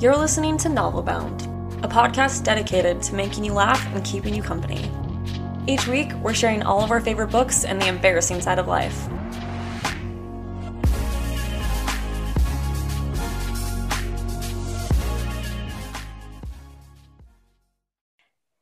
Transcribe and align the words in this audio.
You're 0.00 0.16
listening 0.16 0.56
to 0.58 0.70
Novel 0.70 1.02
Bound, 1.02 1.42
a 1.84 1.88
podcast 1.88 2.42
dedicated 2.42 3.02
to 3.02 3.14
making 3.14 3.44
you 3.44 3.52
laugh 3.52 3.86
and 3.94 4.02
keeping 4.02 4.34
you 4.34 4.42
company. 4.42 4.90
Each 5.66 5.86
week, 5.86 6.14
we're 6.22 6.32
sharing 6.32 6.62
all 6.62 6.82
of 6.82 6.90
our 6.90 7.00
favorite 7.00 7.30
books 7.30 7.66
and 7.66 7.78
the 7.80 7.86
embarrassing 7.86 8.40
side 8.40 8.58
of 8.58 8.66
life. 8.66 9.08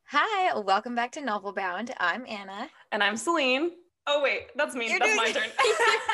Hi, 0.06 0.58
welcome 0.58 0.96
back 0.96 1.12
to 1.12 1.20
Novel 1.20 1.52
Bound. 1.52 1.94
I'm 1.98 2.26
Anna. 2.26 2.68
And 2.90 3.00
I'm 3.00 3.16
Celine. 3.16 3.70
Oh, 4.10 4.22
wait, 4.22 4.46
that's 4.56 4.74
me. 4.74 4.88
You're 4.88 4.98
that's 4.98 5.16
my 5.16 5.30
turn. 5.30 5.50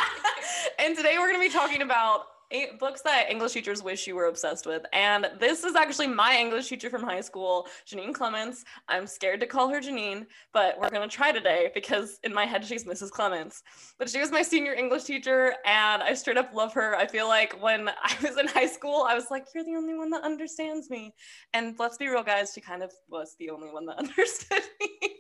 and 0.81 0.97
today 0.97 1.17
we're 1.17 1.29
going 1.29 1.41
to 1.41 1.49
be 1.49 1.49
talking 1.49 1.81
about 1.81 2.23
eight 2.51 2.77
books 2.81 3.03
that 3.03 3.31
English 3.31 3.53
teachers 3.53 3.85
wish 3.85 4.05
you 4.09 4.17
were 4.17 4.27
obsessed 4.27 4.67
with. 4.67 4.83
And 4.93 5.31
this 5.39 5.63
is 5.63 5.77
actually 5.77 6.09
my 6.09 6.37
English 6.37 6.69
teacher 6.69 6.91
from 6.91 7.05
high 7.05 7.21
school, 7.21 7.69
Janine 7.89 8.13
Clements. 8.13 8.65
I'm 8.89 9.07
scared 9.07 9.39
to 9.41 9.47
call 9.47 9.69
her 9.69 9.81
Janine, 9.81 10.27
but 10.53 10.77
we're 10.81 10.91
going 10.91 11.09
to 11.09 11.17
try 11.17 11.31
today 11.31 11.71
because 11.73 12.19
in 12.25 12.35
my 12.35 12.47
head 12.47 12.65
she's 12.65 12.85
Mrs. 12.85 13.11
Clements. 13.11 13.63
But 13.97 14.11
she 14.11 14.19
was 14.19 14.33
my 14.33 14.43
senior 14.43 14.75
English 14.75 15.05
teacher 15.05 15.55
and 15.65 16.03
I 16.03 16.15
straight 16.15 16.37
up 16.37 16.53
love 16.53 16.75
her. 16.75 16.97
I 16.97 17.07
feel 17.07 17.29
like 17.29 17.63
when 17.63 17.89
I 18.03 18.17
was 18.23 18.37
in 18.37 18.49
high 18.49 18.67
school, 18.67 19.07
I 19.09 19.15
was 19.15 19.27
like, 19.31 19.47
you're 19.55 19.65
the 19.65 19.77
only 19.77 19.95
one 19.95 20.11
that 20.11 20.25
understands 20.25 20.91
me. 20.91 21.15
And 21.53 21.77
let's 21.79 21.97
be 21.97 22.09
real, 22.09 22.25
guys, 22.25 22.53
she 22.55 22.61
kind 22.61 22.83
of 22.83 22.93
was 23.09 23.37
the 23.39 23.51
only 23.51 23.69
one 23.71 23.87
that 23.87 23.99
understood 23.99 24.65
me. 24.81 25.11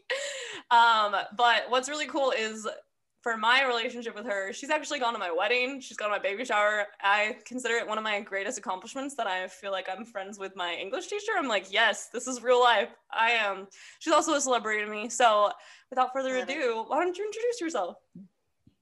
Um, 0.71 1.15
but 1.37 1.65
what's 1.69 1.89
really 1.89 2.07
cool 2.07 2.33
is 2.33 2.67
for 3.25 3.39
my 3.39 3.65
relationship 3.65 4.15
with 4.15 4.27
her, 4.27 4.53
she's 4.53 4.69
actually 4.69 4.99
gone 4.99 5.15
to 5.15 5.19
my 5.19 5.33
wedding. 5.33 5.81
She's 5.81 5.97
gone 5.97 6.11
to 6.11 6.17
my 6.17 6.23
baby 6.23 6.45
shower. 6.45 6.85
I 7.01 7.39
consider 7.47 7.75
it 7.77 7.89
one 7.89 7.97
of 7.97 8.05
my 8.05 8.21
greatest 8.21 8.59
accomplishments 8.59 9.15
that 9.15 9.27
I 9.27 9.49
feel 9.49 9.73
like 9.73 9.89
I'm 9.91 10.05
friends 10.05 10.39
with 10.39 10.55
my 10.57 10.75
English 10.75 11.07
teacher. 11.07 11.33
I'm 11.39 11.49
like, 11.49 11.73
yes, 11.73 12.11
this 12.13 12.27
is 12.27 12.43
real 12.43 12.61
life. 12.61 12.91
I 13.11 13.31
am. 13.31 13.67
She's 13.99 14.13
also 14.13 14.35
a 14.35 14.41
celebrity 14.43 14.85
to 14.85 14.91
me. 14.91 15.09
So 15.09 15.51
without 15.89 16.13
further 16.13 16.37
ado, 16.37 16.85
why 16.87 17.03
don't 17.03 17.17
you 17.17 17.25
introduce 17.25 17.63
yourself? 17.63 17.97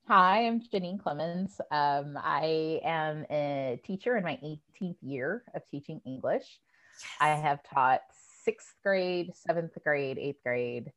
Hi, 0.09 0.49
I'm 0.49 0.61
Janine 0.61 1.01
Clements. 1.01 1.61
Um, 1.71 2.19
I 2.21 2.81
am 2.83 3.25
a 3.31 3.81
teacher 3.85 4.17
in 4.17 4.25
my 4.25 4.41
18th 4.43 4.97
year 5.03 5.45
of 5.55 5.63
teaching 5.71 6.01
English. 6.05 6.59
Yes. 6.99 7.11
I 7.21 7.29
have 7.29 7.63
taught 7.63 8.01
sixth 8.45 8.75
grade, 8.83 9.31
seventh 9.37 9.79
grade, 9.85 10.19
eighth 10.19 10.43
grade, 10.45 10.91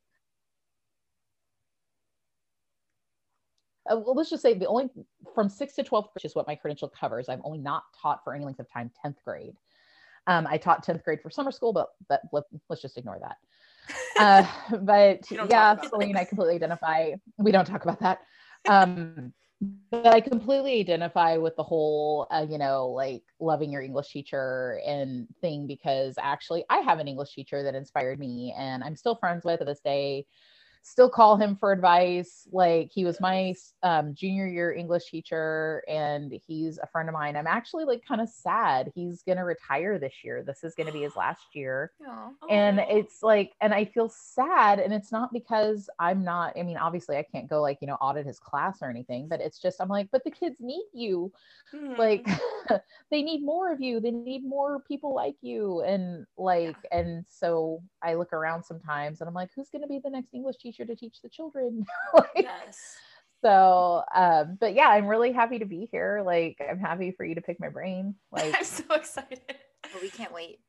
uh, 3.89 3.97
well, 3.97 4.15
let's 4.15 4.29
just 4.29 4.41
say 4.41 4.53
the 4.53 4.67
only 4.67 4.89
from 5.33 5.49
sixth 5.49 5.75
to 5.75 5.83
12th, 5.83 6.09
which 6.13 6.25
is 6.25 6.35
what 6.35 6.47
my 6.47 6.55
credential 6.55 6.89
covers. 6.89 7.29
I've 7.29 7.41
only 7.43 7.59
not 7.59 7.83
taught 8.01 8.23
for 8.23 8.33
any 8.33 8.43
length 8.43 8.59
of 8.59 8.71
time 8.71 8.91
10th 9.05 9.15
grade. 9.23 9.55
Um, 10.27 10.47
I 10.49 10.57
taught 10.57 10.85
10th 10.85 11.03
grade 11.03 11.21
for 11.21 11.29
summer 11.29 11.51
school, 11.51 11.71
but, 11.71 11.89
but 12.09 12.21
let, 12.31 12.43
us 12.69 12.81
just 12.81 12.97
ignore 12.97 13.19
that. 13.21 13.37
Uh, 14.17 14.47
but 14.81 15.29
yeah, 15.29 15.75
Celine, 15.89 16.15
I 16.15 16.23
completely 16.23 16.55
identify. 16.55 17.11
We 17.37 17.51
don't 17.51 17.65
talk 17.65 17.83
about 17.83 17.99
that. 17.99 18.21
Um, 18.67 19.33
but 19.91 20.07
I 20.07 20.21
completely 20.21 20.79
identify 20.79 21.37
with 21.37 21.55
the 21.55 21.63
whole, 21.63 22.27
uh, 22.31 22.45
you 22.49 22.57
know, 22.57 22.87
like 22.87 23.23
loving 23.39 23.71
your 23.71 23.81
English 23.81 24.11
teacher 24.11 24.79
and 24.85 25.27
thing 25.41 25.67
because 25.67 26.15
actually 26.21 26.63
I 26.69 26.77
have 26.77 26.99
an 26.99 27.07
English 27.07 27.33
teacher 27.33 27.63
that 27.63 27.75
inspired 27.75 28.19
me 28.19 28.53
and 28.57 28.83
I'm 28.83 28.95
still 28.95 29.15
friends 29.15 29.45
with 29.45 29.59
to 29.59 29.65
this 29.65 29.79
day 29.79 30.25
still 30.85 31.09
call 31.09 31.35
him 31.35 31.55
for 31.55 31.71
advice. 31.71 32.47
Like 32.51 32.91
he 32.93 33.05
was 33.05 33.19
my 33.19 33.55
um, 33.81 34.13
junior 34.13 34.45
year 34.45 34.71
English 34.71 35.09
teacher, 35.09 35.83
and 35.87 36.31
he's 36.45 36.77
a 36.77 36.85
friend 36.87 37.09
of 37.09 37.13
mine. 37.13 37.35
I'm 37.35 37.47
actually 37.47 37.85
like 37.85 38.05
kind 38.07 38.21
of 38.21 38.29
sad. 38.29 38.91
He's 38.93 39.23
gonna 39.23 39.43
retire 39.43 39.97
this 39.97 40.13
year. 40.23 40.43
This 40.43 40.63
is 40.63 40.75
gonna 40.75 40.91
be 40.91 41.01
his 41.01 41.15
last 41.15 41.41
year, 41.53 41.91
Aww. 42.07 42.29
and 42.51 42.79
it's 42.79 43.23
like, 43.23 43.53
and 43.61 43.73
I 43.73 43.85
feel 43.85 44.09
sad. 44.09 44.79
And 44.79 44.93
it's 44.93 45.11
not 45.11 45.33
because 45.33 45.89
I'm 45.99 46.23
not. 46.23 46.53
I 46.55 46.61
mean, 46.61 46.77
obviously, 46.77 47.17
I 47.17 47.23
can't 47.23 47.49
go 47.49 47.61
like 47.61 47.79
you 47.81 47.87
know 47.87 47.95
audit 47.95 48.27
his 48.27 48.39
class 48.39 48.77
or 48.83 48.89
anything, 48.89 49.27
but 49.27 49.41
it's 49.41 49.59
just 49.59 49.81
I'm 49.81 49.89
like, 49.89 50.09
but 50.11 50.23
the 50.23 50.31
kids 50.31 50.57
need 50.59 50.85
you. 50.93 51.31
Hmm. 51.71 51.93
Like 51.97 52.27
they 53.09 53.23
need 53.23 53.43
more 53.43 53.71
of 53.71 53.81
you. 53.81 53.99
They 53.99 54.11
need 54.11 54.45
more 54.45 54.81
people 54.81 55.15
like 55.15 55.35
you, 55.41 55.81
and 55.81 56.27
like, 56.37 56.77
yeah. 56.91 56.99
and 56.99 57.25
so 57.27 57.81
I 58.03 58.13
look 58.13 58.33
around 58.33 58.63
sometimes, 58.63 59.21
and 59.21 59.27
I'm 59.27 59.33
like, 59.33 59.49
who's 59.55 59.69
gonna 59.69 59.87
be 59.87 59.99
the 60.03 60.11
next 60.11 60.35
English 60.35 60.57
teacher? 60.57 60.74
Teacher 60.75 60.85
to 60.85 60.95
teach 60.95 61.21
the 61.21 61.29
children. 61.29 61.85
like, 62.13 62.29
yes. 62.35 62.95
So, 63.43 64.03
um, 64.13 64.57
but 64.59 64.73
yeah, 64.73 64.87
I'm 64.87 65.07
really 65.07 65.31
happy 65.31 65.59
to 65.59 65.65
be 65.65 65.87
here. 65.91 66.23
Like, 66.25 66.57
I'm 66.67 66.79
happy 66.79 67.11
for 67.11 67.25
you 67.25 67.35
to 67.35 67.41
pick 67.41 67.59
my 67.59 67.69
brain. 67.69 68.15
Like, 68.31 68.55
I'm 68.55 68.63
so 68.63 68.83
excited. 68.93 69.41
Well, 69.93 70.01
we 70.01 70.09
can't 70.09 70.33
wait. 70.33 70.59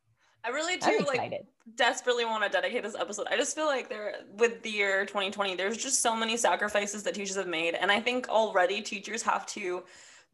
I 0.44 0.50
really 0.50 0.76
do 0.76 1.04
like 1.08 1.44
desperately 1.74 2.24
want 2.24 2.44
to 2.44 2.48
dedicate 2.48 2.84
this 2.84 2.94
episode. 2.94 3.26
I 3.28 3.36
just 3.36 3.56
feel 3.56 3.66
like 3.66 3.88
there 3.88 4.14
with 4.36 4.62
the 4.62 4.70
year 4.70 5.04
2020, 5.04 5.56
there's 5.56 5.76
just 5.76 6.00
so 6.00 6.14
many 6.14 6.36
sacrifices 6.36 7.02
that 7.02 7.14
teachers 7.14 7.34
have 7.34 7.48
made. 7.48 7.74
And 7.74 7.90
I 7.90 7.98
think 7.98 8.28
already 8.28 8.80
teachers 8.80 9.22
have 9.22 9.44
to 9.46 9.82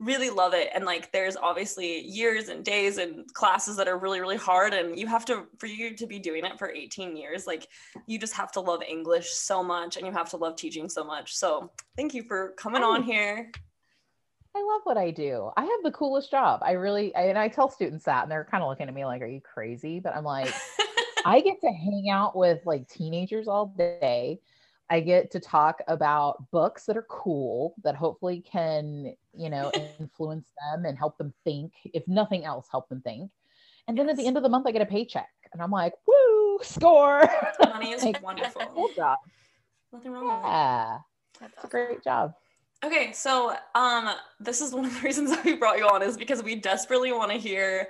really 0.02 0.30
love 0.30 0.52
it 0.52 0.68
and 0.74 0.84
like 0.84 1.12
there's 1.12 1.36
obviously 1.36 2.00
years 2.00 2.48
and 2.48 2.64
days 2.64 2.98
and 2.98 3.32
classes 3.34 3.76
that 3.76 3.86
are 3.86 3.98
really 3.98 4.20
really 4.20 4.36
hard 4.36 4.74
and 4.74 4.98
you 4.98 5.06
have 5.06 5.24
to 5.24 5.46
for 5.58 5.66
you 5.66 5.94
to 5.96 6.06
be 6.06 6.18
doing 6.18 6.44
it 6.44 6.58
for 6.58 6.70
18 6.70 7.16
years 7.16 7.46
like 7.46 7.68
you 8.06 8.18
just 8.18 8.34
have 8.34 8.50
to 8.50 8.60
love 8.60 8.82
english 8.88 9.30
so 9.30 9.62
much 9.62 9.96
and 9.96 10.04
you 10.04 10.12
have 10.12 10.28
to 10.28 10.36
love 10.36 10.56
teaching 10.56 10.88
so 10.88 11.04
much 11.04 11.36
so 11.36 11.70
thank 11.96 12.14
you 12.14 12.24
for 12.24 12.52
coming 12.56 12.82
oh. 12.82 12.92
on 12.92 13.02
here 13.02 13.50
I 14.54 14.62
love 14.62 14.82
what 14.84 14.98
I 14.98 15.10
do. 15.10 15.50
I 15.56 15.62
have 15.62 15.82
the 15.82 15.92
coolest 15.92 16.30
job. 16.30 16.60
I 16.62 16.72
really, 16.72 17.14
I, 17.14 17.22
and 17.22 17.38
I 17.38 17.48
tell 17.48 17.70
students 17.70 18.04
that, 18.04 18.24
and 18.24 18.30
they're 18.30 18.44
kind 18.44 18.62
of 18.62 18.68
looking 18.68 18.86
at 18.86 18.92
me 18.92 19.06
like, 19.06 19.22
"Are 19.22 19.26
you 19.26 19.40
crazy?" 19.40 19.98
But 19.98 20.14
I'm 20.14 20.24
like, 20.24 20.52
I 21.24 21.40
get 21.40 21.58
to 21.62 21.70
hang 21.70 22.10
out 22.10 22.36
with 22.36 22.60
like 22.66 22.86
teenagers 22.86 23.48
all 23.48 23.72
day. 23.78 24.40
I 24.92 25.00
get 25.00 25.30
to 25.30 25.40
talk 25.40 25.80
about 25.88 26.50
books 26.50 26.84
that 26.84 26.98
are 26.98 27.06
cool 27.08 27.74
that 27.82 27.94
hopefully 27.94 28.42
can, 28.42 29.14
you 29.32 29.48
know, 29.48 29.72
influence 29.98 30.50
them 30.60 30.84
and 30.84 30.98
help 30.98 31.16
them 31.16 31.32
think, 31.44 31.72
if 31.94 32.06
nothing 32.06 32.44
else, 32.44 32.68
help 32.70 32.90
them 32.90 33.00
think. 33.00 33.30
And 33.88 33.96
then 33.96 34.06
yes. 34.06 34.12
at 34.12 34.16
the 34.18 34.26
end 34.26 34.36
of 34.36 34.42
the 34.42 34.50
month, 34.50 34.66
I 34.66 34.70
get 34.70 34.82
a 34.82 34.86
paycheck, 34.86 35.30
and 35.54 35.62
I'm 35.62 35.70
like, 35.70 35.94
"Woo, 36.06 36.58
score!" 36.62 37.26
Money 37.58 37.90
is 37.92 38.04
like, 38.04 38.22
wonderful. 38.22 38.60
Cool 38.74 38.90
job. 38.94 39.18
Nothing 39.94 40.12
wrong 40.12 40.42
yeah. 40.44 40.92
with 40.92 41.00
it. 41.00 41.52
That's 41.54 41.64
a 41.64 41.68
great 41.68 42.04
job. 42.04 42.34
Okay, 42.84 43.12
so 43.12 43.56
um, 43.74 44.10
this 44.40 44.60
is 44.60 44.74
one 44.74 44.84
of 44.84 44.94
the 44.94 45.00
reasons 45.00 45.30
that 45.30 45.42
we 45.42 45.54
brought 45.54 45.78
you 45.78 45.86
on 45.86 46.02
is 46.02 46.18
because 46.18 46.42
we 46.42 46.54
desperately 46.54 47.12
want 47.12 47.30
to 47.30 47.38
hear 47.38 47.88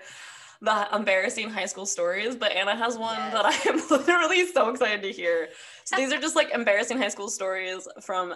the 0.62 0.88
embarrassing 0.94 1.50
high 1.50 1.66
school 1.66 1.84
stories, 1.84 2.36
but 2.36 2.52
Anna 2.52 2.76
has 2.76 2.96
one 2.96 3.16
yes. 3.16 3.32
that 3.32 3.44
I 3.46 3.68
am 3.68 3.82
literally 3.90 4.46
so 4.46 4.70
excited 4.70 5.02
to 5.02 5.12
hear. 5.12 5.48
So 5.84 5.96
these 5.96 6.12
are 6.12 6.20
just 6.20 6.36
like 6.36 6.50
embarrassing 6.54 6.98
high 6.98 7.08
school 7.08 7.28
stories 7.28 7.86
from 8.00 8.34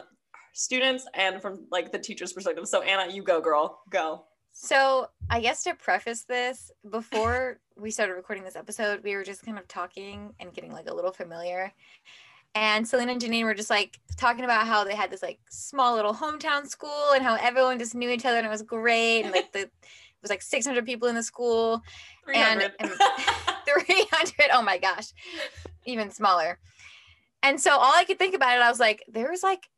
students 0.53 1.07
and 1.15 1.41
from 1.41 1.67
like 1.71 1.93
the 1.93 1.99
teacher's 1.99 2.33
perspective. 2.33 2.67
So 2.67 2.83
Anna, 2.83 3.13
you 3.13 3.23
go, 3.23 3.41
girl, 3.41 3.81
go. 3.91 4.25
So 4.53 5.07
I 5.31 5.41
guess 5.41 5.63
to 5.65 5.75
preface 5.75 6.25
this, 6.25 6.73
before 6.91 7.61
we 7.77 7.93
started 7.93 8.15
recording 8.15 8.43
this 8.43 8.57
episode, 8.57 9.05
we 9.05 9.15
were 9.15 9.25
just 9.25 9.45
kind 9.45 9.59
of 9.59 9.69
talking 9.69 10.35
and 10.41 10.53
getting 10.53 10.73
like 10.73 10.91
a 10.91 10.95
little 10.95 11.13
familiar. 11.13 11.73
And 12.57 12.89
Selena 12.89 13.13
and 13.13 13.21
Janine 13.21 13.45
were 13.45 13.55
just 13.55 13.71
like 13.71 14.01
talking 14.17 14.45
about 14.45 14.67
how 14.67 14.83
they 14.83 14.95
had 14.97 15.11
this 15.11 15.23
like 15.23 15.39
small 15.49 15.95
little 15.95 16.15
hometown 16.15 16.67
school 16.67 17.13
and 17.15 17.23
how 17.23 17.37
everyone 17.37 17.79
just 17.79 17.95
knew 17.95 18.09
each 18.09 18.25
other 18.25 18.39
and 18.39 18.47
it 18.47 18.51
was 18.51 18.63
great. 18.63 19.23
And 19.23 19.33
like 19.33 19.53
the 19.53 19.71
was 20.23 20.31
like 20.31 20.43
600 20.43 20.85
people 20.85 21.09
in 21.09 21.15
the 21.15 21.23
school 21.23 21.83
300. 22.25 22.73
and, 22.79 22.91
and 22.91 22.91
300 23.67 24.51
oh 24.53 24.63
my 24.63 24.79
gosh. 24.79 25.13
Even 25.85 26.11
smaller. 26.11 26.59
And 27.43 27.61
so 27.61 27.73
all 27.73 27.95
i 27.95 28.05
could 28.05 28.19
think 28.19 28.35
about 28.35 28.57
it 28.57 28.63
i 28.63 28.69
was 28.71 28.81
like 28.81 29.05
there 29.09 29.31
was 29.31 29.43
like 29.43 29.69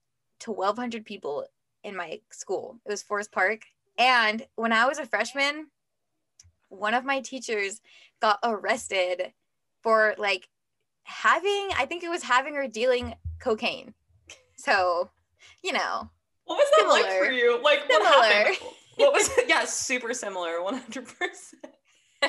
1200 0.44 1.04
people 1.04 1.44
in 1.84 1.96
my 1.96 2.20
school. 2.30 2.78
It 2.86 2.90
was 2.90 3.02
forest 3.02 3.32
park. 3.32 3.62
And 3.98 4.46
when 4.56 4.72
i 4.72 4.86
was 4.86 4.98
a 4.98 5.06
freshman 5.06 5.68
one 6.70 6.94
of 6.94 7.04
my 7.04 7.20
teachers 7.20 7.80
got 8.20 8.38
arrested 8.44 9.32
for 9.82 10.14
like 10.18 10.48
having 11.04 11.70
i 11.78 11.86
think 11.88 12.02
it 12.02 12.10
was 12.10 12.22
having 12.22 12.56
or 12.56 12.68
dealing 12.68 13.14
cocaine. 13.40 13.94
So 14.56 15.10
you 15.62 15.72
know 15.72 16.10
what 16.44 16.56
was 16.56 16.66
that 16.70 16.78
similar, 16.78 17.00
like 17.00 17.26
for 17.26 17.32
you? 17.32 17.60
Like 17.62 17.80
similar. 17.90 18.10
what 18.10 18.32
happened 18.32 18.56
what 18.98 19.12
was 19.12 19.28
it? 19.36 19.44
Yeah, 19.48 19.64
super 19.64 20.12
similar, 20.12 20.58
100%. 20.60 21.06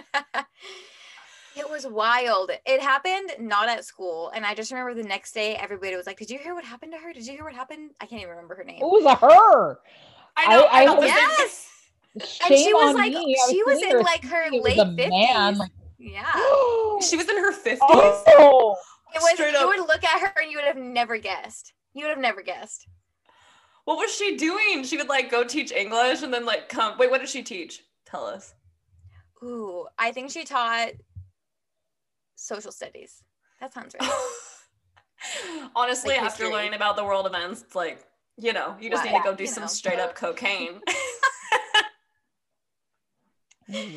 it 1.55 1.69
was 1.69 1.85
wild. 1.85 2.51
It 2.65 2.81
happened 2.81 3.31
not 3.39 3.67
at 3.67 3.83
school. 3.83 4.31
And 4.33 4.45
I 4.45 4.55
just 4.55 4.71
remember 4.71 4.93
the 4.93 5.07
next 5.07 5.33
day, 5.33 5.55
everybody 5.55 5.95
was 5.95 6.07
like, 6.07 6.17
Did 6.17 6.29
you 6.29 6.39
hear 6.39 6.55
what 6.55 6.63
happened 6.63 6.93
to 6.93 6.97
her? 6.99 7.11
Did 7.11 7.25
you 7.25 7.33
hear 7.33 7.43
what 7.43 7.53
happened? 7.53 7.91
I 7.99 8.05
can't 8.05 8.21
even 8.21 8.31
remember 8.31 8.55
her 8.55 8.63
name. 8.63 8.81
It 8.81 8.85
was 8.85 9.05
a 9.05 9.15
her. 9.15 9.79
I 10.37 10.55
know. 10.55 10.65
I, 10.71 10.85
I, 10.85 10.93
I 10.93 11.05
yes. 11.05 11.65
Shame 12.25 12.51
and 12.51 12.59
she 12.59 12.73
was 12.73 12.95
like, 12.95 13.13
me. 13.13 13.37
she 13.49 13.63
was, 13.63 13.75
was 13.81 13.83
in 13.83 13.99
like 13.99 14.23
her 14.23 14.49
late 14.51 14.77
50s. 14.77 15.57
Like, 15.57 15.71
yeah. 15.97 16.33
she 17.01 17.17
was 17.17 17.29
in 17.29 17.37
her 17.37 17.53
50s. 17.53 17.77
Oh, 17.81 18.75
it 19.13 19.21
was, 19.21 19.33
Straight 19.33 19.53
you 19.53 19.59
up. 19.59 19.67
would 19.67 19.87
look 19.87 20.03
at 20.03 20.21
her 20.21 20.41
and 20.41 20.51
you 20.51 20.57
would 20.57 20.65
have 20.65 20.77
never 20.77 21.17
guessed. 21.17 21.73
You 21.93 22.05
would 22.05 22.11
have 22.11 22.19
never 22.19 22.41
guessed. 22.41 22.87
What 23.89 23.97
was 23.97 24.13
she 24.15 24.37
doing? 24.37 24.83
She 24.83 24.97
would 24.97 25.09
like 25.09 25.31
go 25.31 25.43
teach 25.43 25.71
English 25.71 26.21
and 26.21 26.31
then 26.31 26.45
like 26.45 26.69
come. 26.69 26.95
Wait, 26.99 27.09
what 27.09 27.21
did 27.21 27.27
she 27.29 27.41
teach? 27.41 27.81
Tell 28.05 28.23
us. 28.23 28.53
Ooh, 29.43 29.87
I 29.97 30.11
think 30.11 30.29
she 30.29 30.43
taught 30.45 30.89
social 32.35 32.71
studies. 32.71 33.23
That 33.59 33.73
sounds 33.73 33.95
right. 33.99 34.11
Honestly, 35.75 36.11
Like 36.13 36.21
after 36.21 36.49
learning 36.49 36.75
about 36.75 36.97
the 36.97 37.03
world 37.03 37.25
events, 37.25 37.63
it's 37.63 37.73
like, 37.73 38.03
you 38.37 38.53
know, 38.53 38.75
you 38.79 38.91
just 38.91 39.03
Wow. 39.05 39.11
need 39.11 39.17
to 39.17 39.23
go 39.23 39.35
do 39.35 39.43
you 39.45 39.49
some 39.49 39.63
know. 39.63 39.67
straight 39.67 39.97
up 39.99 40.13
cocaine. 40.13 40.81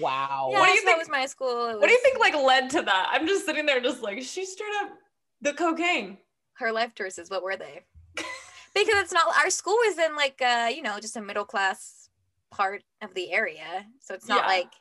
Wow. 0.00 0.50
Yeah, 0.52 0.58
What 0.58 0.66
do 0.66 0.72
you 0.72 0.78
so 0.80 0.84
think- 0.84 0.96
That 0.96 0.98
was 0.98 1.08
my 1.10 1.26
school. 1.26 1.68
It 1.68 1.78
what 1.78 1.86
do 1.86 1.92
you 1.92 2.00
think 2.02 2.18
like 2.18 2.34
led 2.34 2.68
to 2.70 2.82
that? 2.82 3.08
I'm 3.10 3.26
just 3.26 3.44
sitting 3.46 3.64
there 3.66 3.80
just 3.80 4.02
like, 4.02 4.22
she 4.22 4.44
straight 4.44 4.72
up 4.82 4.90
the 5.42 5.52
cocaine. 5.54 6.18
her 6.54 6.72
life 6.72 6.94
choices 6.94 7.30
what 7.30 7.42
were 7.42 7.56
they 7.56 7.80
because 8.74 8.94
it's 9.02 9.12
not 9.12 9.26
our 9.36 9.50
school 9.50 9.74
was 9.86 9.98
in 9.98 10.14
like 10.16 10.40
uh 10.42 10.68
you 10.74 10.82
know 10.82 10.98
just 11.00 11.16
a 11.16 11.20
middle 11.22 11.44
class 11.44 12.08
part 12.50 12.82
of 13.00 13.14
the 13.14 13.32
area 13.32 13.86
so 14.00 14.14
it's 14.14 14.28
not 14.28 14.42
Yeah. 14.42 14.46
like 14.46 14.72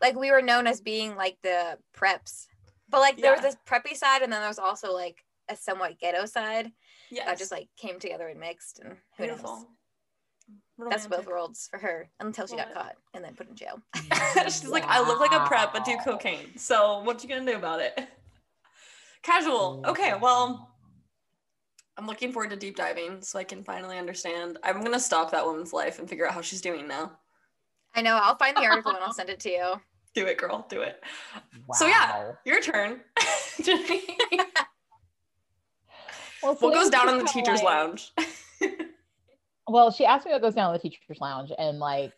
like 0.00 0.16
we 0.16 0.30
were 0.30 0.42
known 0.42 0.66
as 0.66 0.80
being 0.80 1.16
like 1.16 1.36
the 1.42 1.78
preps 1.96 2.46
but 2.88 3.00
like 3.00 3.16
there 3.18 3.32
was 3.32 3.42
this 3.42 3.56
preppy 3.68 3.94
side 3.96 4.22
and 4.22 4.32
then 4.32 4.40
there 4.40 4.48
was 4.48 4.58
also 4.58 4.92
like 4.92 5.18
a 5.48 5.56
somewhat 5.56 5.98
ghetto 6.00 6.24
side 6.26 6.70
Yeah. 7.10 7.26
that 7.26 7.38
just 7.38 7.52
like 7.52 7.68
came 7.76 7.98
together 7.98 8.28
and 8.28 8.40
mixed 8.40 8.78
and 8.80 8.96
who 9.18 9.26
knows 9.26 9.36
beautiful. 9.36 9.68
that's 10.88 11.06
both 11.06 11.26
worlds 11.26 11.68
for 11.70 11.78
her 11.78 12.08
until 12.20 12.46
she 12.46 12.56
got 12.56 12.72
caught 12.72 12.96
and 13.14 13.22
then 13.24 13.34
put 13.34 13.48
in 13.48 13.54
jail 13.56 13.80
She's 14.44 14.66
like, 14.68 14.84
I 14.86 15.00
look 15.00 15.20
like 15.20 15.32
a 15.32 15.44
prep, 15.46 15.72
but 15.72 15.84
do 15.84 15.96
cocaine. 16.04 16.56
So 16.56 17.00
what 17.00 17.22
you 17.22 17.28
gonna 17.28 17.44
do 17.44 17.56
about 17.56 17.80
it? 17.80 17.98
Casual. 19.22 19.82
Okay, 19.86 20.14
well, 20.20 20.69
I'm 22.00 22.06
looking 22.06 22.32
forward 22.32 22.48
to 22.48 22.56
deep 22.56 22.76
diving 22.76 23.20
so 23.20 23.38
I 23.38 23.44
can 23.44 23.62
finally 23.62 23.98
understand. 23.98 24.56
I'm 24.62 24.82
gonna 24.82 24.98
stop 24.98 25.30
that 25.32 25.44
woman's 25.44 25.74
life 25.74 25.98
and 25.98 26.08
figure 26.08 26.26
out 26.26 26.32
how 26.32 26.40
she's 26.40 26.62
doing 26.62 26.88
now. 26.88 27.12
i 27.94 28.00
know 28.00 28.18
i'll 28.22 28.36
find 28.36 28.56
the 28.56 28.64
article 28.64 28.92
and 28.92 29.04
i'll 29.04 29.12
send 29.20 29.28
it 29.28 29.38
to 29.40 29.50
you 29.50 29.74
Do 30.14 30.24
it, 30.26 30.38
girl. 30.38 30.66
Do 30.70 30.80
it. 30.80 31.02
So, 31.74 31.86
yeah. 31.86 32.32
Your 32.46 32.60
turn. 32.62 33.00
Well, 36.42 36.54
what 36.54 36.72
goes 36.72 36.88
down 36.88 37.10
in 37.10 37.18
the 37.18 37.24
teacher's 37.24 37.62
like- 37.62 37.64
lounge? 37.64 38.12
Well, 39.68 39.92
she 39.92 40.04
asked 40.06 40.24
me 40.26 40.32
what 40.32 40.40
goes 40.42 40.54
down 40.54 40.70
in 40.70 40.72
the 40.72 40.78
teacher's 40.80 41.20
lounge, 41.20 41.52
and 41.56 41.78
like 41.78 42.12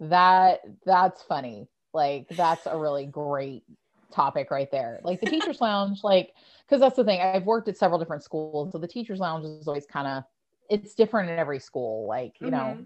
that, 0.00 0.60
that's 0.86 1.22
funny. 1.22 1.66
Like 1.92 2.28
that's 2.30 2.64
a 2.66 2.78
really 2.78 3.04
great 3.04 3.64
topic 4.12 4.50
right 4.50 4.70
there. 4.70 5.00
Like 5.02 5.20
the 5.20 5.26
teacher's 5.26 5.60
lounge, 5.60 6.02
like 6.04 6.34
because 6.66 6.80
that's 6.80 6.96
the 6.96 7.04
thing. 7.04 7.20
I've 7.20 7.44
worked 7.46 7.68
at 7.68 7.76
several 7.76 7.98
different 7.98 8.22
schools, 8.22 8.72
so 8.72 8.78
the 8.78 8.88
teacher's 8.88 9.20
lounge 9.20 9.44
is 9.44 9.68
always 9.68 9.86
kind 9.86 10.06
of 10.06 10.24
it's 10.70 10.94
different 10.94 11.30
in 11.30 11.38
every 11.38 11.58
school. 11.60 12.06
Like 12.06 12.40
you 12.40 12.50
know, 12.50 12.78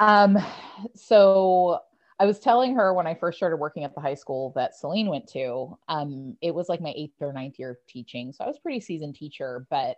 Mhm. 0.00 0.36
um, 0.38 0.38
so 0.94 1.80
I 2.18 2.26
was 2.26 2.38
telling 2.38 2.74
her 2.76 2.94
when 2.94 3.06
I 3.06 3.14
first 3.14 3.38
started 3.38 3.56
working 3.56 3.84
at 3.84 3.94
the 3.94 4.00
high 4.00 4.14
school 4.14 4.52
that 4.56 4.74
Celine 4.76 5.08
went 5.08 5.26
to, 5.28 5.76
um, 5.88 6.36
it 6.40 6.54
was 6.54 6.68
like 6.68 6.80
my 6.80 6.92
eighth 6.96 7.20
or 7.20 7.32
ninth 7.32 7.58
year 7.58 7.70
of 7.72 7.76
teaching. 7.88 8.32
So 8.32 8.44
I 8.44 8.46
was 8.48 8.58
pretty 8.58 8.80
seasoned 8.80 9.16
teacher, 9.16 9.66
but 9.70 9.96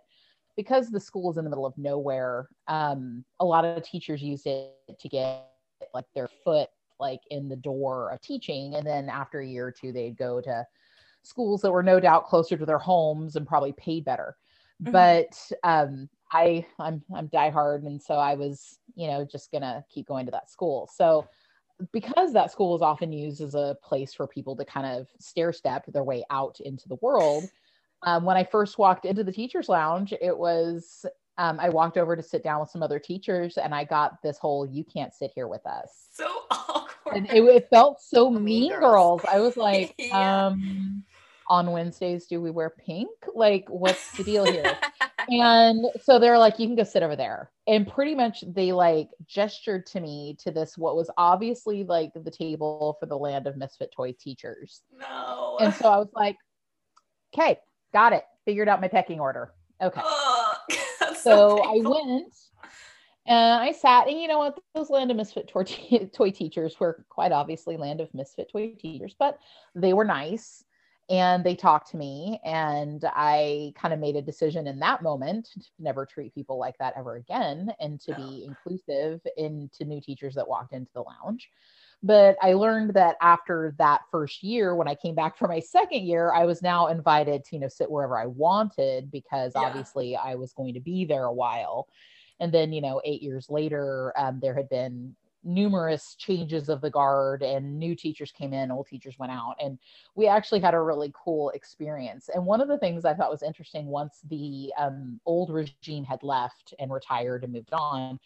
because 0.55 0.89
the 0.89 0.99
school 0.99 1.29
is 1.31 1.37
in 1.37 1.43
the 1.43 1.49
middle 1.49 1.65
of 1.65 1.77
nowhere, 1.77 2.49
um, 2.67 3.23
a 3.39 3.45
lot 3.45 3.63
of 3.65 3.83
teachers 3.83 4.21
used 4.23 4.47
it 4.47 4.73
to 4.99 5.09
get 5.09 5.45
like 5.93 6.05
their 6.15 6.27
foot 6.27 6.69
like 6.99 7.21
in 7.29 7.49
the 7.49 7.55
door 7.55 8.11
of 8.11 8.21
teaching. 8.21 8.75
And 8.75 8.85
then 8.85 9.09
after 9.09 9.39
a 9.39 9.47
year 9.47 9.67
or 9.67 9.71
two, 9.71 9.91
they'd 9.91 10.17
go 10.17 10.41
to 10.41 10.65
schools 11.23 11.61
that 11.61 11.71
were 11.71 11.83
no 11.83 11.99
doubt 11.99 12.25
closer 12.25 12.57
to 12.57 12.65
their 12.65 12.77
homes 12.77 13.35
and 13.35 13.47
probably 13.47 13.73
paid 13.73 14.05
better. 14.05 14.35
Mhm. 14.83 14.91
But 14.91 15.51
um, 15.63 16.09
I 16.31 16.65
I'm 16.79 17.03
I'm 17.13 17.29
diehard, 17.29 17.85
and 17.85 18.01
so 18.01 18.15
I 18.15 18.35
was 18.35 18.79
you 18.95 19.07
know 19.07 19.25
just 19.25 19.51
gonna 19.51 19.83
keep 19.89 20.07
going 20.07 20.25
to 20.25 20.31
that 20.31 20.49
school. 20.49 20.89
So 20.93 21.27
because 21.91 22.33
that 22.33 22.51
school 22.51 22.75
is 22.75 22.81
often 22.81 23.11
used 23.11 23.41
as 23.41 23.53
a 23.53 23.77
place 23.83 24.13
for 24.13 24.27
people 24.27 24.55
to 24.55 24.65
kind 24.65 24.87
of 24.87 25.07
stair 25.19 25.53
step 25.53 25.85
their 25.87 26.03
way 26.03 26.23
out 26.31 26.59
into 26.61 26.87
the 26.87 26.97
world. 27.01 27.45
Um, 28.03 28.25
when 28.25 28.37
I 28.37 28.43
first 28.43 28.77
walked 28.77 29.05
into 29.05 29.23
the 29.23 29.31
teachers 29.31 29.69
lounge, 29.69 30.13
it 30.21 30.35
was 30.35 31.05
um, 31.37 31.59
I 31.59 31.69
walked 31.69 31.97
over 31.97 32.15
to 32.15 32.23
sit 32.23 32.43
down 32.43 32.59
with 32.59 32.69
some 32.69 32.81
other 32.83 32.99
teachers, 32.99 33.57
and 33.57 33.73
I 33.73 33.83
got 33.83 34.21
this 34.23 34.37
whole 34.37 34.65
"you 34.65 34.83
can't 34.83 35.13
sit 35.13 35.31
here 35.33 35.47
with 35.47 35.65
us." 35.65 36.09
So. 36.11 36.27
and 37.17 37.27
it, 37.31 37.43
it 37.43 37.67
felt 37.69 38.01
so 38.01 38.29
Mean 38.29 38.43
mean 38.43 38.71
Girls. 38.71 38.81
girls. 38.81 39.21
I 39.31 39.39
was 39.39 39.57
like, 39.57 39.93
Yeah. 39.99 40.47
um, 40.47 41.03
on 41.49 41.71
Wednesdays, 41.71 42.27
do 42.27 42.41
we 42.41 42.51
wear 42.51 42.69
pink? 42.69 43.09
Like, 43.33 43.65
what's 43.69 44.15
the 44.17 44.23
deal 44.23 44.45
here? 44.45 44.77
and 45.29 45.85
so 46.01 46.19
they're 46.19 46.37
like, 46.37 46.59
you 46.59 46.67
can 46.67 46.75
go 46.75 46.83
sit 46.83 47.03
over 47.03 47.15
there. 47.15 47.51
And 47.67 47.87
pretty 47.87 48.15
much 48.15 48.43
they 48.47 48.71
like 48.71 49.09
gestured 49.25 49.85
to 49.87 49.99
me 49.99 50.35
to 50.39 50.51
this, 50.51 50.77
what 50.77 50.95
was 50.95 51.09
obviously 51.17 51.83
like 51.83 52.11
the 52.13 52.31
table 52.31 52.97
for 52.99 53.05
the 53.05 53.17
land 53.17 53.47
of 53.47 53.57
misfit 53.57 53.91
toy 53.95 54.13
teachers. 54.19 54.81
no. 54.97 55.57
And 55.59 55.73
so 55.73 55.89
I 55.89 55.97
was 55.97 56.09
like, 56.13 56.35
okay, 57.33 57.57
got 57.93 58.13
it. 58.13 58.23
Figured 58.45 58.67
out 58.69 58.81
my 58.81 58.87
pecking 58.87 59.19
order. 59.19 59.53
Okay. 59.81 60.01
Ugh, 60.03 60.55
that's 60.99 61.23
So 61.23 61.59
I 61.63 61.77
went 61.81 62.33
and 63.27 63.61
I 63.61 63.71
sat, 63.71 64.07
and 64.07 64.19
you 64.19 64.27
know 64.27 64.39
what? 64.39 64.59
Those 64.73 64.89
Land 64.89 65.11
of 65.11 65.17
Misfit 65.17 65.47
toy, 65.47 65.63
toy 66.13 66.31
teachers 66.31 66.79
were 66.79 67.05
quite 67.09 67.31
obviously 67.31 67.77
Land 67.77 68.01
of 68.01 68.13
Misfit 68.13 68.49
toy 68.51 68.75
teachers, 68.79 69.15
but 69.17 69.39
they 69.75 69.93
were 69.93 70.05
nice 70.05 70.63
and 71.09 71.43
they 71.43 71.55
talked 71.55 71.89
to 71.91 71.97
me. 71.97 72.39
And 72.43 73.03
I 73.15 73.73
kind 73.75 73.93
of 73.93 73.99
made 73.99 74.15
a 74.17 74.21
decision 74.21 74.67
in 74.67 74.79
that 74.79 75.01
moment 75.03 75.49
to 75.53 75.61
never 75.79 76.05
treat 76.05 76.33
people 76.35 76.57
like 76.59 76.77
that 76.79 76.93
ever 76.97 77.15
again 77.15 77.71
and 77.79 77.99
to 78.01 78.13
be 78.13 78.43
inclusive 78.45 79.21
into 79.37 79.85
new 79.85 80.01
teachers 80.01 80.35
that 80.35 80.47
walked 80.47 80.73
into 80.73 80.91
the 80.93 81.01
lounge. 81.03 81.49
But 82.03 82.37
I 82.41 82.53
learned 82.53 82.93
that 82.93 83.15
after 83.21 83.73
that 83.79 84.01
first 84.11 84.43
year, 84.43 84.75
when 84.75 84.87
I 84.87 84.95
came 84.95 85.15
back 85.15 85.37
for 85.37 85.47
my 85.47 85.59
second 85.59 86.03
year, 86.05 86.31
I 86.33 86.45
was 86.45 86.61
now 86.61 86.87
invited 86.87 87.43
to, 87.45 87.55
you 87.55 87.59
know, 87.61 87.67
sit 87.67 87.89
wherever 87.89 88.17
I 88.19 88.27
wanted 88.27 89.09
because 89.11 89.53
Yeah. 89.55 89.63
obviously 89.65 90.15
I 90.15 90.35
was 90.35 90.53
going 90.53 90.73
to 90.75 90.79
be 90.79 91.05
there 91.05 91.23
a 91.25 91.33
while. 91.33 91.87
And 92.39 92.53
then, 92.53 92.73
you 92.73 92.81
know, 92.81 93.01
eight 93.03 93.21
years 93.21 93.49
later, 93.49 94.13
um, 94.17 94.39
there 94.41 94.55
had 94.55 94.69
been 94.69 95.15
numerous 95.43 96.15
changes 96.15 96.67
of 96.67 96.81
the 96.81 96.89
guard 96.89 97.41
and 97.41 97.79
new 97.79 97.95
teachers 97.95 98.31
came 98.31 98.53
in, 98.53 98.71
old 98.71 98.87
teachers 98.87 99.17
went 99.17 99.31
out. 99.31 99.55
And 99.61 99.79
we 100.15 100.27
actually 100.27 100.59
had 100.59 100.73
a 100.73 100.81
really 100.81 101.11
cool 101.15 101.51
experience. 101.51 102.29
And 102.29 102.45
one 102.45 102.59
of 102.59 102.67
the 102.67 102.77
things 102.79 103.05
I 103.05 103.13
thought 103.13 103.31
was 103.31 103.43
interesting 103.43 103.87
once 103.87 104.21
the 104.27 104.73
um, 104.77 105.21
old 105.25 105.49
regime 105.51 106.03
had 106.03 106.21
left 106.23 106.73
and 106.79 106.91
retired 106.91 107.43
and 107.43 107.53
moved 107.53 107.71
on 107.73 108.19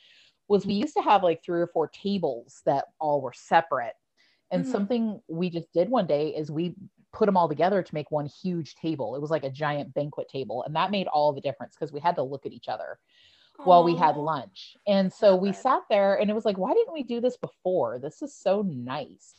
was 0.47 0.65
we 0.65 0.74
used 0.74 0.95
to 0.95 1.01
have 1.01 1.24
like 1.24 1.43
three 1.43 1.62
or 1.62 1.67
four 1.67 1.88
tables 1.89 2.62
that 2.65 2.85
all 3.00 3.21
were 3.21 3.33
separate. 3.33 3.95
And 4.51 4.65
Mhm. 4.65 4.71
something 4.71 5.21
we 5.29 5.50
just 5.50 5.71
did 5.74 5.89
one 5.89 6.07
day 6.07 6.35
is 6.35 6.51
we 6.51 6.75
put 7.13 7.25
them 7.25 7.38
all 7.38 7.50
together 7.50 7.83
to 7.83 7.93
make 7.93 8.12
one 8.12 8.25
huge 8.25 8.75
table. 8.75 9.15
It 9.15 9.21
was 9.21 9.31
like 9.31 9.43
a 9.43 9.50
giant 9.50 9.93
banquet 9.93 10.27
table. 10.29 10.63
And 10.63 10.75
that 10.75 10.91
made 10.91 11.07
all 11.07 11.33
the 11.33 11.41
difference 11.41 11.75
because 11.75 11.91
we 11.91 12.00
had 12.00 12.15
to 12.15 12.24
look 12.24 12.45
at 12.45 12.53
each 12.53 12.67
other 12.69 13.00
while 13.63 13.83
we 13.83 13.95
had 13.95 14.17
lunch. 14.17 14.75
And 14.87 15.11
so 15.11 15.35
we 15.35 15.53
sat 15.53 15.81
there 15.89 16.15
and 16.15 16.29
it 16.29 16.33
was 16.33 16.45
like, 16.45 16.57
why 16.57 16.73
didn't 16.73 16.93
we 16.93 17.03
do 17.03 17.21
this 17.21 17.37
before? 17.37 17.99
This 17.99 18.21
is 18.21 18.35
so 18.35 18.61
nice. 18.63 19.33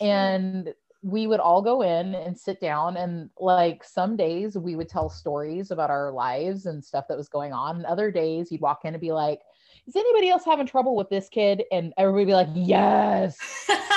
And 0.00 0.72
we 1.02 1.26
would 1.26 1.40
all 1.40 1.60
go 1.60 1.82
in 1.82 2.14
and 2.14 2.38
sit 2.38 2.60
down 2.60 2.96
and 2.96 3.28
like 3.38 3.84
some 3.84 4.16
days 4.16 4.56
we 4.56 4.74
would 4.74 4.88
tell 4.88 5.10
stories 5.10 5.70
about 5.70 5.90
our 5.90 6.10
lives 6.10 6.66
and 6.66 6.82
stuff 6.82 7.06
that 7.08 7.16
was 7.16 7.28
going 7.28 7.52
on. 7.52 7.76
And 7.76 7.86
other 7.86 8.10
days 8.10 8.50
you'd 8.50 8.62
walk 8.62 8.80
in 8.84 8.94
and 8.94 9.00
be 9.00 9.12
like, 9.12 9.40
is 9.86 9.96
anybody 9.96 10.30
else 10.30 10.44
having 10.46 10.66
trouble 10.66 10.96
with 10.96 11.10
this 11.10 11.28
kid? 11.28 11.62
And 11.70 11.92
everybody 11.98 12.24
be 12.24 12.32
like, 12.32 12.48
yes. 12.54 13.36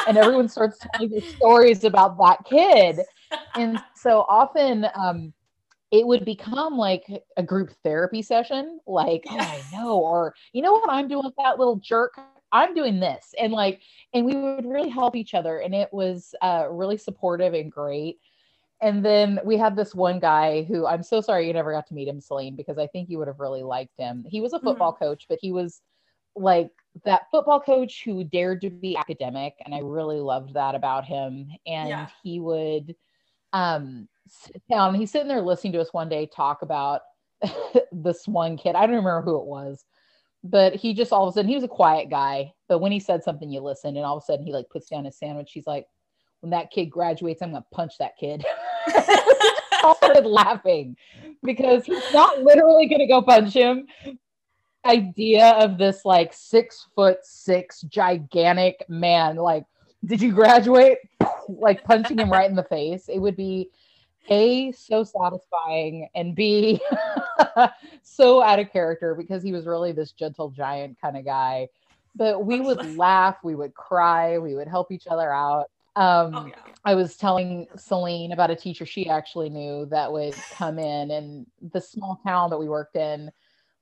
And 0.07 0.17
everyone 0.17 0.49
starts 0.49 0.79
telling 0.79 1.21
stories 1.37 1.85
about 1.85 2.17
that 2.17 2.43
kid 2.45 2.99
and 3.55 3.81
so 3.95 4.25
often 4.29 4.87
um 4.95 5.33
it 5.91 6.05
would 6.05 6.25
become 6.25 6.77
like 6.77 7.05
a 7.37 7.43
group 7.43 7.71
therapy 7.83 8.21
session 8.21 8.79
like 8.87 9.25
oh 9.29 9.37
i 9.39 9.63
know 9.71 9.97
or 9.97 10.33
you 10.53 10.61
know 10.61 10.73
what 10.73 10.89
i'm 10.89 11.07
doing 11.07 11.23
with 11.25 11.35
that 11.37 11.57
little 11.59 11.77
jerk? 11.77 12.19
I'm 12.51 12.73
doing 12.73 12.99
this 12.99 13.33
and 13.37 13.51
like 13.51 13.81
and 14.13 14.25
we 14.25 14.35
would 14.35 14.65
really 14.65 14.89
help 14.89 15.15
each 15.15 15.33
other 15.33 15.59
and 15.59 15.75
it 15.75 15.89
was 15.91 16.33
uh 16.41 16.67
really 16.69 16.97
supportive 16.97 17.53
and 17.53 17.71
great. 17.71 18.19
And 18.81 19.03
then 19.03 19.39
we 19.43 19.57
had 19.57 19.75
this 19.75 19.93
one 19.95 20.19
guy 20.19 20.63
who 20.63 20.85
i'm 20.85 21.03
so 21.03 21.19
sorry 21.21 21.47
you 21.47 21.53
never 21.53 21.73
got 21.73 21.87
to 21.87 21.93
meet 21.93 22.07
him 22.07 22.21
celine 22.21 22.55
because 22.55 22.77
i 22.77 22.87
think 22.87 23.09
you 23.09 23.17
would 23.17 23.27
have 23.27 23.39
really 23.39 23.63
liked 23.63 23.97
him. 23.97 24.23
He 24.27 24.39
was 24.41 24.53
a 24.53 24.59
football 24.59 24.93
coach 24.93 25.25
but 25.27 25.39
he 25.41 25.51
was 25.51 25.81
like 26.35 26.71
that 27.05 27.23
football 27.31 27.59
coach 27.59 28.03
who 28.05 28.23
dared 28.23 28.61
to 28.61 28.69
be 28.69 28.95
academic 28.95 29.55
and 29.65 29.73
i 29.73 29.79
really 29.79 30.19
loved 30.19 30.53
that 30.53 30.75
about 30.75 31.03
him. 31.05 31.49
And 31.65 31.89
Yeah. 31.89 32.07
he 32.23 32.39
would 32.39 32.95
um 33.53 34.07
sit 34.29 34.61
down 34.69 34.93
he's 34.93 35.11
sitting 35.11 35.27
there 35.27 35.41
listening 35.41 35.73
to 35.73 35.79
us 35.79 35.93
one 35.93 36.09
day 36.09 36.29
talk 36.33 36.61
about 36.61 37.01
this 37.91 38.27
one 38.27 38.57
kid 38.57 38.75
i 38.75 38.81
don't 38.81 38.95
remember 38.95 39.21
who 39.21 39.39
it 39.39 39.45
was 39.45 39.85
but 40.43 40.73
he 40.75 40.93
just 40.93 41.11
all 41.11 41.27
of 41.27 41.33
a 41.33 41.33
sudden 41.33 41.49
he 41.49 41.55
was 41.55 41.63
a 41.63 41.67
quiet 41.67 42.09
guy 42.09 42.51
but 42.67 42.79
when 42.79 42.91
he 42.91 42.99
said 42.99 43.23
something 43.23 43.49
you 43.49 43.59
listened 43.59 43.97
and 43.97 44.05
all 44.05 44.17
of 44.17 44.23
a 44.23 44.25
sudden 44.25 44.45
he 44.45 44.53
like 44.53 44.69
puts 44.69 44.89
down 44.89 45.05
his 45.05 45.17
sandwich 45.17 45.51
he's 45.51 45.67
like 45.67 45.85
when 46.41 46.49
that 46.49 46.71
kid 46.71 46.85
graduates 46.85 47.41
i'm 47.41 47.51
gonna 47.51 47.65
punch 47.71 47.93
that 47.99 48.17
kid 48.17 48.43
all 49.83 49.95
started 49.95 50.25
laughing 50.25 50.95
because 51.43 51.85
he's 51.85 52.13
not 52.13 52.41
literally 52.43 52.87
gonna 52.87 53.07
go 53.07 53.21
punch 53.21 53.53
him 53.53 53.85
idea 54.87 55.49
of 55.51 55.77
this 55.77 56.05
like 56.05 56.33
six 56.33 56.87
foot 56.95 57.19
six 57.23 57.81
gigantic 57.81 58.83
man, 58.89 59.35
like, 59.35 59.65
did 60.05 60.21
you 60.21 60.31
graduate? 60.31 60.97
like 61.49 61.83
punching 61.83 62.17
him 62.17 62.31
right 62.31 62.49
in 62.49 62.55
the 62.55 62.63
face. 62.63 63.09
It 63.09 63.19
would 63.19 63.35
be 63.35 63.69
a 64.29 64.71
so 64.71 65.03
satisfying 65.03 66.07
and 66.15 66.35
b 66.35 66.79
so 68.03 68.41
out 68.41 68.59
of 68.59 68.71
character 68.71 69.15
because 69.15 69.43
he 69.43 69.51
was 69.51 69.65
really 69.65 69.91
this 69.91 70.11
gentle 70.11 70.49
giant 70.49 70.97
kind 71.01 71.17
of 71.17 71.25
guy. 71.25 71.67
But 72.15 72.45
we 72.45 72.59
would 72.59 72.97
laugh 72.97 73.37
we 73.43 73.55
would 73.55 73.73
cry 73.73 74.37
we 74.37 74.55
would 74.55 74.67
help 74.67 74.91
each 74.91 75.07
other 75.07 75.31
out. 75.31 75.69
Um, 75.95 76.35
oh, 76.35 76.45
yeah. 76.45 76.53
i 76.85 76.93
was 76.93 77.15
telling 77.15 77.65
celine 77.75 78.31
about 78.31 78.51
a 78.51 78.55
teacher 78.55 78.85
she 78.85 79.09
actually 79.09 79.49
knew 79.49 79.87
that 79.87 80.11
would 80.11 80.35
come 80.51 80.77
in 80.77 81.09
and 81.09 81.47
the 81.71 81.81
small 81.81 82.21
town 82.23 82.51
that 82.51 82.57
we 82.59 82.69
worked 82.69 82.95
in 82.95 83.31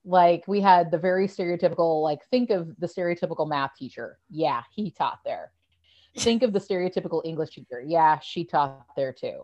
like 0.05 0.47
we 0.47 0.61
had 0.61 0.91
the 0.91 0.97
very 0.97 1.27
stereotypical 1.27 2.01
like 2.01 2.23
think 2.27 2.51
of 2.51 2.73
the 2.79 2.87
stereotypical 2.87 3.47
math 3.47 3.75
teacher. 3.75 4.17
Yeah 4.29 4.63
he 4.71 4.91
taught 4.91 5.19
there. 5.25 5.51
Think 6.17 6.43
of 6.43 6.53
the 6.53 6.59
stereotypical 6.59 7.21
english 7.25 7.55
teacher. 7.55 7.83
Yeah 7.85 8.19
she 8.19 8.45
taught 8.45 8.85
there 8.95 9.11
too 9.11 9.41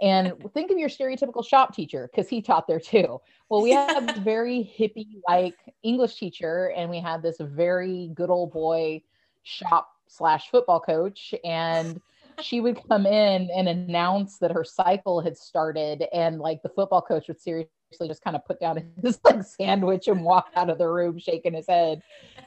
and 0.00 0.32
think 0.52 0.70
of 0.70 0.78
your 0.78 0.88
stereotypical 0.88 1.46
shop 1.46 1.74
teacher 1.74 2.08
because 2.10 2.28
he 2.28 2.42
taught 2.42 2.66
there 2.66 2.80
too. 2.80 3.20
Well, 3.48 3.62
we 3.62 3.70
had 3.70 4.08
this 4.08 4.18
very 4.24 4.70
hippie 4.78 5.20
like 5.28 5.54
English 5.82 6.16
teacher, 6.16 6.72
and 6.76 6.90
we 6.90 7.00
had 7.00 7.22
this 7.22 7.36
very 7.40 8.10
good 8.14 8.30
old 8.30 8.52
boy 8.52 9.02
shop 9.42 9.88
slash 10.08 10.50
football 10.50 10.80
coach. 10.80 11.34
And 11.44 12.00
she 12.40 12.60
would 12.60 12.80
come 12.88 13.06
in 13.06 13.48
and 13.54 13.68
announce 13.68 14.38
that 14.38 14.50
her 14.50 14.64
cycle 14.64 15.20
had 15.20 15.36
started, 15.36 16.04
and 16.12 16.40
like 16.40 16.62
the 16.62 16.68
football 16.70 17.02
coach 17.02 17.28
would 17.28 17.40
seriously 17.40 17.68
just 18.08 18.24
kind 18.24 18.34
of 18.34 18.44
put 18.44 18.58
down 18.58 18.82
his 19.02 19.20
like 19.24 19.44
sandwich 19.44 20.08
and 20.08 20.24
walk 20.24 20.48
out 20.56 20.70
of 20.70 20.78
the 20.78 20.88
room 20.88 21.18
shaking 21.18 21.54
his 21.54 21.68
head. 21.68 22.02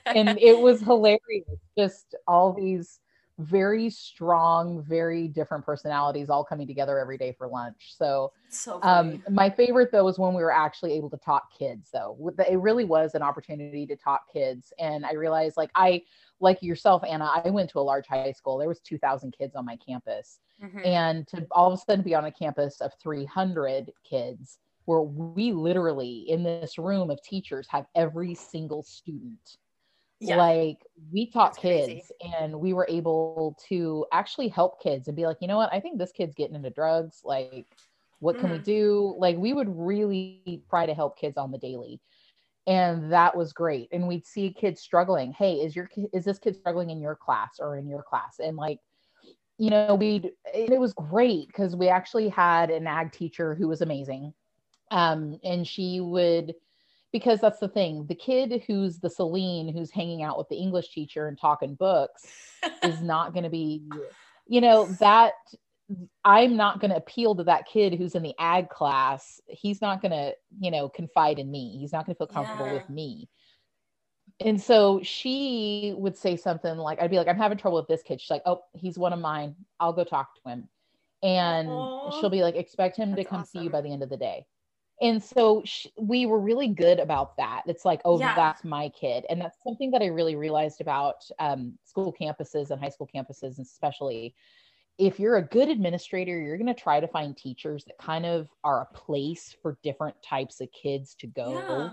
And 0.05 0.37
it 0.39 0.59
was 0.59 0.81
hilarious. 0.81 1.45
Just 1.77 2.15
all 2.27 2.51
these 2.51 2.99
very 3.39 3.89
strong, 3.89 4.83
very 4.83 5.27
different 5.27 5.63
personalities 5.63 6.29
all 6.29 6.43
coming 6.43 6.65
together 6.65 6.97
every 6.97 7.17
day 7.17 7.31
for 7.37 7.47
lunch. 7.47 7.93
So, 7.95 8.31
so 8.49 8.79
um, 8.81 9.23
my 9.29 9.49
favorite 9.49 9.91
though 9.91 10.05
was 10.05 10.17
when 10.17 10.33
we 10.33 10.41
were 10.41 10.51
actually 10.51 10.93
able 10.93 11.09
to 11.11 11.17
talk 11.17 11.55
kids. 11.57 11.89
Though 11.93 12.17
it 12.49 12.57
really 12.57 12.85
was 12.85 13.13
an 13.13 13.21
opportunity 13.21 13.85
to 13.87 13.95
talk 13.95 14.31
kids, 14.31 14.73
and 14.79 15.05
I 15.05 15.13
realized 15.13 15.57
like 15.57 15.69
I 15.75 16.01
like 16.39 16.61
yourself, 16.63 17.03
Anna. 17.07 17.29
I 17.43 17.49
went 17.49 17.69
to 17.71 17.79
a 17.79 17.81
large 17.81 18.07
high 18.07 18.31
school. 18.31 18.57
There 18.57 18.67
was 18.67 18.79
two 18.79 18.97
thousand 18.97 19.35
kids 19.37 19.55
on 19.55 19.65
my 19.65 19.77
campus, 19.77 20.39
mm-hmm. 20.63 20.79
and 20.83 21.27
to 21.27 21.45
all 21.51 21.71
of 21.71 21.79
a 21.79 21.81
sudden 21.81 22.03
be 22.03 22.15
on 22.15 22.25
a 22.25 22.31
campus 22.31 22.81
of 22.81 22.91
three 23.01 23.25
hundred 23.25 23.91
kids. 24.03 24.57
Where 24.85 25.01
we 25.01 25.51
literally 25.51 26.25
in 26.29 26.43
this 26.43 26.77
room 26.77 27.09
of 27.09 27.21
teachers 27.21 27.67
have 27.69 27.87
every 27.93 28.33
single 28.33 28.83
student 28.83 29.57
yeah. 30.19 30.37
like 30.37 30.79
we 31.11 31.29
taught 31.29 31.53
That's 31.53 31.61
kids 31.61 31.87
crazy. 31.87 32.35
and 32.39 32.59
we 32.59 32.73
were 32.73 32.87
able 32.89 33.55
to 33.69 34.05
actually 34.11 34.47
help 34.47 34.81
kids 34.81 35.07
and 35.07 35.15
be 35.15 35.25
like 35.25 35.37
you 35.41 35.47
know 35.47 35.57
what? 35.57 35.73
I 35.73 35.79
think 35.79 35.97
this 35.97 36.11
kid's 36.11 36.35
getting 36.35 36.55
into 36.55 36.69
drugs. 36.69 37.21
Like 37.23 37.67
what 38.19 38.39
can 38.39 38.49
mm. 38.49 38.53
we 38.53 38.59
do? 38.59 39.15
Like 39.17 39.37
we 39.37 39.53
would 39.53 39.69
really 39.69 40.63
try 40.69 40.85
to 40.85 40.93
help 40.93 41.19
kids 41.19 41.37
on 41.37 41.51
the 41.51 41.57
daily. 41.57 42.01
And 42.65 43.11
that 43.13 43.37
was 43.37 43.53
great. 43.53 43.89
And 43.91 44.07
we'd 44.07 44.25
see 44.25 44.49
kids 44.51 44.81
struggling. 44.81 45.33
Hey 45.33 45.55
is 45.55 45.75
your 45.75 45.89
is 46.13 46.25
this 46.25 46.39
kid 46.39 46.55
struggling 46.55 46.89
in 46.89 46.99
your 46.99 47.15
class 47.15 47.57
or 47.59 47.77
in 47.77 47.87
your 47.87 48.03
class? 48.03 48.39
And 48.39 48.57
like 48.57 48.79
you 49.59 49.69
know 49.69 49.95
we 49.95 50.31
it 50.53 50.79
was 50.79 50.93
great 50.93 51.47
because 51.47 51.75
we 51.75 51.89
actually 51.89 52.29
had 52.29 52.71
an 52.71 52.87
ag 52.87 53.11
teacher 53.11 53.53
who 53.53 53.67
was 53.67 53.81
amazing. 53.81 54.33
Um 54.89 55.39
and 55.43 55.67
she 55.67 55.99
would 56.01 56.55
because 57.17 57.41
that's 57.41 57.57
the 57.57 57.67
thing. 57.67 58.05
The 58.05 58.13
kid 58.13 58.63
who's 58.67 58.99
the 58.99 59.09
Celine 59.09 59.73
who's 59.73 59.89
hanging 59.89 60.21
out 60.21 60.37
with 60.37 60.47
the 60.49 60.55
English 60.55 60.93
teacher 60.93 61.27
and 61.27 61.35
talking 61.35 61.73
books 61.73 62.23
is 62.83 63.01
not 63.01 63.33
going 63.33 63.43
to 63.43 63.49
be 63.49 63.81
you 64.45 64.61
know 64.61 64.85
that 64.99 65.33
I'm 66.23 66.55
not 66.55 66.79
going 66.79 66.91
to 66.91 66.97
appeal 66.97 67.33
to 67.35 67.45
that 67.45 67.65
kid 67.65 67.95
who's 67.95 68.13
in 68.13 68.21
the 68.21 68.35
ag 68.37 68.69
class. 68.69 69.41
He's 69.47 69.81
not 69.81 69.99
going 69.99 70.11
to 70.11 70.35
you 70.59 70.69
know 70.69 70.89
confide 70.89 71.39
in 71.39 71.49
me. 71.49 71.77
He's 71.79 71.91
not 71.91 72.05
going 72.05 72.13
to 72.13 72.19
feel 72.19 72.27
comfortable 72.27 72.67
yeah. 72.67 72.73
with 72.73 72.89
me. 72.89 73.27
And 74.39 74.61
so 74.61 75.01
she 75.01 75.95
would 75.97 76.15
say 76.15 76.35
something 76.35 76.77
like 76.77 77.01
I'd 77.01 77.09
be 77.09 77.17
like 77.17 77.27
I'm 77.27 77.37
having 77.37 77.57
trouble 77.57 77.79
with 77.79 77.87
this 77.87 78.03
kid. 78.03 78.21
She's 78.21 78.29
like 78.29 78.43
oh 78.45 78.61
he's 78.73 78.95
one 78.95 79.13
of 79.13 79.19
mine. 79.19 79.55
I'll 79.79 79.93
go 79.93 80.03
talk 80.03 80.35
to 80.35 80.51
him. 80.51 80.69
And 81.23 81.67
Aww. 81.67 82.19
she'll 82.19 82.29
be 82.29 82.43
like 82.43 82.55
expect 82.55 82.95
him 82.95 83.09
That's 83.09 83.23
to 83.23 83.29
come 83.29 83.41
awesome. 83.41 83.59
see 83.61 83.63
you 83.63 83.71
by 83.71 83.81
the 83.81 83.91
end 83.91 84.03
of 84.03 84.09
the 84.09 84.17
day 84.17 84.45
and 85.01 85.21
so 85.21 85.61
sh- 85.65 85.87
we 85.99 86.25
were 86.25 86.39
really 86.39 86.67
good 86.67 86.99
about 86.99 87.37
that 87.37 87.63
it's 87.67 87.85
like 87.85 88.01
oh 88.05 88.19
yeah. 88.19 88.35
that's 88.35 88.63
my 88.63 88.89
kid 88.89 89.25
and 89.29 89.39
that's 89.39 89.57
something 89.63 89.91
that 89.91 90.01
i 90.01 90.07
really 90.07 90.35
realized 90.35 90.81
about 90.81 91.23
um, 91.39 91.73
school 91.83 92.13
campuses 92.19 92.71
and 92.71 92.81
high 92.81 92.89
school 92.89 93.09
campuses 93.13 93.59
especially 93.59 94.35
if 94.97 95.19
you're 95.19 95.37
a 95.37 95.43
good 95.43 95.69
administrator 95.69 96.39
you're 96.39 96.57
going 96.57 96.73
to 96.73 96.73
try 96.73 96.99
to 96.99 97.07
find 97.07 97.37
teachers 97.37 97.85
that 97.85 97.97
kind 97.97 98.25
of 98.25 98.47
are 98.63 98.81
a 98.81 98.95
place 98.95 99.55
for 99.61 99.77
different 99.83 100.15
types 100.23 100.61
of 100.61 100.67
kids 100.71 101.15
to 101.15 101.27
go 101.27 101.53
yeah. 101.53 101.89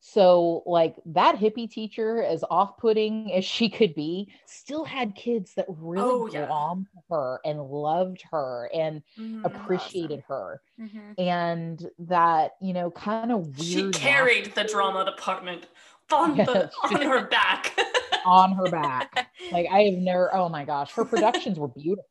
So, 0.00 0.62
like 0.64 0.94
that 1.06 1.36
hippie 1.36 1.68
teacher, 1.68 2.22
as 2.22 2.44
off 2.50 2.78
putting 2.78 3.32
as 3.32 3.44
she 3.44 3.68
could 3.68 3.94
be, 3.94 4.28
still 4.46 4.84
had 4.84 5.14
kids 5.16 5.54
that 5.54 5.66
really 5.68 6.02
oh, 6.02 6.28
yeah. 6.32 6.46
glommed 6.46 6.86
her 7.10 7.40
and 7.44 7.60
loved 7.60 8.22
her 8.30 8.70
and 8.72 9.02
mm, 9.18 9.44
appreciated 9.44 10.22
awesome. 10.30 10.36
her. 10.36 10.62
Mm-hmm. 10.80 11.20
And 11.20 11.90
that, 11.98 12.52
you 12.60 12.72
know, 12.72 12.92
kind 12.92 13.32
of 13.32 13.58
weird. 13.58 13.94
She 13.94 14.00
carried 14.00 14.54
the 14.54 14.64
drama 14.64 15.04
department 15.04 15.66
on, 16.12 16.36
the, 16.36 16.70
on 16.84 17.02
her 17.02 17.26
back. 17.26 17.78
on 18.24 18.52
her 18.52 18.70
back. 18.70 19.30
Like, 19.50 19.66
I 19.70 19.82
have 19.82 19.98
never, 19.98 20.34
oh 20.34 20.48
my 20.48 20.64
gosh, 20.64 20.92
her 20.92 21.04
productions 21.04 21.58
were 21.58 21.68
beautiful. 21.68 22.04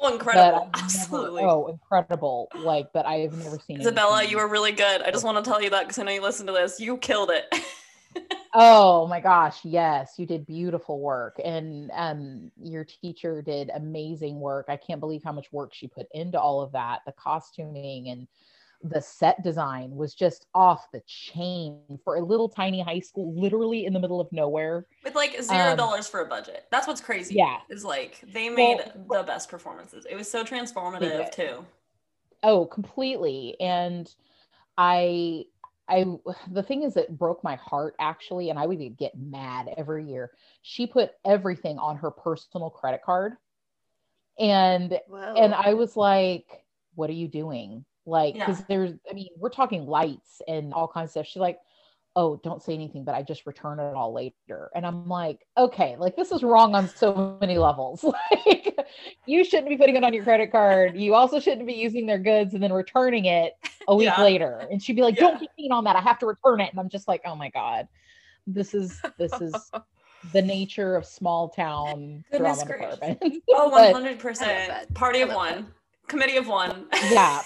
Oh, 0.00 0.12
incredible. 0.12 0.70
Absolutely. 0.74 1.42
Never, 1.42 1.52
oh, 1.52 1.66
incredible. 1.68 2.48
Like, 2.54 2.92
but 2.92 3.04
I 3.06 3.16
have 3.18 3.34
never 3.34 3.58
seen 3.58 3.80
Isabella, 3.80 4.24
you 4.24 4.38
were 4.38 4.48
really 4.48 4.72
good. 4.72 5.02
I 5.02 5.10
just 5.10 5.24
want 5.24 5.42
to 5.42 5.48
tell 5.48 5.60
you 5.62 5.70
that 5.70 5.82
because 5.82 5.98
I 5.98 6.04
know 6.04 6.12
you 6.12 6.22
listen 6.22 6.46
to 6.46 6.52
this. 6.52 6.80
You 6.80 6.96
killed 6.96 7.30
it. 7.30 7.54
oh 8.54 9.06
my 9.06 9.20
gosh, 9.20 9.58
yes, 9.62 10.14
you 10.16 10.26
did 10.26 10.46
beautiful 10.46 11.00
work. 11.00 11.40
And 11.44 11.90
um 11.94 12.50
your 12.60 12.84
teacher 12.84 13.42
did 13.42 13.70
amazing 13.74 14.40
work. 14.40 14.66
I 14.68 14.76
can't 14.76 15.00
believe 15.00 15.22
how 15.22 15.32
much 15.32 15.52
work 15.52 15.74
she 15.74 15.86
put 15.86 16.06
into 16.12 16.40
all 16.40 16.60
of 16.60 16.72
that, 16.72 17.00
the 17.06 17.12
costuming 17.12 18.08
and 18.08 18.26
the 18.82 19.00
set 19.00 19.42
design 19.42 19.94
was 19.94 20.14
just 20.14 20.46
off 20.54 20.90
the 20.92 21.02
chain 21.06 21.80
for 22.04 22.16
a 22.16 22.20
little 22.24 22.48
tiny 22.48 22.80
high 22.80 23.00
school, 23.00 23.34
literally 23.38 23.84
in 23.84 23.92
the 23.92 24.00
middle 24.00 24.20
of 24.20 24.32
nowhere. 24.32 24.86
With 25.04 25.14
like 25.14 25.40
zero 25.42 25.72
um, 25.72 25.76
dollars 25.76 26.06
um, 26.06 26.10
for 26.10 26.20
a 26.20 26.26
budget. 26.26 26.66
That's 26.70 26.86
what's 26.86 27.00
crazy. 27.00 27.34
Yeah. 27.34 27.58
Is 27.68 27.84
like 27.84 28.22
they 28.32 28.48
made 28.48 28.80
well, 28.94 29.22
the 29.22 29.26
best 29.26 29.50
performances. 29.50 30.06
It 30.08 30.14
was 30.14 30.30
so 30.30 30.44
transformative 30.44 31.30
too. 31.30 31.64
Oh, 32.42 32.64
completely. 32.66 33.56
And 33.60 34.12
I 34.78 35.44
I 35.88 36.06
the 36.50 36.62
thing 36.62 36.82
is 36.82 36.96
it 36.96 37.18
broke 37.18 37.44
my 37.44 37.56
heart 37.56 37.94
actually, 37.98 38.48
and 38.48 38.58
I 38.58 38.66
would 38.66 38.96
get 38.96 39.12
mad 39.18 39.68
every 39.76 40.04
year. 40.04 40.30
She 40.62 40.86
put 40.86 41.12
everything 41.26 41.78
on 41.78 41.96
her 41.96 42.10
personal 42.10 42.70
credit 42.70 43.02
card. 43.02 43.34
And 44.38 44.98
Whoa. 45.06 45.34
and 45.36 45.54
I 45.54 45.74
was 45.74 45.96
like, 45.96 46.46
what 46.94 47.10
are 47.10 47.14
you 47.14 47.28
doing? 47.28 47.84
Like, 48.06 48.34
because 48.34 48.60
yeah. 48.60 48.64
there's, 48.68 48.92
I 49.10 49.14
mean, 49.14 49.28
we're 49.36 49.50
talking 49.50 49.86
lights 49.86 50.42
and 50.48 50.72
all 50.72 50.88
kinds 50.88 51.08
of 51.08 51.10
stuff. 51.10 51.26
She's 51.26 51.40
like, 51.40 51.58
oh, 52.16 52.40
don't 52.42 52.62
say 52.62 52.74
anything, 52.74 53.04
but 53.04 53.14
I 53.14 53.22
just 53.22 53.46
return 53.46 53.78
it 53.78 53.94
all 53.94 54.12
later. 54.12 54.70
And 54.74 54.84
I'm 54.84 55.08
like, 55.08 55.46
okay, 55.56 55.96
like 55.96 56.16
this 56.16 56.32
is 56.32 56.42
wrong 56.42 56.74
on 56.74 56.88
so 56.88 57.38
many 57.40 57.56
levels. 57.56 58.04
like, 58.30 58.76
you 59.26 59.44
shouldn't 59.44 59.68
be 59.68 59.76
putting 59.76 59.96
it 59.96 60.04
on 60.04 60.12
your 60.12 60.24
credit 60.24 60.50
card. 60.50 60.96
You 60.96 61.14
also 61.14 61.38
shouldn't 61.38 61.66
be 61.66 61.74
using 61.74 62.06
their 62.06 62.18
goods 62.18 62.54
and 62.54 62.62
then 62.62 62.72
returning 62.72 63.26
it 63.26 63.54
a 63.86 63.94
week 63.94 64.06
yeah. 64.06 64.22
later. 64.22 64.66
And 64.70 64.82
she'd 64.82 64.96
be 64.96 65.02
like, 65.02 65.16
don't 65.16 65.40
get 65.40 65.50
mean 65.56 65.72
on 65.72 65.84
that. 65.84 65.96
I 65.96 66.00
have 66.00 66.18
to 66.20 66.26
return 66.26 66.60
it. 66.60 66.70
And 66.70 66.80
I'm 66.80 66.88
just 66.88 67.06
like, 67.06 67.22
oh 67.24 67.36
my 67.36 67.48
God, 67.50 67.86
this 68.46 68.74
is, 68.74 69.00
this 69.18 69.32
is. 69.40 69.54
the 70.34 70.42
nature 70.42 70.96
of 70.96 71.06
small 71.06 71.48
town 71.48 72.22
Goodness 72.30 72.62
drama 72.62 72.90
department. 72.90 73.42
oh, 73.48 73.70
100%. 74.20 74.92
Party 74.92 75.22
of 75.22 75.32
one, 75.32 75.68
committee 76.08 76.36
of 76.36 76.46
one. 76.46 76.84
yeah, 77.10 77.40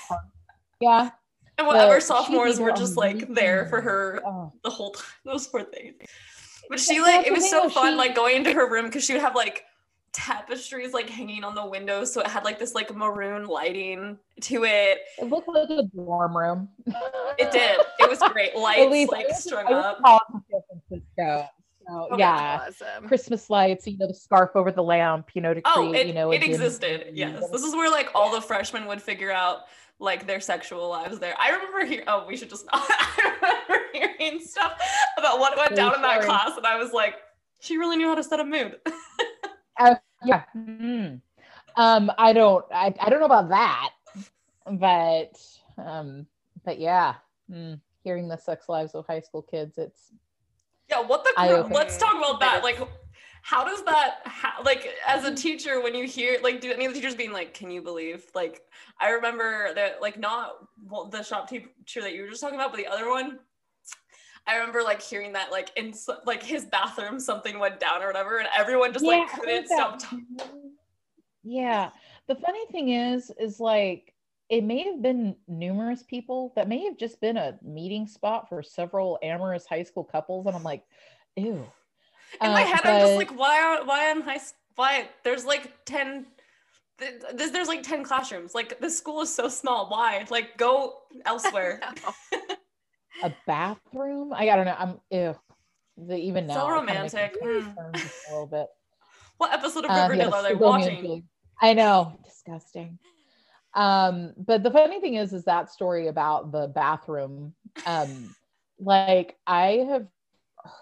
yeah. 0.80 1.10
And 1.56 1.66
whatever 1.66 2.00
sophomores 2.00 2.58
were 2.58 2.72
just 2.72 2.96
like 2.96 3.32
there 3.32 3.66
for 3.66 3.80
her 3.80 4.20
oh. 4.26 4.52
the 4.62 4.70
whole 4.70 4.90
time. 4.90 5.06
Those 5.24 5.46
poor 5.46 5.62
things. 5.62 5.94
But 6.68 6.80
she 6.80 7.00
like 7.00 7.26
it 7.26 7.32
was 7.32 7.48
so 7.48 7.68
fun 7.68 7.92
she... 7.92 7.96
like 7.96 8.14
going 8.14 8.36
into 8.36 8.52
her 8.52 8.68
room 8.68 8.86
because 8.86 9.04
she 9.04 9.12
would 9.12 9.22
have 9.22 9.34
like 9.34 9.64
tapestries 10.12 10.92
like 10.92 11.10
hanging 11.10 11.42
on 11.42 11.56
the 11.56 11.66
windows 11.66 12.12
so 12.12 12.20
it 12.20 12.28
had 12.28 12.44
like 12.44 12.56
this 12.56 12.72
like 12.72 12.94
maroon 12.94 13.46
lighting 13.46 14.18
to 14.40 14.64
it. 14.64 15.00
It 15.18 15.28
looked 15.28 15.48
like 15.48 15.68
a 15.70 15.82
dorm 15.94 16.36
room. 16.36 16.68
it 17.38 17.50
did. 17.52 17.80
It 17.98 18.08
was 18.08 18.20
great. 18.32 18.56
Lights 18.56 19.10
like 19.12 19.30
strung 19.30 19.72
up. 19.72 20.00
San 20.04 20.60
Francisco. 20.88 21.48
So, 21.86 22.08
oh, 22.12 22.16
yeah, 22.18 22.66
awesome. 22.66 23.06
Christmas 23.06 23.50
lights, 23.50 23.86
you 23.86 23.98
know, 23.98 24.06
the 24.06 24.14
scarf 24.14 24.52
over 24.54 24.72
the 24.72 24.82
lamp, 24.82 25.30
you 25.34 25.42
know, 25.42 25.52
to 25.52 25.60
oh, 25.66 25.92
it, 25.92 26.06
you 26.06 26.14
know, 26.14 26.30
it 26.30 26.42
existed. 26.42 27.10
Yes, 27.12 27.42
this 27.50 27.62
is 27.62 27.74
where 27.74 27.90
like 27.90 28.10
all 28.14 28.32
the 28.32 28.40
freshmen 28.40 28.86
would 28.86 29.02
figure 29.02 29.30
out 29.30 29.64
like 29.98 30.26
their 30.26 30.40
sexual 30.40 30.88
lives 30.88 31.18
there. 31.18 31.34
I 31.38 31.50
remember 31.50 31.84
hearing, 31.84 32.04
oh, 32.08 32.26
we 32.26 32.36
should 32.36 32.50
just, 32.50 32.66
not. 32.72 32.82
I 32.88 33.60
remember 33.68 33.84
hearing 33.92 34.40
stuff 34.40 34.78
about 35.18 35.38
what 35.38 35.56
went 35.56 35.76
down 35.76 35.94
in 35.94 36.02
that 36.02 36.22
class, 36.22 36.56
and 36.56 36.66
I 36.66 36.76
was 36.76 36.92
like, 36.92 37.14
she 37.60 37.76
really 37.78 37.96
knew 37.96 38.08
how 38.08 38.14
to 38.14 38.22
set 38.22 38.40
a 38.40 38.44
mood. 38.44 38.76
Yeah. 40.24 40.42
Mm. 40.56 41.20
Um, 41.76 42.10
I 42.16 42.32
don't 42.32 42.64
I, 42.72 42.94
I 42.98 43.10
don't 43.10 43.20
know 43.20 43.26
about 43.26 43.50
that, 43.50 43.90
but 44.70 45.38
um, 45.76 46.26
but 46.64 46.78
yeah. 46.80 47.14
Mm. 47.50 47.80
Hearing 48.04 48.28
the 48.28 48.36
sex 48.36 48.68
lives 48.68 48.94
of 48.94 49.06
high 49.06 49.20
school 49.20 49.42
kids, 49.42 49.78
it's 49.78 50.12
yeah, 50.90 51.00
what 51.00 51.24
the? 51.24 51.68
Let's 51.70 51.96
talk 51.96 52.16
about 52.16 52.40
that. 52.40 52.62
Like, 52.62 52.78
how 53.44 53.62
does 53.62 53.84
that? 53.84 54.20
How, 54.24 54.62
like, 54.62 54.88
as 55.06 55.26
a 55.26 55.34
teacher, 55.34 55.82
when 55.82 55.94
you 55.94 56.06
hear 56.06 56.38
like, 56.42 56.62
do 56.62 56.72
any 56.72 56.86
of 56.86 56.94
the 56.94 56.98
teachers 56.98 57.14
being 57.14 57.30
like, 57.30 57.52
"Can 57.52 57.70
you 57.70 57.82
believe?" 57.82 58.24
Like, 58.34 58.62
I 58.98 59.10
remember 59.10 59.74
that, 59.74 60.00
like, 60.00 60.18
not 60.18 60.66
well, 60.88 61.10
the 61.10 61.22
shop 61.22 61.46
teacher 61.50 62.00
that 62.00 62.14
you 62.14 62.22
were 62.22 62.28
just 62.28 62.40
talking 62.40 62.54
about, 62.58 62.70
but 62.70 62.78
the 62.78 62.86
other 62.86 63.10
one. 63.10 63.38
I 64.46 64.56
remember 64.56 64.82
like 64.82 65.00
hearing 65.02 65.32
that 65.34 65.50
like 65.50 65.70
in 65.76 65.94
like 66.26 66.42
his 66.42 66.64
bathroom 66.66 67.18
something 67.20 67.58
went 67.58 67.80
down 67.80 68.02
or 68.02 68.06
whatever, 68.06 68.38
and 68.38 68.48
everyone 68.56 68.94
just 68.94 69.04
like 69.04 69.18
Yeah, 69.18 69.28
I 69.30 69.38
couldn't 69.38 69.66
stop. 69.66 69.98
talking. 69.98 70.26
Yeah. 71.42 71.90
The 72.26 72.34
funny 72.34 72.64
thing 72.72 72.90
is, 72.90 73.30
is 73.38 73.60
like 73.60 74.14
it 74.48 74.64
may 74.64 74.82
have 74.84 75.02
been 75.02 75.36
numerous 75.48 76.02
people 76.02 76.52
that 76.56 76.68
may 76.68 76.82
have 76.84 76.96
just 76.96 77.20
been 77.20 77.36
a 77.36 77.58
meeting 77.62 78.06
spot 78.06 78.48
for 78.48 78.62
several 78.62 79.18
amorous 79.22 79.66
high 79.66 79.82
school 79.82 80.04
couples. 80.04 80.46
And 80.46 80.56
I'm 80.56 80.62
like, 80.62 80.84
ew. 81.36 81.66
In 82.42 82.52
my 82.52 82.62
Uh, 82.62 82.66
head, 82.66 82.80
I'm 82.84 83.00
just 83.00 83.16
like, 83.16 83.36
why 83.38 83.60
are 83.60 83.84
why 83.84 84.10
on 84.10 84.22
high 84.22 84.40
why 84.76 85.08
there's 85.22 85.44
like 85.44 85.84
ten. 85.84 86.26
th- 86.98 87.22
There's, 87.34 87.68
like 87.68 87.82
10 87.82 88.04
classrooms. 88.04 88.54
Like, 88.54 88.80
the 88.80 88.90
school 88.90 89.20
is 89.22 89.32
so 89.34 89.48
small. 89.48 89.88
Why? 89.88 90.24
Like, 90.30 90.56
go 90.56 90.98
elsewhere. 91.26 91.80
a 93.22 93.32
bathroom. 93.46 94.32
I, 94.32 94.50
I 94.50 94.56
don't 94.56 94.66
know. 94.66 94.76
I'm 94.78 95.00
ew. 95.10 95.34
The, 95.96 96.16
even 96.16 96.48
So 96.48 96.54
now, 96.54 96.66
kinda 96.66 96.74
romantic. 96.80 97.42
Mm. 97.42 97.76
a 97.78 98.30
little 98.30 98.46
bit. 98.46 98.66
What 99.38 99.52
episode 99.52 99.84
of 99.84 99.90
Uh, 99.90 99.94
Riverdale 100.08 100.30
yes, 100.30 100.34
are 100.34 100.42
they 100.44 100.54
watching? 100.54 101.28
I 101.60 101.72
know, 101.74 102.16
disgusting. 102.24 102.98
Um, 103.74 104.32
but 104.36 104.62
the 104.62 104.70
funny 104.70 105.00
thing 105.00 105.14
is, 105.14 105.32
is 105.32 105.44
that 105.44 105.70
story 105.70 106.06
about 106.06 106.52
the 106.52 106.68
bathroom. 106.68 107.52
Um, 107.84 108.32
like 108.78 109.36
I 109.46 109.86
have 109.88 110.06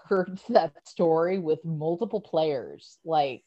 heard 0.08 0.38
that 0.50 0.86
story 0.88 1.38
with 1.38 1.64
multiple 1.64 2.20
players. 2.20 2.98
Like, 3.04 3.42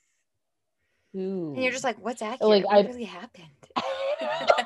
who? 1.13 1.53
And 1.55 1.63
you're 1.63 1.71
just 1.71 1.83
like, 1.83 1.97
what's 1.99 2.21
accurate? 2.21 2.49
Like, 2.49 2.65
what 2.65 2.75
I- 2.75 2.87
really 2.87 3.03
happened? 3.05 3.45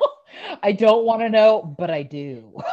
I 0.62 0.72
don't 0.72 1.04
want 1.04 1.22
to 1.22 1.28
know, 1.28 1.74
but 1.78 1.90
I 1.90 2.02
do. 2.02 2.52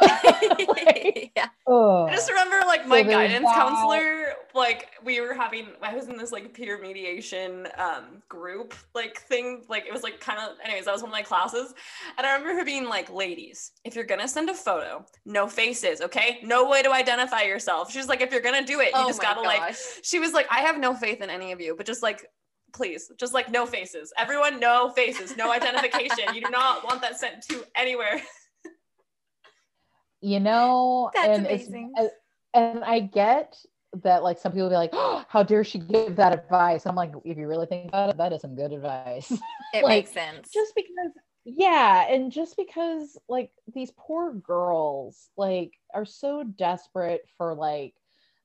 Like, 0.68 1.32
yeah. 1.36 1.48
ugh. 1.66 2.08
I 2.08 2.12
just 2.12 2.28
remember 2.28 2.60
like 2.66 2.86
my 2.86 3.02
there's 3.02 3.14
guidance 3.14 3.44
that. 3.44 3.54
counselor, 3.54 4.34
like 4.54 4.86
we 5.04 5.20
were 5.20 5.34
having, 5.34 5.68
I 5.82 5.94
was 5.94 6.08
in 6.08 6.16
this 6.16 6.32
like 6.32 6.52
peer 6.52 6.80
mediation 6.80 7.68
um, 7.78 8.22
group 8.28 8.74
like 8.94 9.20
thing. 9.22 9.64
Like 9.68 9.86
it 9.86 9.92
was 9.92 10.02
like 10.02 10.20
kind 10.20 10.38
of, 10.38 10.56
anyways, 10.64 10.84
that 10.84 10.92
was 10.92 11.02
one 11.02 11.10
of 11.10 11.12
my 11.12 11.22
classes. 11.22 11.74
And 12.16 12.26
I 12.26 12.32
remember 12.32 12.58
her 12.58 12.64
being 12.64 12.88
like, 12.88 13.10
ladies, 13.10 13.72
if 13.84 13.94
you're 13.94 14.04
going 14.04 14.20
to 14.20 14.28
send 14.28 14.50
a 14.50 14.54
photo, 14.54 15.04
no 15.24 15.46
faces, 15.46 16.00
okay? 16.00 16.40
No 16.42 16.68
way 16.68 16.82
to 16.82 16.92
identify 16.92 17.42
yourself. 17.42 17.90
She's 17.90 18.08
like, 18.08 18.20
if 18.20 18.32
you're 18.32 18.42
going 18.42 18.64
to 18.64 18.70
do 18.70 18.80
it, 18.80 18.86
you 18.86 18.92
oh 18.94 19.08
just 19.08 19.22
gotta 19.22 19.40
like, 19.40 19.76
she 20.02 20.18
was 20.18 20.32
like, 20.32 20.46
I 20.50 20.60
have 20.60 20.78
no 20.78 20.94
faith 20.94 21.20
in 21.20 21.30
any 21.30 21.52
of 21.52 21.60
you, 21.60 21.74
but 21.76 21.86
just 21.86 22.02
like, 22.02 22.26
please, 22.72 23.10
just 23.16 23.34
like 23.34 23.50
no 23.50 23.66
faces. 23.66 24.12
Everyone, 24.18 24.60
no 24.60 24.90
faces, 24.90 25.36
no 25.36 25.50
identification. 25.52 26.34
you 26.34 26.42
do 26.42 26.50
not 26.50 26.84
want 26.84 27.00
that 27.02 27.18
sent 27.18 27.42
to 27.44 27.64
anywhere. 27.76 28.20
you 30.20 30.40
know 30.40 31.10
That's 31.14 31.28
and 31.38 31.46
amazing. 31.46 31.92
and- 31.96 32.10
and 32.54 32.82
i 32.84 32.98
get 32.98 33.56
that 34.02 34.22
like 34.22 34.38
some 34.38 34.52
people 34.52 34.68
be 34.68 34.74
like 34.74 34.90
oh, 34.92 35.24
how 35.28 35.42
dare 35.42 35.62
she 35.62 35.78
give 35.78 36.16
that 36.16 36.32
advice 36.32 36.86
i'm 36.86 36.96
like 36.96 37.12
if 37.24 37.36
you 37.38 37.46
really 37.46 37.66
think 37.66 37.88
about 37.88 38.10
it 38.10 38.16
that 38.16 38.32
is 38.32 38.40
some 38.40 38.54
good 38.56 38.72
advice 38.72 39.30
It 39.74 39.84
like, 39.84 40.06
makes 40.06 40.12
sense. 40.12 40.48
just 40.52 40.74
because 40.74 41.12
yeah 41.44 42.06
and 42.10 42.32
just 42.32 42.56
because 42.56 43.18
like 43.28 43.50
these 43.74 43.92
poor 43.96 44.32
girls 44.32 45.28
like 45.36 45.72
are 45.94 46.04
so 46.06 46.42
desperate 46.42 47.22
for 47.36 47.54
like 47.54 47.94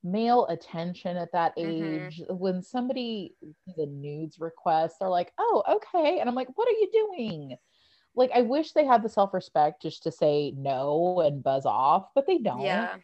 male 0.03 0.45
attention 0.47 1.15
at 1.17 1.31
that 1.31 1.55
Mhm. 1.57 2.07
age 2.07 2.21
when 2.29 2.61
somebody 2.61 3.35
the 3.77 3.85
nudes 3.85 4.39
request 4.39 4.97
they're 4.99 5.09
like 5.09 5.31
oh 5.37 5.63
okay 5.69 6.19
and 6.19 6.27
i'm 6.27 6.35
like 6.35 6.49
what 6.55 6.67
are 6.67 6.71
you 6.71 6.89
doing 6.91 7.57
like 8.15 8.29
i 8.35 8.41
wish 8.41 8.73
they 8.73 8.85
had 8.85 9.01
the 9.01 9.09
self-respect 9.09 9.81
just 9.81 10.03
to 10.03 10.11
say 10.11 10.53
no 10.57 11.21
and 11.21 11.41
buzz 11.41 11.65
off 11.65 12.07
but 12.15 12.27
they 12.27 12.37
don't 12.37 12.61
yeah. 12.61 12.95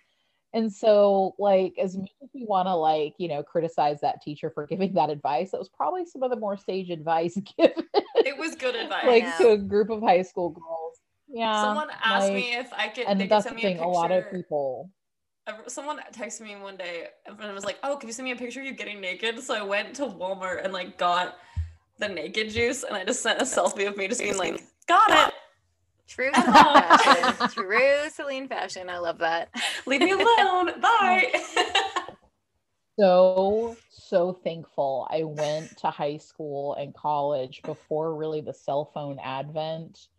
and 0.54 0.72
so 0.74 1.36
like 1.40 1.74
as 1.82 1.96
much 1.96 2.12
as 2.22 2.30
we 2.34 2.44
want 2.46 2.68
to 2.68 2.76
like 2.76 3.14
you 3.18 3.30
know 3.30 3.42
criticize 3.44 4.02
that 4.02 4.22
teacher 4.22 4.50
for 4.50 4.66
giving 4.72 4.94
that 4.94 5.10
advice 5.10 5.52
that 5.52 5.58
was 5.60 5.70
probably 5.70 6.06
some 6.06 6.22
of 6.24 6.30
the 6.30 6.36
more 6.38 6.58
sage 6.58 6.90
advice 6.90 7.36
given 7.58 7.84
It 8.16 8.38
was 8.38 8.56
good 8.56 8.76
advice. 8.76 9.06
like 9.06 9.24
know. 9.24 9.38
to 9.40 9.50
a 9.52 9.58
group 9.58 9.90
of 9.90 10.02
high 10.02 10.22
school 10.24 10.50
girls 10.50 11.00
yeah 11.30 11.62
Someone 11.64 11.90
asked 12.04 12.28
like- 12.28 12.34
me 12.36 12.54
if 12.56 12.74
I 12.74 12.90
could. 12.90 13.06
and 13.08 13.20
they 13.20 13.24
could 13.26 13.32
that's 13.32 13.46
the 13.48 13.56
me 13.56 13.62
thing 13.62 13.80
a 13.80 13.86
a 13.86 13.88
lot 13.88 14.12
of 14.12 14.30
people 14.32 14.90
Someone 15.68 16.00
texted 16.14 16.42
me 16.42 16.56
one 16.56 16.78
day 16.78 17.08
and 17.26 17.54
was 17.54 17.66
like, 17.66 17.78
"Oh, 17.84 17.98
can 17.98 18.08
you 18.08 18.14
send 18.14 18.26
me 18.26 18.32
a 18.32 18.36
picture 18.36 18.60
of 18.62 18.66
you 18.66 18.74
getting 18.74 19.00
naked?" 19.02 19.42
So 19.42 19.56
I 19.56 19.62
went 19.64 19.96
to 19.96 20.04
Walmart 20.04 20.64
and 20.64 20.74
like 20.74 20.98
got 20.98 21.38
the 21.98 22.08
naked 22.08 22.50
juice, 22.50 22.84
and 22.84 22.96
I 22.96 23.04
just 23.04 23.22
sent 23.22 23.42
a 23.42 23.46
selfie 23.46 23.88
of 23.88 23.98
me 23.98 24.08
just 24.08 24.22
being 24.22 24.38
like, 24.38 24.64
"Got 24.88 25.28
it, 25.30 25.34
True 26.08 26.32
Celine 26.34 26.54
fashion. 26.54 27.50
True 27.50 28.10
Celine 28.10 28.48
fashion. 28.48 28.90
I 28.90 28.98
love 28.98 29.20
that. 29.20 29.50
leave 29.86 30.02
me 30.02 30.12
alone, 30.12 30.72
bye." 30.82 31.32
so 33.00 33.78
so 33.90 34.34
thankful 34.34 35.08
i 35.10 35.24
went 35.24 35.78
to 35.78 35.90
high 35.90 36.18
school 36.18 36.74
and 36.74 36.94
college 36.94 37.62
before 37.64 38.14
really 38.14 38.42
the 38.42 38.54
cell 38.54 38.92
phone 38.94 39.18
advent 39.24 40.10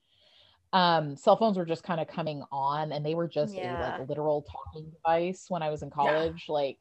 um 0.72 1.16
cell 1.16 1.36
phones 1.36 1.58
were 1.58 1.64
just 1.64 1.82
kind 1.82 2.00
of 2.00 2.06
coming 2.06 2.42
on 2.52 2.92
and 2.92 3.04
they 3.04 3.14
were 3.14 3.26
just 3.28 3.56
a 3.58 3.76
like 3.80 4.08
literal 4.08 4.42
talking 4.42 4.88
device 4.90 5.46
when 5.48 5.62
i 5.62 5.70
was 5.70 5.82
in 5.82 5.90
Yeah. 5.90 5.94
college 5.96 6.44
like 6.48 6.78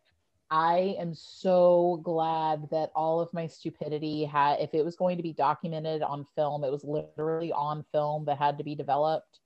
i 0.52 0.96
am 1.00 1.14
so 1.14 2.00
glad 2.04 2.68
that 2.72 2.92
all 2.96 3.20
of 3.20 3.34
my 3.34 3.48
stupidity 3.48 4.26
had 4.26 4.60
if 4.60 4.74
it 4.74 4.86
was 4.86 4.96
going 4.96 5.18
to 5.18 5.24
be 5.24 5.34
documented 5.34 6.04
on 6.04 6.26
film 6.36 6.64
it 6.64 6.72
was 6.72 6.84
literally 6.84 7.52
on 7.52 7.84
film 7.92 8.26
that 8.26 8.38
had 8.38 8.58
to 8.58 8.64
be 8.64 8.76
developed. 8.76 9.40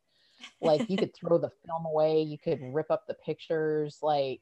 Like 0.61 0.89
you 0.89 0.97
could 0.97 1.13
throw 1.15 1.37
the 1.37 1.51
film 1.65 1.85
away 1.85 2.21
you 2.21 2.37
could 2.37 2.59
rip 2.61 2.89
up 2.89 3.03
the 3.07 3.15
pictures 3.15 3.99
like 4.01 4.41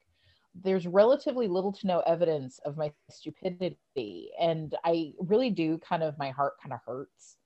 there's 0.53 0.85
relatively 0.87 1.47
little 1.47 1.71
to 1.71 1.87
no 1.87 2.01
evidence 2.01 2.59
of 2.65 2.77
my 2.77 2.91
stupidity 3.09 4.31
and 4.39 4.75
i 4.83 5.13
really 5.19 5.49
do 5.49 5.77
kind 5.77 6.03
of 6.03 6.17
my 6.17 6.29
heart 6.29 6.53
kind 6.61 6.73
of 6.73 6.79
hurts 6.85 7.37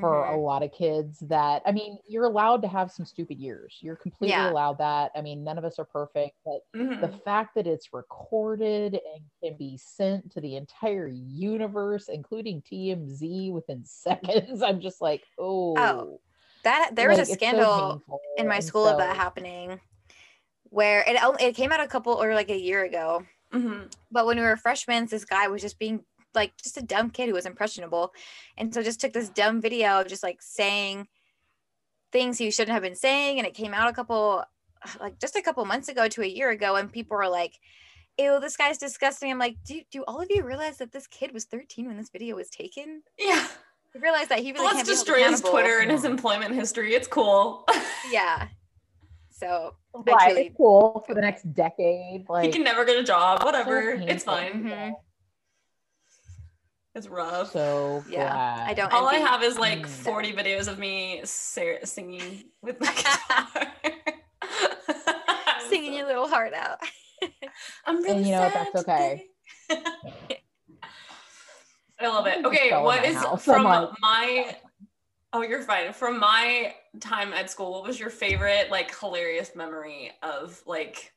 for 0.00 0.24
a 0.26 0.36
Mhm. 0.36 0.40
lot 0.40 0.62
of 0.62 0.72
kids 0.72 1.18
that 1.20 1.62
i 1.66 1.72
mean 1.72 1.98
you're 2.06 2.24
allowed 2.24 2.62
to 2.62 2.68
have 2.68 2.90
some 2.92 3.04
stupid 3.06 3.38
years 3.38 3.78
you're 3.80 3.96
completely 3.96 4.28
Yeah. 4.28 4.50
allowed 4.50 4.78
that 4.78 5.10
i 5.16 5.20
mean 5.20 5.42
none 5.42 5.58
of 5.58 5.64
us 5.64 5.78
are 5.78 5.84
perfect 5.84 6.36
but 6.44 6.60
Mhm. 6.74 7.00
the 7.00 7.08
fact 7.08 7.54
that 7.54 7.66
it's 7.66 7.92
recorded 7.92 8.94
and 8.94 9.24
can 9.42 9.56
be 9.56 9.76
sent 9.76 10.30
to 10.32 10.40
the 10.40 10.56
entire 10.56 11.08
universe 11.08 12.08
including 12.08 12.62
tmz 12.62 13.52
within 13.52 13.84
seconds 13.84 14.62
i'm 14.62 14.80
just 14.80 15.00
like 15.00 15.24
oh, 15.38 16.20
That 16.64 16.90
there 16.94 17.08
was 17.08 17.18
a 17.18 17.24
it's 17.24 17.30
so 17.30 17.34
scandal 17.34 18.02
in 18.36 18.48
my 18.48 18.60
school 18.60 18.86
of 18.86 18.96
that 18.98 19.16
happening 19.16 19.80
where 20.70 21.02
it 21.06 21.16
it 21.40 21.56
came 21.56 21.72
out 21.72 21.80
a 21.80 21.88
couple 21.88 22.12
or 22.14 22.34
like 22.34 22.50
a 22.50 22.58
year 22.58 22.84
ago. 22.84 23.26
Mhm. 23.52 23.90
But 24.10 24.26
when 24.26 24.38
we 24.38 24.44
were 24.44 24.56
freshmen, 24.56 25.06
this 25.06 25.24
guy 25.24 25.48
was 25.48 25.62
just 25.62 25.78
being 25.78 26.04
like 26.34 26.56
just 26.62 26.76
a 26.76 26.82
dumb 26.82 27.10
kid 27.10 27.28
who 27.28 27.34
was 27.34 27.46
impressionable. 27.46 28.12
And 28.56 28.72
so 28.72 28.82
just 28.82 29.00
took 29.00 29.12
this 29.12 29.28
dumb 29.28 29.60
video 29.60 30.00
of 30.00 30.08
just 30.08 30.22
like 30.22 30.40
saying 30.40 31.08
things 32.12 32.38
he 32.38 32.50
shouldn't 32.50 32.72
have 32.74 32.82
been 32.82 32.94
saying. 32.94 33.38
And 33.38 33.46
it 33.46 33.54
came 33.54 33.74
out 33.74 33.88
a 33.88 33.92
couple 33.92 34.44
like 35.00 35.18
just 35.18 35.36
a 35.36 35.42
couple 35.42 35.64
months 35.64 35.88
ago 35.88 36.08
to 36.08 36.22
a 36.22 36.26
year 36.26 36.50
ago, 36.50 36.76
and 36.76 36.92
people 36.92 37.16
were 37.16 37.28
like, 37.28 37.58
Ew, 38.18 38.40
this 38.40 38.56
guy's 38.56 38.78
disgusting. 38.78 39.30
I'm 39.30 39.38
like, 39.38 39.56
do, 39.64 39.80
do 39.92 40.02
all 40.08 40.20
of 40.20 40.26
you 40.28 40.42
realize 40.42 40.78
that 40.78 40.90
this 40.90 41.06
kid 41.06 41.32
was 41.32 41.44
13 41.44 41.86
when 41.86 41.96
this 41.96 42.10
video 42.10 42.34
was 42.34 42.50
taken? 42.50 43.02
Yeah, 43.16 43.46
You 43.94 44.00
realize 44.00 44.26
that 44.26 44.40
he 44.40 44.50
really 44.50 44.64
let's 44.64 44.74
can't 44.78 44.88
destroy 44.88 45.22
his. 45.22 45.40
Twitter 45.40 45.78
and 45.78 45.88
his 45.90 46.04
employment 46.04 46.52
history. 46.54 46.94
It's 46.94 47.06
cool. 47.08 47.64
Yeah. 48.10 48.48
So 49.30 49.76
right, 49.94 50.30
truly 50.30 50.46
it's 50.48 50.56
cool 50.56 51.04
for 51.06 51.14
the 51.14 51.20
next 51.20 51.52
decade 51.54 52.24
Like 52.28 52.46
he 52.46 52.50
can 52.50 52.64
never 52.64 52.84
get 52.84 52.96
a 52.98 53.04
job. 53.04 53.38
so 53.40 53.44
Whatever, 53.46 53.90
it's 53.90 54.24
painful. 54.24 54.32
fine. 54.34 54.64
Mhm. 54.64 54.92
It's 56.98 57.06
rough. 57.08 57.52
so 57.52 58.04
Yeah, 58.08 58.28
glad. 58.32 58.68
I 58.70 58.74
don't 58.74 58.92
All 58.92 59.06
I 59.06 59.14
have 59.18 59.42
is 59.44 59.56
like 59.56 59.82
Mm. 59.82 59.88
40 59.88 60.32
videos 60.32 60.66
of 60.66 60.78
me 60.80 61.20
sa- 61.24 61.84
singing 61.84 62.44
with 62.60 62.80
my 62.80 62.92
guitar. 62.92 63.72
singing 65.68 65.94
your 65.94 66.06
little 66.06 66.28
heart 66.28 66.52
out. 66.54 66.78
I'm 67.86 68.02
really 68.02 68.16
And 68.18 68.26
you 68.26 68.32
know 68.32 68.40
what, 68.42 68.52
that's 68.54 68.74
okay. 68.82 69.26
I 72.00 72.06
love 72.08 72.26
it. 72.26 72.44
Okay, 72.44 72.70
fell 72.70 72.80
in 72.80 72.84
what 72.84 73.02
my 73.02 73.06
is 73.08 73.16
house. 73.16 73.44
from 73.44 73.66
I'm 73.66 73.82
like- 73.84 73.90
my 74.00 74.56
Oh, 75.32 75.42
you're 75.42 75.62
fine. 75.62 75.92
From 75.92 76.18
my 76.18 76.74
time 77.00 77.32
at 77.34 77.50
school, 77.50 77.70
what 77.72 77.84
was 77.86 78.00
your 78.00 78.08
favorite 78.10 78.70
like 78.70 78.98
hilarious 78.98 79.54
memory 79.54 80.10
of 80.22 80.60
like 80.66 81.12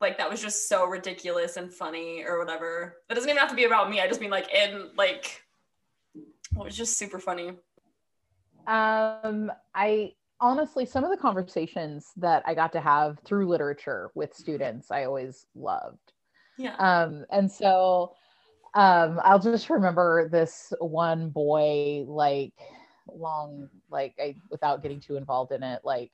like 0.00 0.18
that 0.18 0.30
was 0.30 0.40
just 0.40 0.68
so 0.68 0.86
ridiculous 0.86 1.56
and 1.56 1.72
funny 1.72 2.24
or 2.26 2.38
whatever. 2.38 2.96
It 3.08 3.14
doesn't 3.14 3.28
even 3.28 3.38
have 3.38 3.50
to 3.50 3.56
be 3.56 3.64
about 3.64 3.90
me. 3.90 4.00
I 4.00 4.08
just 4.08 4.20
mean 4.20 4.30
like 4.30 4.52
in 4.54 4.90
like 4.96 5.42
it 6.14 6.64
was 6.64 6.76
just 6.76 6.98
super 6.98 7.18
funny. 7.18 7.52
Um, 8.66 9.50
I 9.74 10.12
honestly, 10.40 10.86
some 10.86 11.04
of 11.04 11.10
the 11.10 11.16
conversations 11.16 12.12
that 12.16 12.42
I 12.46 12.54
got 12.54 12.72
to 12.72 12.80
have 12.80 13.18
through 13.24 13.48
literature 13.48 14.10
with 14.14 14.34
students, 14.34 14.90
I 14.90 15.04
always 15.04 15.46
loved. 15.54 16.12
Yeah. 16.58 16.74
Um, 16.76 17.24
and 17.30 17.50
so 17.50 18.14
um, 18.74 19.20
I'll 19.22 19.38
just 19.38 19.70
remember 19.70 20.28
this 20.28 20.72
one 20.80 21.30
boy, 21.30 22.04
like 22.06 22.54
long, 23.12 23.68
like 23.90 24.14
I, 24.18 24.36
without 24.50 24.82
getting 24.82 25.00
too 25.00 25.16
involved 25.16 25.52
in 25.52 25.62
it, 25.62 25.80
like 25.84 26.10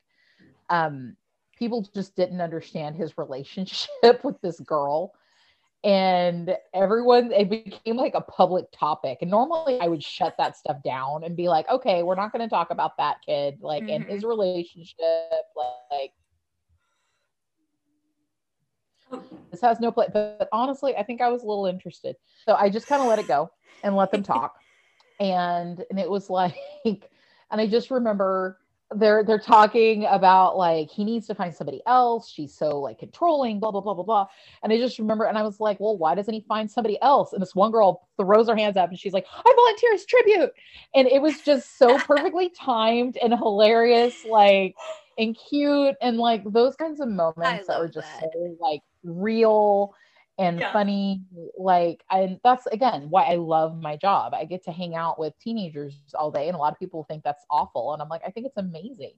um, 0.69 1.15
people 1.57 1.87
just 1.93 2.15
didn't 2.15 2.41
understand 2.41 2.95
his 2.95 3.17
relationship 3.17 3.89
with 4.23 4.39
this 4.41 4.59
girl. 4.59 5.13
And 5.83 6.57
everyone 6.73 7.31
it 7.31 7.49
became 7.49 7.97
like 7.97 8.15
a 8.15 8.21
public 8.21 8.65
topic. 8.71 9.19
And 9.21 9.29
normally 9.29 9.79
i 9.79 9.87
would 9.87 10.03
shut 10.03 10.35
that 10.37 10.57
stuff 10.57 10.77
down 10.83 11.23
and 11.23 11.35
be 11.35 11.47
like 11.47 11.69
okay 11.69 12.01
we're 12.03 12.15
not 12.15 12.31
going 12.31 12.41
to 12.41 12.49
talk 12.49 12.71
about 12.71 12.97
that 12.97 13.17
kid 13.25 13.59
like 13.61 13.83
mm-hmm. 13.83 14.01
in 14.01 14.01
his 14.03 14.23
relationship 14.23 15.05
like 15.55 16.13
this 19.51 19.61
has 19.61 19.79
no 19.79 19.91
place 19.91 20.09
but, 20.11 20.39
but 20.39 20.49
honestly 20.51 20.95
i 20.95 21.03
think 21.03 21.21
i 21.21 21.29
was 21.29 21.43
a 21.43 21.45
little 21.45 21.67
interested. 21.67 22.15
So 22.45 22.55
i 22.55 22.69
just 22.69 22.87
kind 22.87 23.01
of 23.01 23.07
let 23.07 23.19
it 23.19 23.27
go 23.27 23.51
and 23.83 23.95
let 23.95 24.11
them 24.11 24.23
talk. 24.23 24.55
And 25.19 25.83
and 25.89 25.99
it 25.99 26.07
was 26.07 26.29
like 26.29 26.55
and 26.85 27.59
i 27.59 27.65
just 27.65 27.89
remember 27.89 28.59
they're 28.95 29.23
they're 29.23 29.39
talking 29.39 30.05
about 30.05 30.57
like 30.57 30.89
he 30.89 31.03
needs 31.03 31.27
to 31.27 31.35
find 31.35 31.53
somebody 31.53 31.81
else. 31.85 32.29
She's 32.29 32.53
so 32.53 32.79
like 32.79 32.99
controlling 32.99 33.59
blah 33.59 33.71
blah 33.71 33.81
blah 33.81 33.93
blah 33.93 34.03
blah. 34.03 34.27
And 34.63 34.71
i 34.71 34.77
just 34.77 34.97
remember 34.97 35.25
and 35.25 35.37
i 35.37 35.41
was 35.41 35.59
like 35.59 35.79
well 35.79 35.97
why 35.97 36.15
doesn't 36.15 36.33
he 36.33 36.45
find 36.47 36.69
somebody 36.69 37.01
else? 37.01 37.33
And 37.33 37.41
this 37.41 37.55
one 37.55 37.71
girl 37.71 38.07
throws 38.17 38.47
her 38.47 38.55
hands 38.55 38.77
up 38.77 38.89
and 38.89 38.97
she's 38.97 39.13
like 39.13 39.25
i 39.33 39.53
volunteer 39.55 39.93
as 39.93 40.05
tribute. 40.05 40.51
And 40.95 41.07
it 41.07 41.21
was 41.21 41.41
just 41.41 41.77
so 41.77 41.97
perfectly 41.99 42.49
timed 42.59 43.17
and 43.17 43.33
hilarious 43.33 44.23
like 44.23 44.75
and 45.17 45.37
cute 45.49 45.95
and 46.01 46.17
like 46.17 46.43
those 46.45 46.75
kinds 46.75 47.01
of 47.01 47.09
moments 47.09 47.67
that 47.67 47.79
were 47.79 47.87
just 47.89 48.07
that. 48.21 48.29
so 48.33 48.57
like 48.61 48.81
real 49.03 49.93
and 50.37 50.59
yeah. 50.59 50.71
funny 50.71 51.21
like 51.57 52.03
and 52.11 52.39
that's 52.43 52.67
again 52.67 53.07
why 53.09 53.23
i 53.23 53.35
love 53.35 53.81
my 53.81 53.95
job 53.95 54.33
i 54.33 54.45
get 54.45 54.63
to 54.63 54.71
hang 54.71 54.95
out 54.95 55.19
with 55.19 55.33
teenagers 55.39 55.99
all 56.13 56.31
day 56.31 56.47
and 56.47 56.55
a 56.55 56.59
lot 56.59 56.71
of 56.71 56.79
people 56.79 57.03
think 57.03 57.23
that's 57.23 57.45
awful 57.49 57.93
and 57.93 58.01
i'm 58.01 58.09
like 58.09 58.21
i 58.25 58.29
think 58.29 58.45
it's 58.45 58.57
amazing 58.57 59.13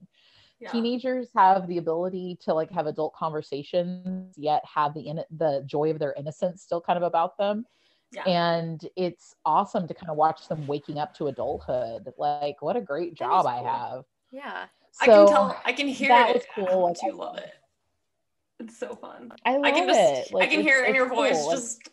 yeah. 0.60 0.70
teenagers 0.70 1.28
have 1.34 1.66
the 1.68 1.78
ability 1.78 2.38
to 2.42 2.54
like 2.54 2.70
have 2.70 2.86
adult 2.86 3.14
conversations 3.14 4.34
yet 4.36 4.62
have 4.64 4.94
the 4.94 5.00
in- 5.00 5.24
the 5.36 5.62
joy 5.66 5.90
of 5.90 5.98
their 5.98 6.14
innocence 6.14 6.62
still 6.62 6.80
kind 6.80 6.96
of 6.96 7.02
about 7.02 7.36
them 7.38 7.64
yeah. 8.12 8.24
and 8.24 8.88
it's 8.96 9.34
awesome 9.44 9.86
to 9.86 9.94
kind 9.94 10.10
of 10.10 10.16
watch 10.16 10.48
them 10.48 10.66
waking 10.66 10.98
up 10.98 11.14
to 11.14 11.28
adulthood 11.28 12.08
like 12.18 12.60
what 12.60 12.76
a 12.76 12.80
great 12.80 13.14
job 13.14 13.44
cool. 13.44 13.48
i 13.48 13.62
have 13.62 14.04
yeah 14.32 14.64
so 14.92 15.02
i 15.02 15.06
can 15.06 15.26
tell 15.28 15.60
i 15.64 15.72
can 15.72 15.88
hear 15.88 16.08
that 16.08 16.30
it 16.30 16.36
was 16.36 16.44
cool 16.54 16.82
like, 16.88 16.96
i 17.04 17.14
love 17.14 17.38
it 17.38 17.52
it's 18.60 18.78
so 18.78 18.94
fun. 18.94 19.32
I 19.44 19.54
love 19.54 19.64
I 19.64 19.70
can 19.72 19.88
just, 19.88 20.30
it. 20.30 20.34
Like, 20.34 20.48
I 20.48 20.52
can 20.52 20.60
hear 20.60 20.84
it 20.84 20.90
in 20.90 20.94
your 20.94 21.08
voice. 21.08 21.46
Just. 21.46 21.88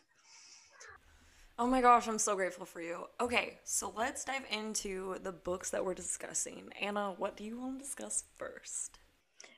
Oh 1.60 1.66
my 1.66 1.82
gosh, 1.82 2.08
I'm 2.08 2.20
so 2.20 2.36
grateful 2.36 2.66
for 2.66 2.82
you. 2.82 3.06
Okay, 3.20 3.58
so 3.64 3.92
let's 3.98 4.24
dive 4.24 4.46
into 4.52 5.16
the 5.24 5.32
books 5.32 5.72
that 5.72 5.84
we're 5.84 5.96
discussing. 5.96 6.70
Anna, 6.80 7.16
what 7.18 7.36
do 7.36 7.44
you 7.44 7.60
want 7.60 7.80
to 7.80 7.84
discuss 7.84 8.26
first? 8.36 9.00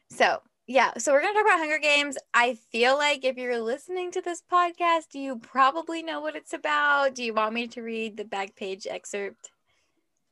So, 0.10 0.42
yeah, 0.66 0.92
so 0.98 1.12
we're 1.12 1.22
going 1.22 1.34
to 1.34 1.40
talk 1.40 1.48
about 1.48 1.60
Hunger 1.60 1.78
Games. 1.78 2.18
I 2.34 2.54
feel 2.54 2.96
like 2.96 3.26
if 3.26 3.36
you're 3.36 3.60
listening 3.60 4.12
to 4.12 4.22
this 4.22 4.42
podcast, 4.50 5.14
you 5.14 5.40
probably 5.40 6.02
know 6.02 6.22
what 6.22 6.36
it's 6.36 6.54
about. 6.54 7.16
Do 7.16 7.24
you 7.24 7.34
want 7.34 7.54
me 7.54 7.68
to 7.68 7.82
read 7.82 8.16
the 8.16 8.24
back 8.24 8.56
page 8.56 8.88
excerpt? 8.90 9.52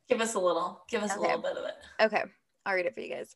Give 0.07 0.21
us 0.21 0.35
a 0.35 0.39
little. 0.39 0.83
Give 0.89 1.03
us 1.03 1.11
okay. 1.11 1.19
a 1.19 1.21
little 1.21 1.41
bit 1.41 1.57
of 1.57 1.65
it. 1.65 1.75
Okay, 1.99 2.23
I'll 2.65 2.75
read 2.75 2.85
it 2.85 2.93
for 2.93 3.01
you 3.01 3.13
guys. 3.13 3.35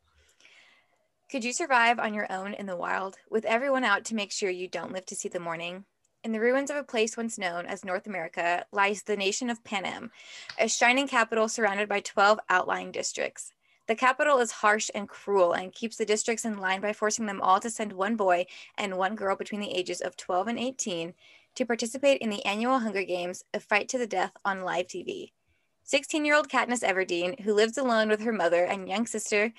Could 1.31 1.45
you 1.45 1.53
survive 1.53 1.97
on 1.97 2.13
your 2.13 2.29
own 2.29 2.53
in 2.53 2.65
the 2.65 2.75
wild, 2.75 3.15
with 3.29 3.45
everyone 3.45 3.85
out 3.85 4.03
to 4.03 4.15
make 4.15 4.33
sure 4.33 4.49
you 4.49 4.67
don't 4.67 4.91
live 4.91 5.05
to 5.05 5.15
see 5.15 5.29
the 5.29 5.39
morning? 5.39 5.85
In 6.25 6.33
the 6.33 6.41
ruins 6.41 6.69
of 6.69 6.75
a 6.75 6.83
place 6.83 7.15
once 7.15 7.37
known 7.37 7.65
as 7.65 7.85
North 7.85 8.05
America 8.05 8.65
lies 8.73 9.03
the 9.03 9.15
nation 9.15 9.49
of 9.49 9.63
Panem, 9.63 10.11
a 10.59 10.67
shining 10.67 11.07
capital 11.07 11.47
surrounded 11.47 11.87
by 11.87 12.01
12 12.01 12.37
outlying 12.49 12.91
districts. 12.91 13.53
The 13.87 13.95
capital 13.95 14.39
is 14.39 14.51
harsh 14.51 14.91
and 14.93 15.07
cruel 15.07 15.53
and 15.53 15.71
keeps 15.71 15.95
the 15.95 16.03
districts 16.03 16.43
in 16.43 16.57
line 16.57 16.81
by 16.81 16.91
forcing 16.91 17.27
them 17.27 17.39
all 17.39 17.61
to 17.61 17.69
send 17.69 17.93
one 17.93 18.17
boy 18.17 18.45
and 18.77 18.97
one 18.97 19.15
girl 19.15 19.37
between 19.37 19.61
the 19.61 19.73
ages 19.73 20.01
of 20.01 20.17
12 20.17 20.49
and 20.49 20.59
18 20.59 21.13
to 21.55 21.65
participate 21.65 22.19
in 22.19 22.29
the 22.29 22.43
annual 22.43 22.79
Hunger 22.79 23.03
Games, 23.03 23.45
a 23.53 23.61
fight 23.61 23.87
to 23.87 23.97
the 23.97 24.05
death 24.05 24.33
on 24.43 24.63
live 24.63 24.87
TV. 24.87 25.31
16 25.83 26.25
year 26.25 26.35
old 26.35 26.49
Katniss 26.49 26.83
Everdeen, 26.83 27.39
who 27.41 27.53
lives 27.53 27.77
alone 27.77 28.09
with 28.09 28.21
her 28.21 28.31
mother 28.33 28.65
and 28.65 28.87
young 28.87 29.05
sister, 29.05 29.53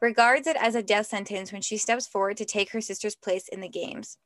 regards 0.00 0.46
it 0.46 0.56
as 0.58 0.74
a 0.74 0.82
death 0.82 1.06
sentence 1.06 1.52
when 1.52 1.62
she 1.62 1.76
steps 1.76 2.06
forward 2.06 2.36
to 2.38 2.44
take 2.44 2.70
her 2.70 2.80
sister's 2.80 3.14
place 3.14 3.48
in 3.48 3.60
the 3.60 3.68
games. 3.68 4.18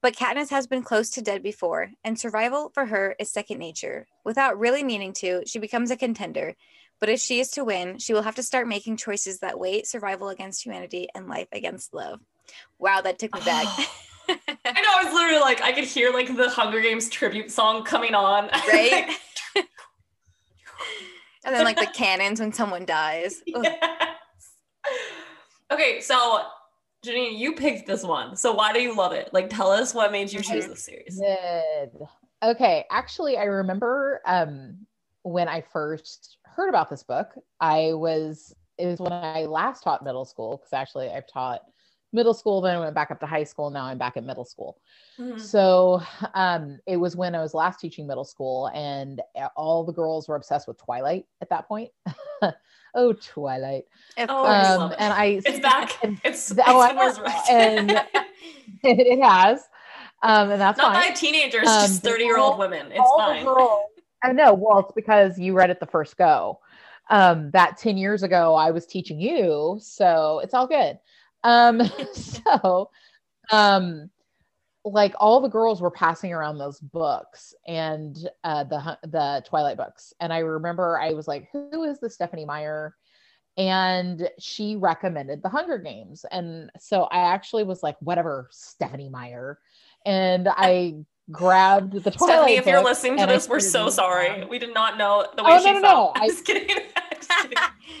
But 0.00 0.16
Katniss 0.16 0.50
has 0.50 0.66
been 0.66 0.82
close 0.82 1.10
to 1.10 1.22
dead 1.22 1.42
before, 1.42 1.90
and 2.04 2.18
survival 2.18 2.70
for 2.74 2.86
her 2.86 3.14
is 3.18 3.30
second 3.30 3.58
nature. 3.58 4.06
Without 4.24 4.58
really 4.58 4.82
meaning 4.82 5.12
to, 5.14 5.42
she 5.46 5.58
becomes 5.58 5.90
a 5.90 5.96
contender. 5.96 6.54
But 7.00 7.08
if 7.08 7.20
she 7.20 7.40
is 7.40 7.50
to 7.52 7.64
win, 7.64 7.98
she 7.98 8.12
will 8.12 8.22
have 8.22 8.36
to 8.36 8.42
start 8.42 8.68
making 8.68 8.96
choices 8.96 9.40
that 9.40 9.58
weigh 9.58 9.82
survival 9.82 10.28
against 10.28 10.64
humanity 10.64 11.08
and 11.14 11.28
life 11.28 11.48
against 11.52 11.94
love. 11.94 12.20
Wow, 12.78 13.00
that 13.00 13.18
took 13.18 13.34
me 13.34 13.40
back. 13.44 13.66
I 14.28 14.38
know, 14.48 14.60
I 14.66 15.04
was 15.04 15.12
literally 15.12 15.40
like, 15.40 15.62
I 15.62 15.72
could 15.72 15.84
hear 15.84 16.12
like 16.12 16.36
the 16.36 16.48
Hunger 16.48 16.80
Games 16.80 17.08
tribute 17.08 17.50
song 17.50 17.84
coming 17.84 18.14
on. 18.14 18.48
Right? 18.68 19.16
and 21.44 21.54
then 21.54 21.64
like 21.64 21.76
the 21.76 21.90
cannons 21.92 22.40
when 22.40 22.52
someone 22.52 22.84
dies. 22.84 23.42
Yeah. 23.46 24.14
Okay, 25.70 26.00
so 26.00 26.42
Janine, 27.04 27.38
you 27.38 27.54
picked 27.54 27.86
this 27.86 28.02
one. 28.02 28.36
So 28.36 28.52
why 28.52 28.72
do 28.72 28.80
you 28.80 28.96
love 28.96 29.12
it? 29.12 29.32
Like, 29.32 29.50
tell 29.50 29.70
us 29.70 29.94
what 29.94 30.12
made 30.12 30.32
you 30.32 30.40
choose 30.40 30.66
this 30.66 30.84
series. 30.84 31.18
Good. 31.18 32.06
Okay, 32.42 32.84
actually, 32.90 33.38
I 33.38 33.44
remember 33.44 34.20
um, 34.26 34.86
when 35.22 35.48
I 35.48 35.60
first 35.60 36.38
heard 36.44 36.68
about 36.68 36.90
this 36.90 37.02
book. 37.02 37.30
I 37.60 37.92
was 37.92 38.54
it 38.78 38.86
was 38.86 39.00
when 39.00 39.12
I 39.12 39.44
last 39.44 39.82
taught 39.82 40.04
middle 40.04 40.24
school 40.24 40.56
because 40.56 40.72
actually 40.72 41.10
I've 41.10 41.26
taught 41.26 41.60
middle 42.12 42.34
school, 42.34 42.60
then 42.60 42.76
I 42.76 42.80
went 42.80 42.94
back 42.94 43.10
up 43.10 43.20
to 43.20 43.26
high 43.26 43.44
school. 43.44 43.70
Now 43.70 43.84
I'm 43.84 43.98
back 43.98 44.16
at 44.16 44.24
middle 44.24 44.44
school. 44.44 44.78
Mm-hmm. 45.18 45.38
So 45.38 46.02
um, 46.34 46.78
it 46.86 46.96
was 46.96 47.16
when 47.16 47.34
I 47.34 47.40
was 47.40 47.54
last 47.54 47.80
teaching 47.80 48.06
middle 48.06 48.24
school, 48.24 48.68
and 48.74 49.20
all 49.56 49.84
the 49.84 49.92
girls 49.92 50.28
were 50.28 50.36
obsessed 50.36 50.68
with 50.68 50.78
Twilight 50.78 51.26
at 51.40 51.48
that 51.50 51.66
point. 51.66 51.90
oh 52.94 53.12
Twilight. 53.12 53.84
Oh, 54.18 54.44
um, 54.44 54.94
and 54.98 55.12
I 55.12 55.40
it's 55.44 55.60
back. 55.60 55.98
And, 56.02 56.20
it's, 56.24 56.52
oh, 56.66 56.82
it's 56.82 57.18
I, 57.18 57.44
and 57.50 57.90
it, 57.90 58.06
it, 58.82 59.22
has. 59.22 59.68
Um, 60.22 60.50
and 60.50 60.60
that's 60.60 60.78
not 60.78 60.94
fine. 60.94 61.10
by 61.10 61.14
teenagers, 61.14 61.66
um, 61.66 61.86
just 61.86 62.02
30 62.02 62.24
year 62.24 62.38
old 62.38 62.58
women. 62.58 62.92
It's 62.92 63.10
fine. 63.16 63.44
Girls, 63.44 63.80
I 64.22 64.32
know. 64.32 64.54
Well, 64.54 64.80
it's 64.80 64.92
because 64.92 65.38
you 65.38 65.54
read 65.54 65.70
it 65.70 65.80
the 65.80 65.86
first 65.86 66.16
go. 66.16 66.60
Um, 67.10 67.50
that 67.50 67.76
10 67.78 67.96
years 67.96 68.22
ago, 68.22 68.54
I 68.54 68.70
was 68.70 68.86
teaching 68.86 69.20
you. 69.20 69.78
So 69.80 70.40
it's 70.42 70.54
all 70.54 70.66
good. 70.66 70.98
Um, 71.42 71.82
so, 72.14 72.90
um, 73.50 74.10
like 74.84 75.14
all 75.20 75.40
the 75.40 75.48
girls 75.48 75.80
were 75.80 75.90
passing 75.90 76.32
around 76.32 76.58
those 76.58 76.80
books 76.80 77.54
and 77.66 78.16
uh, 78.44 78.64
the 78.64 78.98
the 79.04 79.42
Twilight 79.46 79.76
books, 79.76 80.12
and 80.20 80.32
I 80.32 80.38
remember 80.38 80.98
I 80.98 81.12
was 81.12 81.28
like, 81.28 81.48
"Who 81.52 81.84
is 81.84 82.00
the 82.00 82.10
Stephenie 82.10 82.44
Meyer?" 82.44 82.96
And 83.56 84.30
she 84.38 84.76
recommended 84.76 85.42
the 85.42 85.48
Hunger 85.48 85.78
Games, 85.78 86.24
and 86.30 86.70
so 86.78 87.04
I 87.04 87.32
actually 87.32 87.64
was 87.64 87.82
like, 87.82 87.96
"Whatever, 88.00 88.48
Stephenie 88.50 89.10
Meyer," 89.10 89.58
and 90.04 90.48
I 90.50 91.04
grabbed 91.30 91.92
the 91.92 92.10
Twilight. 92.10 92.34
Stephenie, 92.34 92.56
if 92.56 92.66
you're 92.66 92.82
listening 92.82 93.18
to 93.18 93.26
this, 93.26 93.48
we're 93.48 93.60
so 93.60 93.88
sorry. 93.88 94.44
We 94.46 94.58
did 94.58 94.74
not 94.74 94.98
know 94.98 95.26
the 95.36 95.44
way 95.44 95.50
oh, 95.52 95.58
she 95.60 95.72
no, 95.72 95.78
no, 95.78 95.80
felt. 95.80 96.16
No. 96.16 96.22
I'm 96.22 96.28
just 96.28 96.44
kidding. 96.44 96.76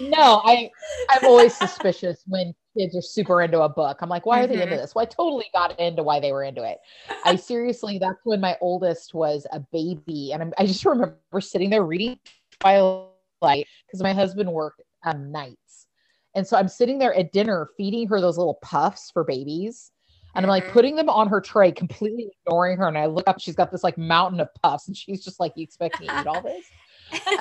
no, 0.00 0.42
I 0.44 0.70
I'm 1.10 1.24
always 1.26 1.54
suspicious 1.54 2.22
when 2.26 2.54
kids 2.76 2.96
are 2.96 3.02
super 3.02 3.42
into 3.42 3.60
a 3.60 3.68
book. 3.68 3.98
I'm 4.00 4.08
like, 4.08 4.26
why 4.26 4.40
are 4.40 4.42
mm-hmm. 4.44 4.52
they 4.52 4.62
into 4.62 4.74
mm-hmm. 4.74 4.82
this? 4.82 4.94
Well, 4.94 5.02
I 5.02 5.06
totally 5.06 5.46
got 5.52 5.78
into 5.78 6.02
why 6.02 6.20
they 6.20 6.32
were 6.32 6.44
into 6.44 6.62
it. 6.62 6.78
I 7.24 7.36
seriously, 7.50 7.98
that's 7.98 8.20
when 8.24 8.40
my 8.40 8.56
oldest 8.60 9.14
was 9.14 9.46
a 9.52 9.60
baby, 9.72 10.32
and 10.32 10.42
I'm, 10.42 10.52
i 10.58 10.66
just 10.66 10.84
remember 10.84 11.40
sitting 11.40 11.70
there 11.70 11.84
reading 11.84 12.18
Twilight 12.60 13.66
because 13.86 14.02
my 14.02 14.12
husband 14.12 14.50
worked 14.52 14.82
um, 15.04 15.30
nights, 15.32 15.86
and 16.34 16.46
so 16.46 16.56
I'm 16.56 16.68
sitting 16.68 16.98
there 16.98 17.14
at 17.14 17.32
dinner 17.32 17.68
feeding 17.76 18.08
her 18.08 18.20
those 18.20 18.38
little 18.38 18.58
puffs 18.62 19.10
for 19.10 19.24
babies. 19.24 19.90
And 20.34 20.46
I'm 20.46 20.48
like 20.48 20.64
mm-hmm. 20.64 20.72
putting 20.72 20.96
them 20.96 21.10
on 21.10 21.28
her 21.28 21.42
tray, 21.42 21.72
completely 21.72 22.30
ignoring 22.46 22.78
her. 22.78 22.88
And 22.88 22.96
I 22.96 23.04
look 23.04 23.28
up, 23.28 23.38
she's 23.38 23.54
got 23.54 23.70
this 23.70 23.84
like 23.84 23.98
mountain 23.98 24.40
of 24.40 24.48
puffs, 24.62 24.88
and 24.88 24.96
she's 24.96 25.22
just 25.22 25.38
like, 25.38 25.52
You 25.56 25.62
expect 25.62 26.00
me 26.00 26.06
to 26.06 26.20
eat 26.20 26.26
all 26.26 26.40
this? 26.40 26.64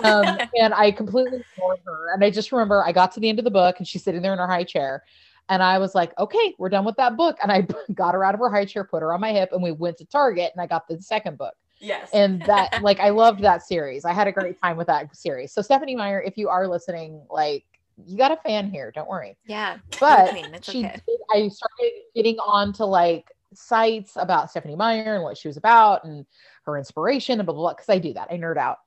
Um, 0.04 0.38
and 0.60 0.74
I 0.74 0.92
completely 0.92 1.44
ignored 1.54 1.80
her. 1.86 2.14
And 2.14 2.24
I 2.24 2.30
just 2.30 2.52
remember 2.52 2.84
I 2.86 2.92
got 2.92 3.12
to 3.14 3.20
the 3.20 3.30
end 3.30 3.40
of 3.40 3.46
the 3.46 3.52
book 3.52 3.76
and 3.78 3.88
she's 3.88 4.04
sitting 4.04 4.22
there 4.22 4.34
in 4.34 4.40
her 4.40 4.48
high 4.48 4.64
chair. 4.64 5.04
And 5.50 5.62
I 5.62 5.80
was 5.80 5.96
like, 5.96 6.18
okay, 6.18 6.56
we're 6.58 6.70
done 6.70 6.86
with 6.86 6.96
that 6.96 7.18
book. 7.18 7.38
And 7.42 7.52
I 7.52 7.68
got 7.94 8.14
her 8.14 8.24
out 8.24 8.34
of 8.34 8.40
her 8.40 8.50
high 8.50 8.66
chair, 8.66 8.84
put 8.84 9.02
her 9.02 9.14
on 9.14 9.22
my 9.22 9.32
hip, 9.32 9.50
and 9.52 9.62
we 9.62 9.72
went 9.72 9.98
to 9.98 10.06
Target 10.06 10.52
and 10.54 10.62
I 10.62 10.68
got 10.68 10.88
the 10.88 11.02
second 11.02 11.38
book. 11.38 11.56
Yes. 11.80 12.10
And 12.14 12.42
that, 12.44 12.82
like, 12.84 13.00
I 13.00 13.10
loved 13.10 13.42
that 13.42 13.64
series. 13.64 14.06
I 14.06 14.14
had 14.14 14.28
a 14.28 14.32
great 14.32 14.62
time 14.62 14.78
with 14.78 14.88
that 14.88 15.16
series. 15.16 15.52
So, 15.52 15.62
Stephenie 15.62 15.96
Meyer, 15.96 16.22
if 16.22 16.38
you 16.38 16.48
are 16.48 16.68
listening, 16.68 17.22
like, 17.30 17.66
you 18.06 18.18
got 18.18 18.32
a 18.32 18.38
fan 18.38 18.70
here. 18.70 18.92
Don't 18.92 19.10
worry. 19.10 19.38
Yeah. 19.46 19.78
But 20.00 20.34
she, 20.64 20.86
okay. 20.86 21.02
did, 21.08 21.20
I 21.34 21.50
started 21.50 21.92
getting 22.16 22.38
on 22.38 22.74
to 22.74 22.86
like 22.86 23.32
sites 23.54 24.14
about 24.16 24.50
Stephenie 24.50 24.76
Meyer 24.76 25.16
and 25.16 25.24
what 25.24 25.38
she 25.38 25.48
was 25.48 25.58
about 25.58 26.04
and 26.04 26.26
her 26.64 26.78
inspiration 26.78 27.40
and 27.40 27.46
blah 27.46 27.54
blah 27.54 27.64
blah. 27.64 27.74
Because 27.74 27.90
I 27.90 28.00
do 28.00 28.14
that. 28.14 28.30
I 28.32 28.38
nerd 28.38 28.58
out 28.58 28.78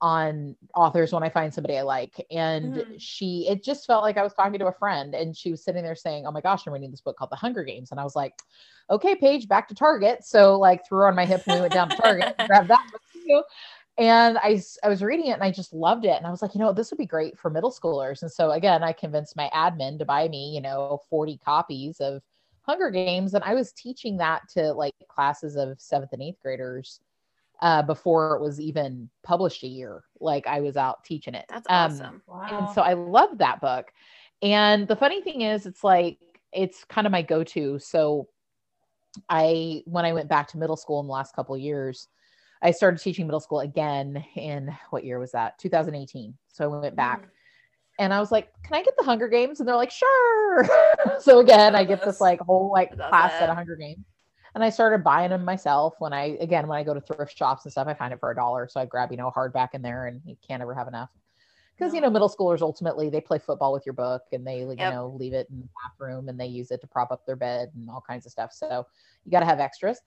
on 0.00 0.56
authors 0.74 1.12
when 1.12 1.22
I 1.22 1.28
find 1.28 1.52
somebody 1.52 1.76
I 1.78 1.82
like. 1.82 2.24
And 2.30 2.76
Mhm. 2.76 2.84
she, 2.98 3.46
it 3.48 3.62
just 3.62 3.86
felt 3.86 4.02
like 4.02 4.16
I 4.16 4.22
was 4.22 4.34
talking 4.34 4.58
to 4.58 4.66
a 4.66 4.72
friend, 4.72 5.14
and 5.14 5.36
she 5.36 5.50
was 5.50 5.62
sitting 5.64 5.82
there 5.82 5.94
saying, 5.94 6.26
"Oh 6.26 6.32
my 6.32 6.40
gosh, 6.40 6.66
I'm 6.66 6.72
reading 6.72 6.90
this 6.90 7.00
book 7.02 7.16
called 7.18 7.30
The 7.30 7.36
Hunger 7.36 7.64
Games," 7.64 7.90
and 7.90 8.00
I 8.00 8.04
was 8.04 8.16
like, 8.16 8.34
"Okay, 8.90 9.14
Paige, 9.16 9.48
back 9.48 9.68
to 9.68 9.74
Target." 9.74 10.24
So 10.24 10.58
like 10.58 10.86
threw 10.86 10.98
her 11.00 11.08
on 11.08 11.14
my 11.16 11.26
hip 11.26 11.42
and 11.46 11.52
we 11.54 11.60
went 11.60 11.72
down 11.74 11.88
to 11.88 11.94
Target, 11.94 12.26
and 12.38 12.46
grabbed 12.46 12.70
that 12.70 12.78
book 12.92 13.02
too. 13.12 13.42
And 13.98 14.38
I, 14.38 14.60
I 14.82 14.88
was 14.88 15.02
reading 15.02 15.26
it 15.26 15.32
and 15.34 15.42
I 15.44 15.50
just 15.50 15.72
loved 15.74 16.04
it. 16.06 16.16
And 16.16 16.26
I 16.26 16.30
was 16.30 16.42
like, 16.42 16.54
you 16.54 16.60
know, 16.60 16.72
this 16.72 16.90
would 16.90 16.98
be 16.98 17.06
great 17.06 17.38
for 17.38 17.50
middle 17.50 17.70
schoolers. 17.72 18.22
And 18.22 18.32
so 18.32 18.52
again, 18.52 18.82
I 18.82 18.92
convinced 18.92 19.36
my 19.36 19.50
admin 19.54 19.98
to 19.98 20.04
buy 20.06 20.28
me, 20.28 20.54
you 20.54 20.60
know, 20.62 21.00
40 21.10 21.38
copies 21.38 22.00
of 22.00 22.22
Hunger 22.62 22.90
Games. 22.90 23.34
And 23.34 23.44
I 23.44 23.54
was 23.54 23.72
teaching 23.72 24.16
that 24.18 24.48
to 24.54 24.72
like 24.72 24.94
classes 25.08 25.56
of 25.56 25.80
seventh 25.80 26.12
and 26.12 26.22
eighth 26.22 26.40
graders 26.42 27.00
uh, 27.62 27.82
before 27.82 28.36
it 28.36 28.40
was 28.42 28.58
even 28.60 29.08
published 29.22 29.62
a 29.64 29.68
year. 29.68 30.02
Like 30.20 30.46
I 30.46 30.60
was 30.60 30.76
out 30.76 31.04
teaching 31.04 31.34
it. 31.34 31.44
That's 31.48 31.66
Um, 31.68 31.92
awesome. 31.92 32.22
wow. 32.26 32.46
and 32.50 32.70
so 32.70 32.82
I 32.82 32.94
love 32.94 33.38
that 33.38 33.60
book. 33.60 33.92
And 34.42 34.88
the 34.88 34.96
funny 34.96 35.20
thing 35.22 35.42
is, 35.42 35.66
it's 35.66 35.84
like 35.84 36.18
it's 36.52 36.84
kind 36.84 37.06
of 37.06 37.10
my 37.12 37.22
go-to. 37.22 37.78
So 37.78 38.28
I 39.28 39.82
when 39.86 40.04
I 40.04 40.12
went 40.12 40.28
back 40.28 40.48
to 40.48 40.58
middle 40.58 40.76
school 40.76 41.00
in 41.00 41.06
the 41.06 41.12
last 41.12 41.34
couple 41.34 41.54
of 41.54 41.60
years, 41.60 42.08
I 42.62 42.70
started 42.70 43.00
teaching 43.00 43.26
middle 43.26 43.40
school 43.40 43.60
again 43.60 44.24
in 44.36 44.74
what 44.90 45.04
year 45.04 45.18
was 45.18 45.32
that? 45.32 45.58
2018. 45.58 46.34
So 46.48 46.64
I 46.64 46.80
went 46.80 46.96
back 46.96 47.22
Mm. 47.22 47.28
and 47.98 48.14
I 48.14 48.20
was 48.20 48.30
like, 48.32 48.48
"Can 48.62 48.74
I 48.74 48.82
get 48.82 48.96
the 48.96 49.04
Hunger 49.04 49.28
Games?" 49.28 49.60
And 49.60 49.68
they're 49.68 49.76
like, 49.76 49.90
"Sure." 49.90 50.66
so 51.20 51.40
again, 51.40 51.74
I 51.76 51.84
get 51.84 51.98
Yes. 51.98 52.06
this 52.06 52.20
like 52.20 52.40
whole 52.40 52.70
like 52.72 52.96
class 52.96 53.34
it. 53.34 53.38
set 53.38 53.50
of 53.50 53.56
Hunger 53.56 53.76
Games. 53.76 54.04
And 54.54 54.64
I 54.64 54.70
started 54.70 55.04
buying 55.04 55.30
them 55.30 55.44
myself 55.44 55.94
when 55.98 56.12
I 56.12 56.36
again 56.40 56.66
when 56.66 56.78
I 56.78 56.82
go 56.82 56.94
to 56.94 57.00
thrift 57.00 57.36
shops 57.36 57.64
and 57.64 57.72
stuff, 57.72 57.86
I 57.86 57.94
find 57.94 58.12
it 58.12 58.20
for 58.20 58.30
a 58.30 58.34
dollar. 58.34 58.68
So 58.68 58.80
I 58.80 58.86
grab, 58.86 59.10
you 59.10 59.16
know, 59.16 59.28
a 59.28 59.32
hardback 59.32 59.70
in 59.74 59.82
there 59.82 60.06
and 60.06 60.20
you 60.24 60.36
can't 60.46 60.62
ever 60.62 60.74
have 60.74 60.88
enough. 60.88 61.10
Because 61.76 61.94
you 61.94 62.00
know, 62.02 62.10
middle 62.10 62.28
schoolers 62.28 62.60
ultimately 62.60 63.08
they 63.08 63.20
play 63.20 63.38
football 63.38 63.72
with 63.72 63.86
your 63.86 63.94
book 63.94 64.22
and 64.32 64.46
they 64.46 64.58
Yep. 64.60 64.70
you 64.70 64.76
know 64.76 65.16
leave 65.18 65.32
it 65.32 65.48
in 65.50 65.60
the 65.60 65.68
bathroom 65.82 66.28
and 66.28 66.38
they 66.38 66.46
use 66.46 66.70
it 66.70 66.80
to 66.82 66.86
prop 66.86 67.10
up 67.10 67.24
their 67.26 67.36
bed 67.36 67.70
and 67.74 67.88
all 67.88 68.04
kinds 68.06 68.26
of 68.26 68.32
stuff. 68.32 68.52
So 68.52 68.86
you 69.24 69.30
got 69.30 69.40
to 69.40 69.46
have 69.46 69.60
extras. 69.60 70.00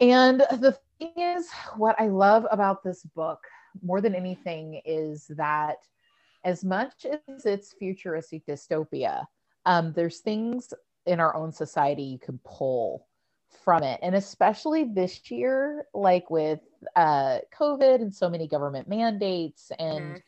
And 0.00 0.40
the 0.40 0.76
thing 0.98 1.12
is, 1.16 1.48
what 1.76 2.00
I 2.00 2.08
love 2.08 2.46
about 2.50 2.84
this 2.84 3.02
book 3.02 3.40
more 3.82 4.00
than 4.00 4.14
anything 4.14 4.80
is 4.84 5.30
that 5.36 5.76
as 6.44 6.64
much 6.64 7.04
as 7.04 7.44
it's 7.46 7.74
futuristic 7.78 8.46
dystopia, 8.46 9.24
um, 9.66 9.92
there's 9.92 10.20
things 10.20 10.72
in 11.06 11.20
our 11.20 11.34
own 11.34 11.52
society 11.52 12.02
you 12.02 12.18
can 12.18 12.38
pull 12.44 13.07
from 13.50 13.82
it. 13.82 13.98
And 14.02 14.14
especially 14.14 14.84
this 14.84 15.30
year, 15.30 15.86
like 15.94 16.30
with 16.30 16.60
uh, 16.96 17.38
COVID 17.58 17.96
and 17.96 18.14
so 18.14 18.28
many 18.28 18.46
government 18.48 18.88
mandates 18.88 19.70
and 19.78 20.16
Mhm. 20.16 20.22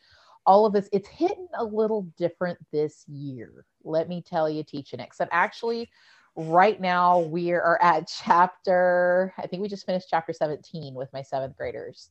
all 0.47 0.67
of 0.67 0.73
this, 0.73 0.89
it's 0.93 1.09
hitting 1.09 1.49
a 1.55 1.65
little 1.65 2.03
different 2.17 2.59
this 2.73 3.07
year. 3.09 3.67
Let 3.85 4.09
me 4.09 4.23
tell 4.23 4.49
you, 4.49 4.63
teaching 4.65 5.01
it. 5.01 5.05
Except 5.07 5.31
actually, 5.33 5.91
right 6.37 6.81
now 6.81 7.21
we 7.21 7.53
are 7.53 7.79
at 7.83 8.09
chapter, 8.25 9.35
I 9.39 9.47
think 9.47 9.63
we 9.63 9.69
just 9.69 9.87
finished 9.87 10.09
chapter 10.11 10.33
17 10.33 10.95
with 10.95 11.13
my 11.13 11.23
seventh 11.23 11.57
graders. 11.57 12.11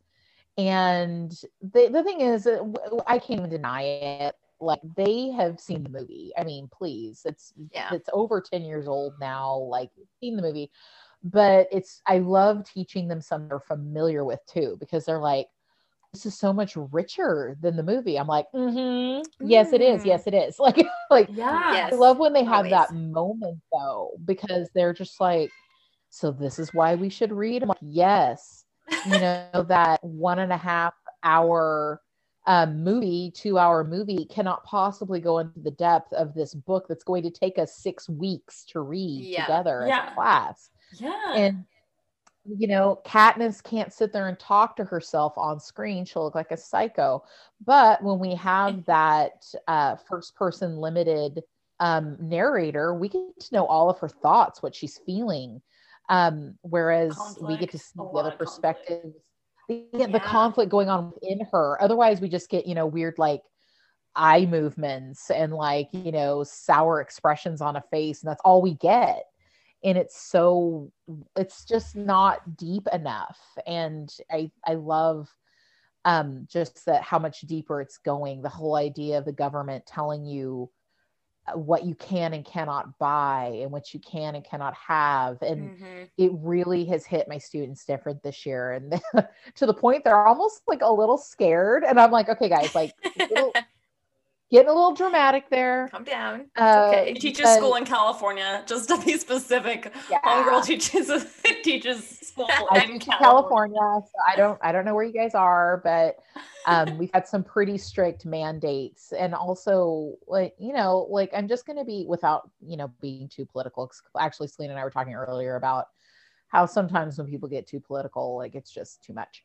And 0.57 1.31
the, 1.61 1.89
the 1.89 2.03
thing 2.03 2.21
is, 2.21 2.47
I 3.07 3.19
can't 3.19 3.39
even 3.39 3.49
deny 3.49 3.83
it. 3.83 4.35
Like 4.61 4.81
they 4.95 5.31
have 5.31 5.59
seen 5.59 5.83
the 5.83 5.89
movie. 5.89 6.31
I 6.37 6.43
mean, 6.43 6.69
please, 6.71 7.21
it's 7.25 7.53
Yeah. 7.71 7.93
it's 7.93 8.09
over 8.13 8.41
10 8.41 8.63
years 8.63 8.87
old 8.87 9.13
now. 9.19 9.55
Like 9.57 9.91
seen 10.19 10.35
the 10.35 10.41
movie, 10.41 10.69
but 11.23 11.67
it's 11.71 12.01
I 12.05 12.19
love 12.19 12.65
teaching 12.69 13.07
them 13.07 13.21
something 13.21 13.49
they're 13.49 13.59
familiar 13.59 14.25
with 14.25 14.39
too, 14.47 14.77
because 14.79 15.05
they're 15.05 15.19
like, 15.19 15.47
this 16.13 16.25
is 16.25 16.37
so 16.37 16.51
much 16.51 16.75
richer 16.75 17.55
than 17.61 17.75
the 17.75 17.83
movie. 17.83 18.17
I'm 18.17 18.27
like, 18.27 18.47
mm-hmm, 18.53 19.47
yes, 19.47 19.73
it 19.73 19.81
is. 19.81 20.05
Yes, 20.05 20.23
it 20.27 20.33
is. 20.33 20.59
Like, 20.59 20.85
like 21.09 21.29
yeah. 21.33 21.73
Yes. 21.73 21.93
I 21.93 21.95
love 21.95 22.17
when 22.17 22.33
they 22.33 22.43
have 22.43 22.65
always. 22.65 22.71
that 22.71 22.93
moment 22.93 23.59
though, 23.71 24.11
because 24.25 24.69
they're 24.73 24.93
just 24.93 25.19
like, 25.19 25.49
so 26.09 26.31
this 26.31 26.59
is 26.59 26.73
why 26.73 26.95
we 26.95 27.09
should 27.09 27.31
read. 27.31 27.61
I'm 27.63 27.69
like, 27.69 27.77
yes, 27.81 28.65
you 29.05 29.19
know, 29.19 29.65
that 29.67 30.03
one 30.03 30.39
and 30.39 30.51
a 30.51 30.57
half 30.57 30.93
hour 31.23 32.01
um, 32.49 32.83
movie, 32.83 33.31
two 33.35 33.59
hour 33.59 33.83
movie 33.83 34.25
cannot 34.25 34.63
possibly 34.63 35.19
go 35.19 35.37
into 35.37 35.59
the 35.59 35.69
depth 35.69 36.11
of 36.13 36.33
this 36.33 36.55
book 36.55 36.87
that's 36.89 37.03
going 37.03 37.21
to 37.21 37.29
take 37.29 37.59
us 37.59 37.75
six 37.77 38.09
weeks 38.09 38.65
to 38.65 38.79
read 38.81 39.23
Yeah. 39.23 39.45
together 39.45 39.83
as 39.83 40.11
a 40.11 40.15
class. 40.15 40.69
yeah. 40.93 41.33
And 41.35 41.65
you 42.57 42.67
know, 42.67 42.99
Katniss 43.05 43.61
can't 43.61 43.93
sit 43.93 44.11
there 44.11 44.27
and 44.27 44.39
talk 44.39 44.75
to 44.77 44.83
herself 44.83 45.37
on 45.37 45.59
screen. 45.59 46.05
She'll 46.05 46.23
look 46.23 46.33
like 46.33 46.49
a 46.49 46.57
psycho. 46.57 47.23
But 47.63 48.01
when 48.03 48.17
we 48.17 48.33
have 48.35 48.83
that 48.87 49.45
uh, 49.67 49.97
first 50.09 50.35
person 50.35 50.77
limited 50.77 51.43
um, 51.79 52.17
narrator, 52.19 52.95
we 52.95 53.09
get 53.09 53.39
to 53.41 53.53
know 53.53 53.67
all 53.67 53.91
of 53.91 53.99
her 53.99 54.09
thoughts, 54.09 54.63
what 54.63 54.73
she's 54.73 54.97
feeling. 55.05 55.61
Um, 56.09 56.57
whereas 56.61 57.37
we 57.39 57.57
get 57.57 57.69
to 57.71 57.77
see 57.77 57.93
the 57.95 58.03
other 58.03 58.31
of 58.31 58.39
perspectives, 58.39 59.13
the, 59.69 60.09
the 60.11 60.19
conflict 60.19 60.69
going 60.69 60.89
on 60.89 61.11
within 61.13 61.47
her. 61.51 61.81
Otherwise, 61.81 62.19
we 62.19 62.27
just 62.27 62.49
get, 62.49 62.67
you 62.67 62.75
know, 62.75 62.85
weird 62.85 63.15
like 63.17 63.41
eye 64.15 64.45
movements 64.45 65.31
and 65.31 65.53
like, 65.53 65.87
you 65.93 66.11
know, 66.11 66.43
sour 66.43 66.99
expressions 66.99 67.61
on 67.61 67.77
a 67.77 67.83
face. 67.91 68.21
And 68.21 68.29
that's 68.29 68.41
all 68.43 68.61
we 68.61 68.73
get 68.73 69.23
and 69.83 69.97
it's 69.97 70.21
so 70.21 70.91
it's 71.35 71.63
just 71.63 71.95
not 71.95 72.57
deep 72.57 72.87
enough 72.91 73.39
and 73.65 74.13
i 74.31 74.51
i 74.65 74.73
love 74.73 75.29
um 76.05 76.47
just 76.49 76.85
that 76.85 77.01
how 77.01 77.19
much 77.19 77.41
deeper 77.41 77.81
it's 77.81 77.97
going 77.97 78.41
the 78.41 78.49
whole 78.49 78.75
idea 78.75 79.17
of 79.17 79.25
the 79.25 79.31
government 79.31 79.85
telling 79.85 80.25
you 80.25 80.69
what 81.57 81.85
you 81.85 81.95
can 81.95 82.33
and 82.33 82.45
cannot 82.45 82.97
buy 82.99 83.59
and 83.61 83.71
what 83.71 83.93
you 83.93 83.99
can 83.99 84.35
and 84.35 84.43
cannot 84.45 84.73
have 84.75 85.41
and 85.41 85.69
Mhm. 85.71 86.09
it 86.17 86.31
really 86.35 86.85
has 86.85 87.05
hit 87.05 87.27
my 87.27 87.37
students 87.37 87.85
different 87.85 88.21
this 88.23 88.45
year 88.45 88.73
and 88.73 89.01
to 89.55 89.65
the 89.65 89.73
point 89.73 90.03
they're 90.03 90.27
almost 90.27 90.61
like 90.67 90.81
a 90.81 90.91
little 90.91 91.17
scared 91.17 91.83
and 91.83 91.99
i'm 91.99 92.11
like 92.11 92.29
okay 92.29 92.49
guys 92.49 92.73
like 92.75 92.93
little, 93.29 93.53
getting 94.51 94.69
a 94.69 94.73
little 94.73 94.93
dramatic 94.93 95.49
there 95.49 95.87
Calm 95.91 96.03
down. 96.03 96.41
It's 96.41 96.49
Uh, 96.57 96.91
okay. 96.91 97.13
He 97.13 97.19
teaches 97.19 97.49
school 97.55 97.75
in 97.75 97.85
California, 97.85 98.63
just 98.67 98.89
to 98.89 98.97
be 98.97 99.17
specific. 99.17 99.93
Yeah. 100.09 100.19
Homegirl 100.25 100.65
teaches 100.65 101.09
teaches 101.63 102.19
school 102.19 102.47
I 102.71 102.83
in 102.83 102.99
California. 102.99 103.77
California, 103.79 103.79
so 104.05 104.13
I 104.27 104.35
don't 104.35 104.59
I 104.61 104.71
don't 104.71 104.85
know 104.85 104.95
where 104.95 105.03
you 105.03 105.13
guys 105.13 105.35
are, 105.35 105.81
but 105.83 106.17
um, 106.65 106.97
we've 106.97 107.11
had 107.13 107.27
some 107.27 107.43
pretty 107.43 107.77
strict 107.77 108.25
mandates, 108.25 109.11
and 109.11 109.33
also 109.33 110.15
like 110.27 110.55
you 110.59 110.73
know, 110.73 111.07
like 111.09 111.31
I'm 111.33 111.47
just 111.47 111.65
going 111.65 111.77
to 111.77 111.85
be 111.85 112.05
without 112.07 112.49
you 112.65 112.77
know 112.77 112.91
being 113.01 113.27
too 113.27 113.45
political. 113.45 113.91
Actually, 114.17 114.47
Selena 114.47 114.73
and 114.73 114.79
I 114.79 114.83
were 114.83 114.91
talking 114.91 115.13
earlier 115.13 115.55
about 115.55 115.87
how 116.47 116.65
sometimes 116.65 117.17
when 117.17 117.27
people 117.27 117.47
get 117.47 117.67
too 117.67 117.79
political, 117.79 118.35
like 118.35 118.55
it's 118.55 118.71
just 118.71 119.03
too 119.03 119.13
much. 119.13 119.43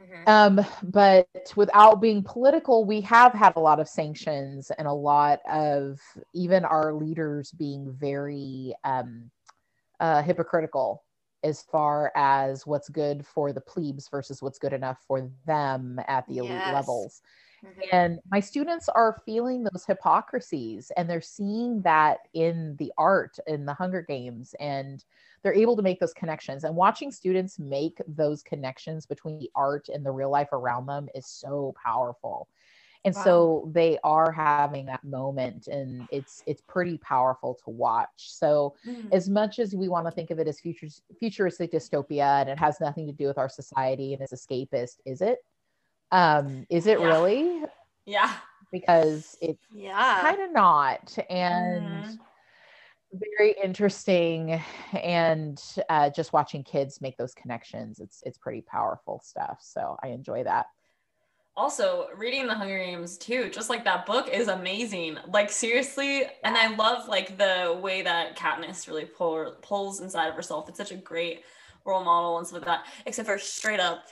Mhm. 0.00 0.28
Um, 0.28 0.66
but 0.82 1.26
without 1.56 2.00
being 2.00 2.22
political, 2.22 2.84
we 2.84 3.00
have 3.02 3.32
had 3.32 3.54
a 3.56 3.60
lot 3.60 3.80
of 3.80 3.88
sanctions 3.88 4.70
and 4.78 4.86
a 4.86 4.92
lot 4.92 5.40
of 5.50 6.00
even 6.34 6.64
our 6.64 6.92
leaders 6.92 7.50
being 7.52 7.92
very 7.92 8.74
um, 8.84 9.30
uh, 10.00 10.22
hypocritical 10.22 11.04
as 11.44 11.62
far 11.62 12.12
as 12.16 12.66
what's 12.66 12.88
good 12.88 13.26
for 13.26 13.52
the 13.52 13.60
plebes 13.60 14.08
versus 14.08 14.42
what's 14.42 14.58
good 14.58 14.72
enough 14.72 14.98
for 15.06 15.30
them 15.46 16.00
at 16.08 16.26
the 16.28 16.38
elite 16.38 16.66
levels. 16.66 17.22
Mhm. 17.62 17.92
And 17.92 18.20
my 18.30 18.40
students 18.40 18.88
are 18.90 19.22
feeling 19.24 19.64
those 19.64 19.86
hypocrisies 19.86 20.90
and 20.96 21.08
they're 21.08 21.20
seeing 21.22 21.82
that 21.82 22.20
in 22.34 22.76
the 22.76 22.92
art 22.98 23.38
in 23.46 23.64
the 23.66 23.74
Hunger 23.74 24.02
Games 24.02 24.54
and 24.60 25.04
they're 25.42 25.54
able 25.54 25.76
to 25.76 25.82
make 25.82 26.00
those 26.00 26.12
connections. 26.12 26.64
And 26.64 26.76
watching 26.76 27.10
students 27.10 27.58
make 27.58 28.00
those 28.06 28.42
connections 28.42 29.06
between 29.06 29.38
the 29.38 29.50
art 29.54 29.88
and 29.88 30.04
the 30.04 30.12
real 30.12 30.30
life 30.30 30.52
around 30.52 30.86
them 30.86 31.08
is 31.14 31.26
so 31.26 31.74
powerful. 31.82 32.48
And 33.04 33.14
Wow. 33.14 33.16
so 33.16 33.70
they 33.72 33.98
are 34.04 34.32
having 34.32 34.86
that 34.86 35.04
moment 35.04 35.68
and 35.68 36.08
it's 36.10 36.42
it's 36.46 36.60
pretty 36.62 36.98
powerful 36.98 37.54
to 37.64 37.70
watch. 37.70 38.30
So 38.32 38.76
Mm. 38.84 39.12
as 39.12 39.28
much 39.30 39.58
as 39.58 39.74
we 39.74 39.88
want 39.88 40.06
to 40.06 40.10
think 40.10 40.30
of 40.30 40.38
it 40.38 40.48
as 40.48 40.60
futures, 40.60 41.02
futuristic 41.18 41.72
dystopia 41.72 42.40
and 42.40 42.50
it 42.50 42.58
has 42.58 42.80
nothing 42.80 43.06
to 43.06 43.12
do 43.12 43.26
with 43.26 43.38
our 43.38 43.48
society 43.48 44.12
and 44.14 44.22
is 44.22 44.32
escapist, 44.32 44.98
is 45.06 45.22
it? 45.22 45.38
Um, 46.10 46.66
is 46.70 46.86
it 46.86 46.98
Yeah. 46.98 47.06
really? 47.06 47.62
Yeah. 48.06 48.34
Because 48.72 49.36
it's 49.40 49.64
Yeah. 49.70 50.20
kind 50.20 50.40
of 50.42 50.52
not. 50.52 51.18
And 51.30 52.04
Mhm. 52.04 52.18
very 53.12 53.54
interesting 53.62 54.62
and 54.92 55.62
uh, 55.88 56.10
just 56.10 56.32
watching 56.32 56.62
kids 56.62 57.00
make 57.00 57.16
those 57.16 57.32
connections 57.34 58.00
it's 58.00 58.22
it's 58.26 58.36
pretty 58.36 58.60
powerful 58.60 59.18
stuff 59.24 59.58
so 59.62 59.96
i 60.02 60.08
enjoy 60.08 60.44
that 60.44 60.66
also 61.56 62.08
reading 62.14 62.46
the 62.46 62.54
hunger 62.54 62.78
games 62.78 63.16
too 63.16 63.48
just 63.50 63.70
like 63.70 63.82
that 63.84 64.04
book 64.04 64.28
is 64.28 64.48
amazing 64.48 65.16
like 65.28 65.50
seriously 65.50 66.24
and 66.44 66.56
i 66.56 66.68
love 66.76 67.08
like 67.08 67.38
the 67.38 67.78
way 67.82 68.02
that 68.02 68.36
katniss 68.36 68.86
really 68.86 69.06
pull, 69.06 69.56
pulls 69.62 70.00
inside 70.00 70.28
of 70.28 70.34
herself 70.34 70.68
it's 70.68 70.78
such 70.78 70.92
a 70.92 70.96
great 70.96 71.44
role 71.86 72.04
model 72.04 72.36
and 72.36 72.46
stuff 72.46 72.60
like 72.60 72.66
that 72.66 72.86
except 73.06 73.26
for 73.26 73.38
straight 73.38 73.80
up 73.80 74.08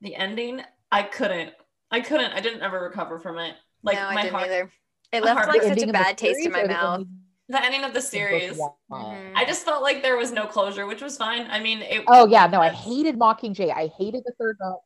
the 0.00 0.14
ending 0.16 0.62
i 0.92 1.02
couldn't 1.02 1.52
i 1.90 2.00
couldn't 2.00 2.32
i 2.32 2.40
didn't 2.40 2.62
ever 2.62 2.80
recover 2.80 3.18
from 3.18 3.38
it 3.38 3.54
like 3.82 3.96
no, 3.96 4.06
I 4.06 4.14
my 4.14 4.22
didn't 4.22 4.34
heart 4.34 4.46
either. 4.46 4.72
It 5.12 5.24
left 5.24 5.38
heart- 5.38 5.48
like 5.48 5.62
such 5.62 5.68
a 5.68 5.70
ending 5.72 5.84
of 5.84 5.86
the 5.88 5.92
bad 5.92 6.18
taste 6.18 6.40
in 6.44 6.52
my 6.52 6.64
mouth. 6.64 7.04
the 7.48 7.62
ending 7.64 7.82
of 7.84 7.92
the 7.92 7.98
of 7.98 8.04
the 8.04 8.08
book 8.08 8.08
series 8.10 8.58
one? 8.58 8.72
Mhm. 9.04 9.32
i 9.36 9.44
just 9.44 9.64
felt 9.64 9.82
like 9.82 10.02
there 10.02 10.16
was 10.16 10.30
no 10.32 10.46
closure 10.46 10.86
which 10.86 11.02
was 11.02 11.16
fine 11.16 11.46
i 11.50 11.58
mean 11.60 11.82
it 11.82 12.04
oh 12.08 12.26
yeah 12.26 12.46
no 12.46 12.60
i 12.60 12.66
that's- 12.68 12.84
hated 12.84 13.18
mockingjay 13.18 13.72
i 13.74 13.88
hated 13.98 14.22
the 14.24 14.32
third 14.38 14.56
book 14.58 14.80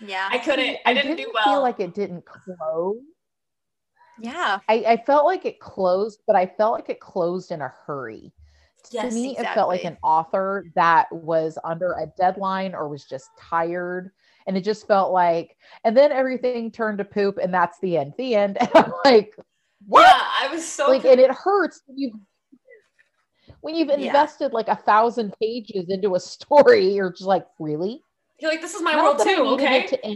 Yeah. 0.00 0.28
i 0.30 0.38
couldn't 0.38 0.78
i 0.86 0.94
didn't, 0.94 1.16
do 1.16 1.30
well 1.34 1.44
feel 1.44 1.62
like 1.62 1.80
it 1.80 1.94
didn't 1.94 2.24
close 2.24 2.96
yeah. 4.20 4.58
I, 4.68 4.74
I 4.84 4.96
felt 5.06 5.26
like 5.26 5.44
it 5.44 5.60
closed 5.60 6.22
but 6.26 6.34
i 6.36 6.46
felt 6.46 6.72
like 6.72 6.88
it 6.88 6.98
closed 7.00 7.52
in 7.52 7.60
a 7.60 7.68
hurry 7.86 8.32
Yes, 8.92 9.14
to 9.14 9.20
me 9.20 9.36
it 9.38 9.46
felt 9.54 9.68
like 9.68 9.84
an 9.84 9.96
author 10.02 10.66
that 10.74 11.06
was 11.12 11.58
under 11.64 11.92
a 11.94 12.06
deadline 12.16 12.74
or 12.74 12.88
was 12.88 13.04
just 13.04 13.30
tired 13.38 14.10
and 14.46 14.56
it 14.56 14.64
just 14.64 14.86
felt 14.86 15.12
like 15.12 15.56
and 15.84 15.96
then 15.96 16.12
everything 16.12 16.70
turned 16.70 16.98
to 16.98 17.04
poop 17.04 17.38
and 17.42 17.52
that's 17.52 17.78
the 17.80 17.96
end 17.96 18.14
the 18.18 18.34
end. 18.34 18.56
And 18.60 18.70
i'm 18.74 18.92
like 19.04 19.34
what? 19.86 20.02
Yeah 20.06 20.22
i 20.42 20.48
was 20.50 20.66
so 20.66 20.88
like 20.88 21.04
and 21.04 21.20
it 21.20 21.30
hurts 21.30 21.82
when 21.86 21.98
you 21.98 22.20
when 23.60 23.74
you've 23.74 23.88
Yeah. 23.88 24.06
invested 24.06 24.52
like 24.52 24.68
a 24.68 24.76
thousand 24.76 25.34
pages 25.40 25.86
into 25.88 26.14
a 26.14 26.20
story 26.20 26.94
you're 26.94 27.10
just 27.10 27.22
like 27.22 27.46
really? 27.58 28.02
You're 28.40 28.50
like 28.50 28.60
this 28.60 28.74
is 28.74 28.82
my 28.82 28.92
Not 28.92 29.16
world 29.16 29.20
too 29.20 29.44
okay? 29.54 29.86
to 29.86 30.08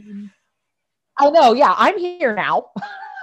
i 1.18 1.30
know 1.30 1.52
yeah 1.52 1.74
i'm 1.76 1.98
here 1.98 2.34
now. 2.34 2.66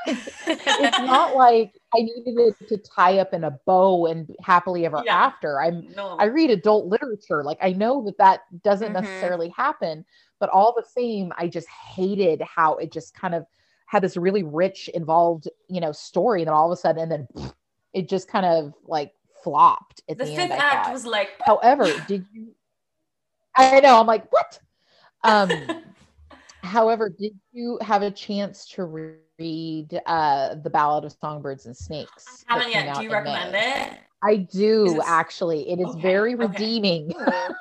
It's 0.08 1.00
not 1.00 1.36
like 1.36 1.79
i 1.96 2.00
needed 2.02 2.38
it 2.40 2.68
to 2.68 2.78
tie 2.78 3.18
up 3.20 3.34
in 3.34 3.44
a 3.46 3.52
bow 3.66 4.06
and 4.06 4.36
happily 4.42 4.86
ever 4.86 5.02
Yeah. 5.06 5.16
after 5.16 5.62
i'm 5.62 5.88
no 5.96 6.10
I 6.20 6.26
read 6.26 6.50
adult 6.50 6.88
literature. 6.88 7.44
Like 7.46 7.58
I 7.62 7.72
know 7.72 8.04
that 8.04 8.18
that 8.18 8.42
doesn't 8.62 8.90
Mhm. 8.90 9.02
necessarily 9.02 9.50
happen, 9.50 10.04
but 10.38 10.50
all 10.50 10.74
the 10.76 10.84
same, 10.84 11.32
I 11.38 11.48
just 11.48 11.70
hated 11.70 12.42
how 12.42 12.76
it 12.76 12.92
just 12.92 13.14
kind 13.14 13.34
of 13.34 13.46
had 13.86 14.04
this 14.04 14.18
really 14.18 14.44
rich, 14.44 14.90
involved, 14.90 15.48
you 15.70 15.80
know, 15.80 15.94
story. 15.94 16.42
And 16.42 16.48
then 16.50 16.54
all 16.54 16.70
of 16.70 16.78
a 16.78 16.82
sudden, 16.82 17.04
and 17.04 17.12
then 17.12 17.52
it 17.94 18.10
just 18.10 18.28
kind 18.28 18.46
of 18.46 18.74
like 18.86 19.14
flopped 19.44 20.04
at 20.10 20.18
the 20.18 20.26
the, 20.26 20.36
fifth 20.36 20.52
end. 20.52 20.62
Act 20.62 20.92
was 20.92 21.06
like 21.06 21.30
However, 21.46 21.88
did 22.06 22.26
you? 22.34 22.54
I 23.56 23.80
know. 23.80 24.00
I'm 24.00 24.08
like, 24.08 24.30
what? 24.32 24.60
Um, 25.24 25.52
however, 26.64 27.10
did 27.10 27.34
you 27.52 27.80
have 27.82 28.02
a 28.02 28.12
chance 28.12 28.68
to 28.70 28.86
read 28.86 30.02
uh, 30.06 30.56
the 30.56 30.70
Ballad 30.70 31.06
of 31.06 31.14
Songbirds 31.14 31.66
and 31.66 31.76
Snakes? 31.76 32.44
I 32.48 32.56
haven't 32.56 32.72
yet. 32.72 32.96
Do 32.96 33.04
you 33.04 33.12
recommend 33.12 33.52
May? 33.52 33.92
it? 33.92 34.00
I 34.22 34.36
do 34.36 34.86
Is 34.86 34.94
it- 34.96 35.04
actually. 35.06 35.70
It 35.70 35.80
is 35.80 35.88
Okay, 35.90 36.02
very 36.02 36.34
okay. 36.36 36.46
redeeming. 36.48 37.08
Good. 37.18 37.56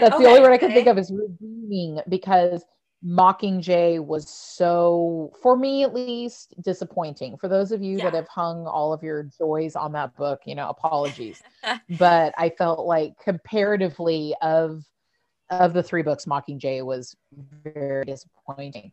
That's 0.00 0.18
the 0.18 0.26
only 0.26 0.40
word 0.40 0.52
I 0.52 0.58
can 0.58 0.66
okay. 0.66 0.74
think 0.74 0.88
of 0.88 0.98
is 0.98 1.12
redeeming 1.12 2.00
because 2.08 2.64
Mockingjay 3.04 4.04
was 4.04 4.28
so, 4.28 5.32
for 5.42 5.56
me 5.56 5.82
at 5.82 5.94
least, 5.94 6.54
disappointing. 6.62 7.36
For 7.36 7.48
those 7.48 7.72
of 7.72 7.82
you 7.82 7.98
that 7.98 8.14
have 8.14 8.28
hung 8.28 8.66
all 8.66 8.92
of 8.92 9.02
your 9.02 9.28
joys 9.38 9.76
on 9.76 9.92
that 9.92 10.16
book, 10.16 10.40
you 10.46 10.54
know, 10.54 10.68
apologies. 10.68 11.42
but 11.98 12.34
I 12.38 12.50
felt 12.50 12.86
like 12.86 13.12
comparatively 13.22 14.34
of 14.42 14.84
of 15.50 15.72
the 15.72 15.82
three 15.82 16.02
books, 16.02 16.24
Mockingjay 16.26 16.84
was 16.84 17.16
very 17.64 18.04
disappointing. 18.04 18.92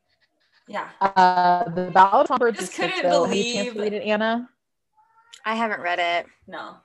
Yeah. 0.67 0.89
Uh, 1.01 1.65
the 1.69 1.91
Ballad 1.91 2.21
of 2.23 2.27
Songbirds 2.27 2.59
just 2.59 2.71
and 2.71 2.75
Snakes, 2.91 2.95
couldn't 3.01 3.11
though, 3.11 3.25
have 3.25 3.35
you 3.35 3.43
had 3.43 3.51
a 3.51 3.53
chance 3.53 3.67
to 3.67 3.73
believe- 3.75 3.91
read 3.93 4.01
it, 4.01 4.05
Anna? 4.07 4.49
I 5.45 5.55
haven't 5.55 5.81
read 5.81 5.99
it. 5.99 6.25
No. 6.47 6.77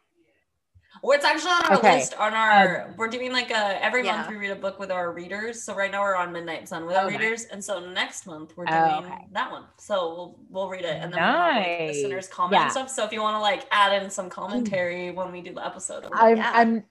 Well, 1.02 1.16
it's 1.16 1.24
actually 1.24 1.52
on 1.52 1.64
our 1.66 1.78
Okay. 1.78 1.96
list. 1.96 2.14
On 2.14 2.34
our, 2.34 2.92
we're 2.98 3.08
doing 3.08 3.32
like 3.32 3.50
a 3.50 3.82
every 3.82 4.02
month 4.02 4.28
we 4.28 4.36
read 4.36 4.50
a 4.50 4.56
book 4.56 4.78
with 4.78 4.90
our 4.90 5.12
readers. 5.12 5.62
So 5.62 5.72
right 5.74 5.90
now 5.90 6.02
we're 6.02 6.16
on 6.16 6.30
Midnight 6.32 6.68
Sun 6.68 6.84
with 6.84 6.94
our 6.96 7.04
Oh, 7.04 7.08
readers, 7.08 7.44
and 7.44 7.64
so 7.64 7.78
next 7.78 8.26
month 8.26 8.52
we're 8.56 8.66
doing 8.66 8.78
Oh, 8.78 8.98
okay. 9.04 9.24
that 9.32 9.50
one. 9.50 9.64
So 9.78 10.08
we'll 10.14 10.38
we'll 10.50 10.68
read 10.68 10.84
it, 10.84 11.00
and 11.00 11.10
then 11.14 11.22
we'll 11.22 11.32
have 11.32 11.56
like 11.56 11.78
listeners 11.88 12.28
comment 12.28 12.60
and 12.60 12.64
Yeah. 12.66 12.70
stuff. 12.70 12.90
So 12.90 13.04
if 13.04 13.12
you 13.12 13.22
want 13.22 13.36
to 13.36 13.40
like 13.40 13.66
add 13.70 14.02
in 14.02 14.10
some 14.10 14.28
commentary 14.28 15.10
when 15.12 15.32
we 15.32 15.40
do 15.40 15.54
the 15.54 15.64
episode, 15.64 16.04
it'll 16.04 16.14
I'm 16.14 16.36
Yeah. 16.36 16.50
I'm 16.52 16.84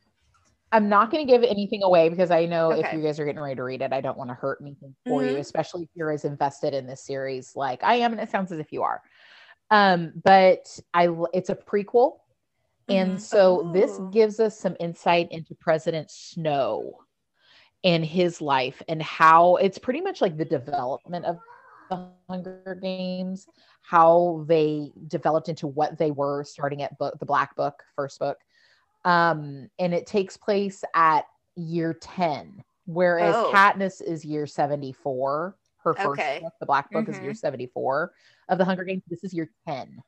I'm 0.72 0.88
not 0.88 1.10
going 1.10 1.26
to 1.26 1.32
give 1.32 1.44
anything 1.44 1.82
away 1.84 2.10
because 2.10 2.30
I 2.30 2.46
know 2.46 2.72
if 2.72 2.92
you 2.94 3.02
guys 3.02 3.20
are 3.20 3.26
getting 3.26 3.42
ready 3.42 3.56
to 3.56 3.64
read 3.64 3.82
it, 3.82 3.92
I 3.92 4.02
don't 4.02 4.18
want 4.18 4.30
to 4.30 4.36
hurt 4.36 4.60
anything 4.62 4.96
for 5.08 5.24
you, 5.24 5.36
Mhm. 5.36 5.40
especially 5.40 5.84
if 5.84 5.90
you're 5.96 6.12
as 6.12 6.26
invested 6.26 6.74
in 6.74 6.86
this 6.86 7.04
series 7.04 7.56
like 7.56 7.84
I 7.84 7.96
am, 7.96 8.12
and 8.12 8.22
it 8.22 8.30
sounds 8.30 8.52
as 8.52 8.60
if 8.60 8.72
you 8.72 8.84
are. 8.84 9.02
Um, 9.72 10.14
but 10.24 10.80
I 10.94 11.10
it's 11.34 11.50
a 11.50 11.56
prequel, 11.56 12.20
and 12.88 13.18
Mhm. 13.18 13.20
so 13.20 13.72
this 13.74 14.00
gives 14.12 14.40
us 14.40 14.58
some 14.60 14.76
insight 14.80 15.32
into 15.32 15.56
President 15.56 16.12
Snow 16.12 17.04
and 17.84 18.06
his 18.06 18.42
life 18.42 18.82
and 18.88 19.02
how 19.02 19.56
it's 19.56 19.80
pretty 19.80 20.02
much 20.02 20.22
like 20.22 20.38
the 20.38 20.46
development 20.46 21.26
of 21.26 21.40
the 21.90 22.12
Hunger 22.30 22.78
Games, 22.82 23.48
how 23.82 24.44
they 24.48 24.92
developed 25.08 25.50
into 25.50 25.66
what 25.68 25.98
they 25.98 26.12
were 26.12 26.44
starting 26.44 26.84
at 26.84 26.98
book 27.00 27.18
the 27.20 27.26
Black 27.26 27.56
Book, 27.56 27.84
first 27.96 28.20
book. 28.20 28.38
Um, 29.06 29.70
and 29.80 29.94
it 29.94 30.06
takes 30.06 30.38
place 30.38 30.84
at 30.94 31.26
year 31.56 31.94
10, 31.94 32.64
whereas 32.86 33.36
Oh. 33.36 33.52
Katniss 33.54 34.02
is 34.02 34.26
year 34.26 34.46
74. 34.46 35.56
Her 35.78 35.94
first 35.94 36.20
Okay. 36.20 36.40
book, 36.42 36.54
the 36.60 36.66
Black 36.66 36.92
Book, 36.92 37.08
is 37.08 37.18
year 37.20 37.34
74 37.34 38.12
of 38.50 38.58
the 38.58 38.66
Hunger 38.66 38.84
Games. 38.84 39.04
This 39.08 39.24
is 39.24 39.34
year 39.34 39.50
10. 39.68 40.02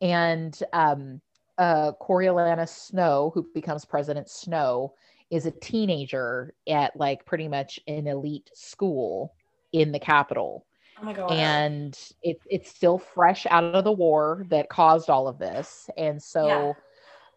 And 0.00 0.60
um 0.72 1.20
uh 1.58 1.92
Coriolanus 2.00 2.70
Snow, 2.74 3.30
who 3.34 3.46
becomes 3.54 3.84
President 3.84 4.28
Snow, 4.28 4.94
is 5.30 5.46
a 5.46 5.50
teenager 5.52 6.54
at 6.68 6.96
like 6.96 7.24
pretty 7.24 7.46
much 7.46 7.78
an 7.86 8.06
elite 8.08 8.50
school 8.54 9.34
in 9.72 9.92
the 9.92 9.98
capital 9.98 10.66
oh 11.00 11.04
my 11.04 11.12
god. 11.12 11.30
and 11.30 11.98
it's 12.22 12.44
it's 12.50 12.68
still 12.70 12.98
fresh 12.98 13.46
out 13.46 13.64
of 13.64 13.84
the 13.84 13.92
war 13.92 14.44
that 14.50 14.68
caused 14.68 15.08
all 15.08 15.26
of 15.28 15.38
this 15.38 15.88
and 15.96 16.22
so 16.22 16.74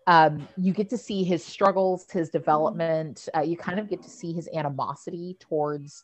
um 0.08 0.48
you 0.58 0.74
get 0.74 0.90
to 0.90 0.98
see 0.98 1.24
his 1.24 1.44
struggles 1.46 2.06
his 2.12 2.30
development 2.30 3.28
uh, 3.36 3.42
you 3.42 3.58
kind 3.58 3.80
of 3.80 3.88
get 3.90 4.02
to 4.04 4.10
see 4.10 4.34
his 4.34 4.48
animosity 4.54 5.36
towards 5.40 6.04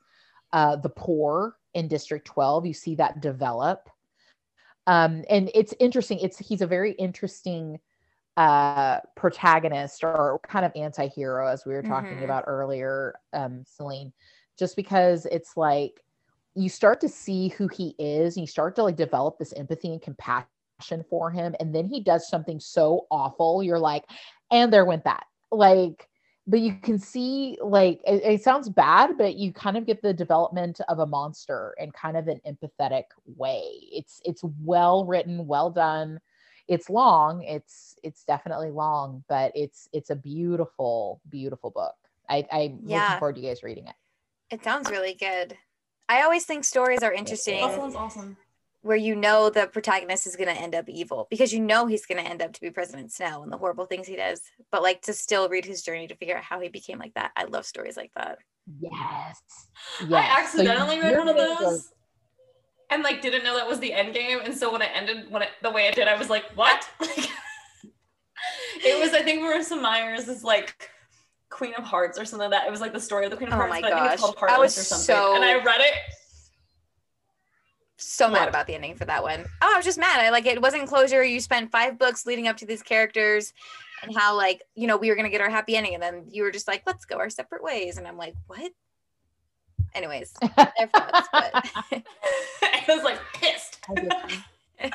uh 0.54 0.76
the 0.76 0.90
poor 0.90 1.58
in 1.74 1.88
district 1.88 2.26
12 2.28 2.66
you 2.66 2.74
see 2.74 2.96
that 2.96 3.22
develop. 3.22 3.90
Um 4.88 5.24
and 5.30 5.52
it's 5.54 5.74
interesting 5.80 6.20
it's 6.20 6.40
he's 6.40 6.62
a 6.62 6.68
very 6.68 6.94
interesting 6.94 7.80
uh 8.38 9.00
protagonist 9.16 10.04
or 10.04 10.40
kind 10.48 10.66
of 10.66 10.72
anti-hero 10.76 11.48
as 11.48 11.66
we 11.66 11.74
were 11.74 11.84
talking 11.84 12.20
Mhm. 12.20 12.24
about 12.24 12.46
earlier 12.48 13.16
um 13.34 13.64
celine 13.68 14.14
just 14.58 14.76
because 14.76 15.26
it's 15.28 15.58
like 15.58 16.02
you 16.56 16.70
start 16.70 17.02
to 17.02 17.10
see 17.10 17.50
who 17.50 17.68
he 17.68 17.96
is 18.00 18.38
and 18.38 18.44
you 18.44 18.48
start 18.48 18.76
to 18.76 18.84
like 18.84 18.96
develop 18.96 19.38
this 19.38 19.54
empathy 19.54 19.92
and 19.94 20.02
compassion 20.02 20.48
for 21.10 21.32
him 21.32 21.56
and 21.60 21.74
then 21.74 21.88
he 21.88 22.02
does 22.02 22.28
something 22.28 22.60
so 22.60 23.06
awful 23.12 23.64
you're 23.64 23.80
like 23.80 24.06
and 24.52 24.72
there 24.72 24.86
went 24.86 25.04
that. 25.04 25.26
Like 25.52 26.08
but 26.48 26.60
you 26.60 26.76
can 26.82 26.98
see 26.98 27.58
like 27.64 28.02
it, 28.06 28.24
it 28.24 28.44
sounds 28.44 28.68
bad 28.70 29.18
but 29.18 29.36
you 29.36 29.54
kind 29.54 29.78
of 29.78 29.86
get 29.86 30.02
the 30.02 30.14
development 30.14 30.82
of 30.88 31.00
a 31.00 31.06
monster 31.06 31.76
in 31.78 31.92
kind 31.92 32.18
of 32.18 32.28
an 32.28 32.42
empathetic 32.48 33.04
way. 33.26 33.64
It's 33.92 34.22
it's 34.26 34.44
well 34.62 35.06
written 35.06 35.46
well 35.48 35.70
done. 35.70 36.20
It's 36.68 36.90
long. 36.90 37.44
It's 37.44 37.96
it's 38.04 38.24
definitely 38.24 38.72
long 38.72 39.24
but 39.30 39.52
it's 39.56 39.88
it's 39.94 40.10
a 40.10 40.16
beautiful 40.16 41.22
beautiful 41.30 41.70
book. 41.70 41.96
I 42.30 42.46
i'm 42.52 42.80
Yeah. 42.86 43.02
looking 43.02 43.20
forward 43.20 43.36
to 43.36 43.42
you 43.42 43.48
guys 43.50 43.64
reading 43.64 43.88
it. 43.88 43.96
It 44.50 44.64
sounds 44.64 44.90
really 44.90 45.14
good. 45.14 45.58
I 46.10 46.24
always 46.24 46.46
think 46.46 46.66
stories 46.66 47.04
are 47.04 47.14
interesting. 47.14 47.62
That 47.62 47.76
sounds 47.76 47.96
awesome. 47.96 48.38
Where 48.82 48.98
you 48.98 49.16
know 49.16 49.50
the 49.50 49.68
protagonist 49.68 50.26
is 50.28 50.36
going 50.36 50.48
to 50.54 50.60
end 50.60 50.74
up 50.76 50.90
evil 50.90 51.28
because 51.30 51.54
you 51.54 51.60
know 51.60 51.86
he's 51.86 52.06
going 52.06 52.24
to 52.24 52.30
end 52.30 52.42
up 52.42 52.52
to 52.54 52.62
be 52.62 52.70
President 52.72 53.12
Snow 53.12 53.44
and 53.44 53.52
the 53.52 53.58
horrible 53.58 53.86
things 53.86 54.08
he 54.08 54.16
does. 54.16 54.42
But 54.72 54.82
like 54.82 55.02
to 55.04 55.14
still 55.14 55.48
read 55.50 55.66
his 55.66 55.82
journey 55.84 56.08
to 56.08 56.16
figure 56.16 56.36
out 56.38 56.44
how 56.44 56.60
he 56.60 56.70
became 56.70 56.98
like 57.00 57.14
that. 57.14 57.32
I 57.36 57.44
love 57.46 57.66
stories 57.66 57.96
like 57.98 58.12
that. 58.16 58.40
yes 58.80 59.42
I 60.02 60.06
yes 60.08 60.52
So 60.52 60.60
accidentally 60.60 61.00
read 61.00 61.18
one 61.18 61.28
of 61.28 61.36
gonna 61.36 61.56
those. 61.60 61.92
And 62.90 63.04
like 63.04 63.22
didn't 63.22 63.44
know 63.44 63.56
that 63.56 63.68
was 63.68 63.80
the 63.80 63.94
end 63.94 64.14
game, 64.14 64.40
and 64.44 64.54
so 64.54 64.70
when 64.72 64.82
it 64.82 64.90
ended, 64.94 65.32
when 65.32 65.42
it 65.44 65.50
the 65.62 65.72
way 65.72 65.88
it 65.88 65.96
did, 65.96 66.10
I 66.10 66.18
was 66.18 66.30
like, 66.30 66.44
"What?" 66.56 66.86
Like, 67.00 67.30
it 68.84 69.00
was, 69.00 69.14
I 69.14 69.22
think, 69.22 69.42
Marissa 69.44 69.80
Myers 69.82 70.28
is 70.28 70.44
like 70.44 70.90
Queen 71.50 71.74
of 71.76 71.84
Hearts 71.84 72.18
or 72.20 72.26
something 72.26 72.50
like 72.50 72.60
that. 72.60 72.68
It 72.68 72.72
was 72.72 72.82
like 72.82 72.92
the 72.94 73.00
story 73.00 73.26
of 73.26 73.32
the 73.32 73.38
Queen 73.38 73.50
of 73.50 73.54
Oh 73.54 73.58
Hearts, 73.58 73.70
my 73.70 73.82
but 73.82 73.94
I 73.94 74.00
think 74.02 74.14
it's 74.14 74.22
gosh. 74.22 74.34
called 74.34 74.50
I 74.50 74.58
was 74.58 74.76
Heartless 74.76 74.78
or 74.80 74.84
something. 74.84 75.16
so- 75.16 75.36
And 75.36 75.46
I 75.46 75.64
read 75.64 75.80
it. 75.82 75.94
So 78.22 78.30
mad 78.32 78.48
about 78.48 78.68
the 78.68 78.76
ending 78.76 78.96
for 78.96 79.06
that 79.06 79.24
one. 79.24 79.46
Oh, 79.62 79.72
I 79.74 79.78
was 79.78 79.86
just 79.86 80.00
mad. 80.00 80.20
I 80.20 80.30
like 80.30 80.46
it 80.46 80.62
wasn't 80.62 80.88
closure. 80.88 81.24
You 81.24 81.40
spent 81.40 81.72
five 81.72 81.98
books 81.98 82.26
leading 82.26 82.48
up 82.48 82.58
to 82.58 82.66
these 82.66 82.82
characters 82.82 83.54
and 84.04 84.16
how 84.16 84.36
like, 84.36 84.62
you 84.76 84.88
know, 84.88 84.98
we 84.98 85.10
were 85.10 85.16
gonna 85.16 85.30
get 85.30 85.42
our 85.42 85.50
happy 85.50 85.76
ending, 85.76 85.94
and 85.94 86.04
then 86.04 86.26
you 86.30 86.44
were 86.44 86.52
just 86.52 86.68
like, 86.68 86.84
let's 86.86 87.06
go 87.06 87.18
our 87.18 87.30
separate 87.30 87.64
ways. 87.64 87.98
And 87.98 88.08
I'm 88.08 88.18
like, 88.18 88.36
what? 88.48 88.72
Anyways, 89.94 90.32
thoughts, 90.56 91.28
but 91.32 91.52
I 92.64 92.84
was 92.88 93.04
like 93.04 93.20
pissed. 93.34 93.80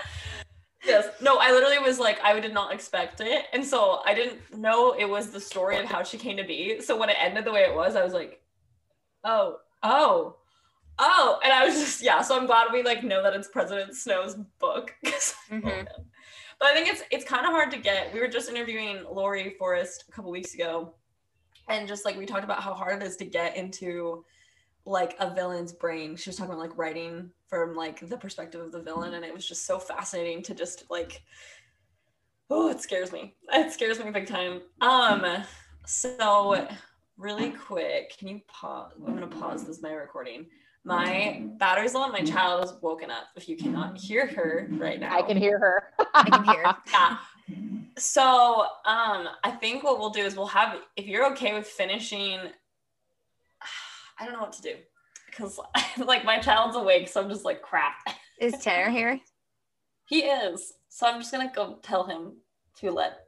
Yes. 0.84 1.08
No, 1.20 1.38
I 1.38 1.50
literally 1.50 1.80
was 1.80 1.98
like, 1.98 2.22
I 2.22 2.38
did 2.38 2.54
not 2.54 2.72
expect 2.72 3.20
it. 3.20 3.46
And 3.52 3.64
so 3.64 4.02
I 4.06 4.14
didn't 4.14 4.56
know 4.56 4.92
it 4.92 5.08
was 5.08 5.30
the 5.30 5.40
story 5.40 5.78
of 5.78 5.86
how 5.86 6.04
she 6.04 6.16
came 6.16 6.36
to 6.36 6.44
be. 6.44 6.80
So 6.80 6.96
when 6.96 7.10
it 7.10 7.16
ended 7.18 7.44
the 7.44 7.50
way 7.52 7.62
it 7.62 7.74
was, 7.74 7.96
I 7.96 8.04
was 8.04 8.12
like, 8.12 8.40
oh, 9.24 9.56
oh, 9.82 10.36
oh. 10.98 11.38
And 11.42 11.52
I 11.52 11.64
was 11.64 11.74
just, 11.74 12.02
yeah. 12.02 12.22
So 12.22 12.36
I'm 12.36 12.46
glad 12.46 12.72
we 12.72 12.82
like 12.82 13.04
know 13.04 13.22
that 13.22 13.34
it's 13.34 13.48
President 13.48 13.94
Snow's 13.94 14.34
book. 14.58 14.94
Mhm. 15.50 15.86
But 16.58 16.68
I 16.68 16.74
think 16.74 16.88
it's 16.88 17.02
it's 17.10 17.24
kind 17.24 17.44
of 17.46 17.52
hard 17.52 17.70
to 17.72 17.76
get. 17.78 18.12
We 18.14 18.20
were 18.20 18.28
just 18.28 18.48
interviewing 18.48 19.04
Lori 19.10 19.54
Forrest 19.58 20.04
a 20.08 20.12
couple 20.12 20.30
weeks 20.30 20.54
ago. 20.54 20.94
And 21.68 21.86
just 21.86 22.04
like 22.04 22.16
we 22.16 22.26
talked 22.26 22.44
about 22.44 22.62
how 22.62 22.72
hard 22.74 23.02
it 23.02 23.06
is 23.06 23.16
to 23.18 23.24
get 23.26 23.56
into 23.56 24.24
like 24.86 25.16
a 25.20 25.34
villain's 25.34 25.72
brain. 25.72 26.16
She 26.16 26.30
was 26.30 26.36
talking 26.36 26.52
about 26.54 26.60
like 26.62 26.78
writing 26.78 27.30
from 27.48 27.74
like 27.74 28.08
the 28.08 28.16
perspective 28.16 28.60
of 28.60 28.72
the 28.72 28.80
villain, 28.80 29.14
and 29.14 29.24
it 29.24 29.34
was 29.34 29.46
just 29.46 29.66
so 29.66 29.78
fascinating 29.78 30.42
to 30.44 30.54
just 30.54 30.84
like 30.90 31.22
oh, 32.50 32.70
it 32.70 32.80
scares 32.80 33.12
me. 33.12 33.34
It 33.52 33.72
scares 33.72 33.98
me 34.02 34.10
big 34.10 34.26
time. 34.26 34.62
Um, 34.80 35.44
so 35.84 36.66
really 37.16 37.50
quick, 37.50 38.16
can 38.18 38.28
you 38.28 38.40
pause? 38.48 38.92
I'm 39.06 39.14
gonna 39.14 39.26
pause 39.26 39.66
this 39.66 39.82
my 39.82 39.92
recording. 39.92 40.46
My 40.86 41.42
battery's 41.58 41.94
low 41.94 42.04
and 42.04 42.12
my 42.12 42.20
child 42.20 42.64
is 42.64 42.72
woken 42.80 43.10
up. 43.10 43.24
If 43.34 43.48
you 43.48 43.56
cannot 43.56 43.98
hear 43.98 44.24
her 44.28 44.68
right 44.70 45.00
now, 45.00 45.18
I 45.18 45.22
can 45.22 45.36
hear 45.36 45.58
her. 45.58 45.82
I 46.14 46.30
can 46.30 46.44
hear. 46.44 46.62
yeah. 46.92 47.18
So 47.98 48.22
um 48.84 49.28
I 49.42 49.50
think 49.60 49.82
what 49.82 49.98
we'll 49.98 50.10
do 50.10 50.20
is 50.20 50.36
we'll 50.36 50.46
have 50.46 50.78
if 50.94 51.06
you're 51.06 51.28
okay 51.32 51.54
with 51.54 51.66
finishing 51.66 52.38
I 54.20 54.24
don't 54.24 54.34
know 54.34 54.40
what 54.40 54.52
to 54.52 54.62
do 54.62 54.74
because 55.28 55.58
like 55.98 56.24
my 56.24 56.38
child's 56.38 56.76
awake 56.76 57.08
so 57.08 57.20
I'm 57.20 57.28
just 57.28 57.44
like 57.44 57.62
crap. 57.62 57.96
Is 58.40 58.56
Tanner 58.58 58.90
here? 58.90 59.20
He 60.08 60.20
is. 60.20 60.72
So 60.88 61.04
I'm 61.08 61.20
just 61.20 61.32
gonna 61.32 61.50
go 61.52 61.80
tell 61.82 62.04
him 62.06 62.34
to 62.78 62.92
let 62.92 63.24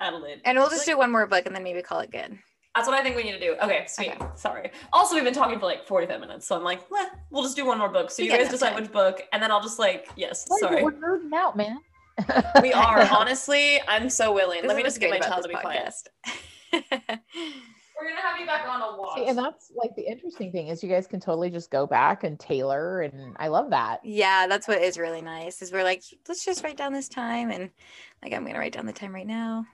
Adelaide. 0.00 0.40
And 0.46 0.56
we'll 0.56 0.70
just 0.70 0.86
do 0.86 0.96
one 0.96 1.12
more 1.12 1.26
book 1.26 1.44
and 1.44 1.54
then 1.54 1.62
maybe 1.62 1.82
call 1.82 2.00
it 2.00 2.10
good. 2.10 2.38
That's 2.74 2.88
what 2.88 2.98
I 2.98 3.02
think 3.02 3.16
we 3.16 3.22
need 3.22 3.32
to 3.32 3.40
do. 3.40 3.54
Okay, 3.62 3.84
sweet. 3.86 4.12
Okay. 4.12 4.26
Sorry. 4.34 4.70
Also, 4.92 5.14
we've 5.14 5.24
been 5.24 5.34
talking 5.34 5.58
for 5.58 5.66
like 5.66 5.86
45 5.86 6.20
minutes, 6.20 6.46
so 6.46 6.56
I'm 6.56 6.64
like, 6.64 6.90
"Meh, 6.90 7.04
we'll 7.30 7.42
just 7.42 7.54
do 7.56 7.66
one 7.66 7.78
more 7.78 7.90
book. 7.90 8.10
So 8.10 8.22
you 8.22 8.30
get 8.30 8.40
guys 8.40 8.50
decide 8.50 8.70
time. 8.70 8.82
which 8.82 8.92
book, 8.92 9.22
and 9.32 9.42
then 9.42 9.50
I'll 9.50 9.60
just 9.60 9.78
like, 9.78 10.08
yes, 10.16 10.46
Wait, 10.50 10.60
sorry. 10.60 10.82
We're 10.82 10.92
nerding 10.92 11.32
out, 11.34 11.56
man. 11.56 11.78
We 12.62 12.72
are 12.72 13.02
honestly. 13.10 13.80
I'm 13.88 14.08
so 14.08 14.32
willing. 14.32 14.62
This 14.62 14.68
Let 14.68 14.76
me 14.76 14.82
just 14.82 15.00
get 15.00 15.10
my 15.10 15.18
child 15.18 15.42
to 15.42 15.48
be 15.48 15.54
quiet. 15.54 15.94
We're 16.72 18.08
gonna 18.08 18.20
have 18.22 18.40
you 18.40 18.46
back 18.46 18.66
on 18.66 18.80
a 18.80 18.98
watch. 18.98 19.18
See, 19.18 19.26
and 19.26 19.38
that's 19.38 19.70
like 19.76 19.94
the 19.94 20.10
interesting 20.10 20.50
thing 20.50 20.68
is 20.68 20.82
you 20.82 20.88
guys 20.88 21.06
can 21.06 21.20
totally 21.20 21.50
just 21.50 21.70
go 21.70 21.86
back 21.86 22.24
and 22.24 22.38
tailor, 22.40 23.02
and 23.02 23.36
I 23.38 23.48
love 23.48 23.70
that. 23.70 24.00
yeah, 24.02 24.46
that's 24.46 24.66
what 24.66 24.82
is 24.82 24.98
really 24.98 25.22
nice. 25.22 25.62
Is 25.62 25.72
we're 25.72 25.84
like, 25.84 26.02
let's 26.26 26.44
just 26.44 26.64
write 26.64 26.76
down 26.76 26.92
this 26.92 27.08
time 27.08 27.50
and 27.50 27.70
like 28.22 28.32
I'm 28.32 28.44
gonna 28.44 28.58
write 28.58 28.72
down 28.72 28.86
the 28.86 28.92
time 28.92 29.14
right 29.14 29.26
now. 29.26 29.66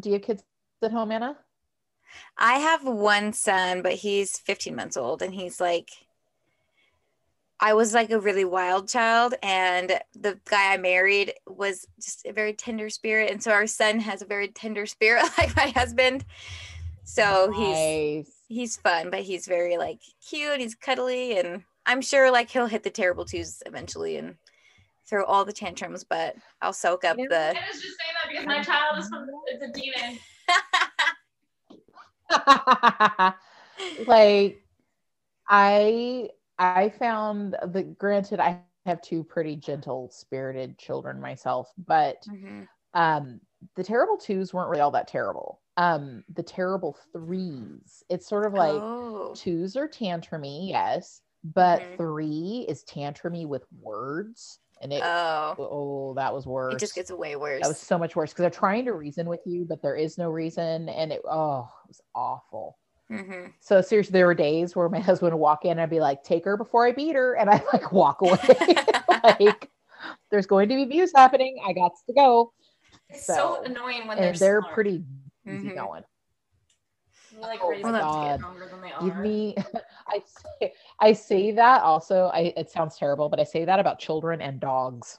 Do 0.00 0.08
you 0.08 0.14
have 0.14 0.22
kids 0.22 0.42
at 0.82 0.92
home, 0.92 1.12
Anna? 1.12 1.36
I 2.38 2.58
have 2.58 2.84
one 2.84 3.32
son, 3.32 3.82
but 3.82 3.94
he's 3.94 4.38
15 4.38 4.74
months 4.74 4.96
old 4.96 5.22
and 5.22 5.34
he's 5.34 5.60
like 5.60 5.90
I 7.60 7.72
was 7.72 7.94
like 7.94 8.10
a 8.10 8.20
really 8.20 8.44
wild 8.44 8.88
child 8.88 9.34
and 9.42 9.98
the 10.14 10.38
guy 10.44 10.74
I 10.74 10.76
married 10.76 11.32
was 11.46 11.86
just 12.00 12.26
a 12.26 12.32
very 12.32 12.52
tender 12.52 12.90
spirit 12.90 13.30
and 13.30 13.42
so 13.42 13.52
our 13.52 13.66
son 13.66 14.00
has 14.00 14.22
a 14.22 14.26
very 14.26 14.48
tender 14.48 14.86
spirit 14.86 15.24
like 15.38 15.56
my 15.56 15.68
husband. 15.68 16.24
So 17.04 17.52
he's 17.52 18.28
he's 18.48 18.76
fun, 18.76 19.10
but 19.10 19.20
he's 19.20 19.46
very 19.46 19.76
like 19.76 20.00
cute, 20.28 20.60
he's 20.60 20.74
cuddly 20.74 21.38
and 21.38 21.62
I'm 21.86 22.00
sure 22.00 22.30
like 22.30 22.50
he'll 22.50 22.66
hit 22.66 22.82
the 22.82 22.90
terrible 22.90 23.24
twos 23.24 23.62
eventually 23.66 24.16
and 24.16 24.36
throw 25.08 25.24
all 25.24 25.44
the 25.44 25.52
tantrums, 25.52 26.04
but 26.04 26.36
I'll 26.62 26.72
soak 26.72 27.04
up 27.04 27.18
You 27.18 27.24
know, 27.28 27.34
the 27.36 27.50
I 27.58 27.68
was 27.72 27.82
just 27.82 27.96
saying 27.98 28.14
that 28.22 28.30
because 28.30 28.46
my 28.46 28.62
child 28.62 28.98
is 28.98 29.08
from 29.08 29.26
it's 29.48 29.62
a 29.62 29.68
demon. 29.72 30.18
like 34.06 34.62
I 35.48 36.30
I 36.58 36.88
found 36.90 37.56
the 37.72 37.82
granted 37.82 38.40
I 38.40 38.60
have 38.86 39.00
two 39.02 39.24
pretty 39.24 39.56
gentle 39.56 40.10
spirited 40.10 40.78
children 40.78 41.20
myself, 41.20 41.72
but 41.86 42.26
Mhm. 42.28 42.68
um 42.94 43.40
the 43.76 43.84
terrible 43.84 44.16
twos 44.16 44.52
weren't 44.52 44.70
really 44.70 44.80
all 44.82 44.90
that 44.92 45.08
terrible. 45.08 45.60
Um 45.76 46.24
the 46.34 46.42
terrible 46.42 46.96
threes. 47.12 48.02
It's 48.08 48.26
sort 48.28 48.46
of 48.46 48.54
like 48.54 48.82
oh. 48.82 49.34
twos 49.34 49.76
are 49.76 49.88
tantrumy, 49.88 50.68
yes, 50.70 51.22
but 51.44 51.82
Mhm. 51.82 51.96
three 51.96 52.66
is 52.68 52.84
tantrumy 52.84 53.46
with 53.46 53.66
words. 53.80 54.60
And 54.84 54.92
it 54.92 55.02
oh. 55.02 55.54
oh 55.58 56.14
that 56.14 56.32
was 56.34 56.46
worse. 56.46 56.74
It 56.74 56.78
just 56.78 56.94
gets 56.94 57.10
way 57.10 57.36
worse. 57.36 57.62
that 57.62 57.68
was 57.68 57.80
so 57.80 57.96
much 57.98 58.14
worse 58.14 58.30
because 58.30 58.42
they're 58.42 58.50
trying 58.50 58.84
to 58.84 58.92
reason 58.92 59.26
with 59.26 59.40
you, 59.46 59.64
but 59.66 59.80
there 59.80 59.96
is 59.96 60.18
no 60.18 60.28
reason, 60.30 60.90
and 60.90 61.10
it 61.10 61.22
oh 61.28 61.66
it 61.84 61.88
was 61.88 62.02
awful. 62.14 62.76
hmm 63.08 63.46
So 63.60 63.80
seriously, 63.80 64.12
there 64.12 64.26
were 64.26 64.34
days 64.34 64.76
where 64.76 64.90
my 64.90 65.00
husband 65.08 65.32
would 65.32 65.38
walk 65.38 65.64
in 65.64 65.72
and 65.72 65.80
I'd 65.80 65.88
be 65.88 66.00
like, 66.00 66.22
"Take 66.22 66.44
her 66.44 66.58
before 66.58 66.86
I 66.86 66.92
beat 66.92 67.16
her," 67.16 67.34
and 67.34 67.48
I 67.48 67.62
like 67.72 67.92
walk 67.92 68.20
away. 68.20 68.36
like, 69.24 69.70
there's 70.30 70.46
going 70.46 70.68
to 70.68 70.74
be 70.74 70.82
abuse 70.82 71.12
happening. 71.16 71.56
I 71.66 71.72
got 71.72 71.92
to 72.06 72.12
go, 72.12 72.52
It's 73.08 73.26
so, 73.26 73.34
So- 73.34 73.62
annoying 73.64 74.06
when 74.06 74.18
they're 74.18 74.34
they're 74.34 74.62
pretty 74.62 75.02
easy 75.46 75.70
Mhm. 75.70 75.74
going. 75.74 76.02
Like 77.40 77.60
Oh 77.62 77.70
my 77.82 77.90
God. 77.90 78.28
get 78.30 78.40
stronger 78.40 78.68
than 78.70 78.80
they 78.80 78.92
are. 78.92 79.02
Give 79.02 79.16
me, 79.16 79.56
I 80.08 80.22
say, 80.60 80.72
I 81.00 81.12
say 81.12 81.50
that 81.52 81.82
also. 81.82 82.30
I 82.32 82.52
it 82.56 82.70
sounds 82.70 82.96
terrible, 82.96 83.28
but 83.28 83.40
I 83.40 83.44
say 83.44 83.64
that 83.64 83.78
about 83.80 83.98
children 83.98 84.40
and 84.40 84.60
dogs. 84.60 85.18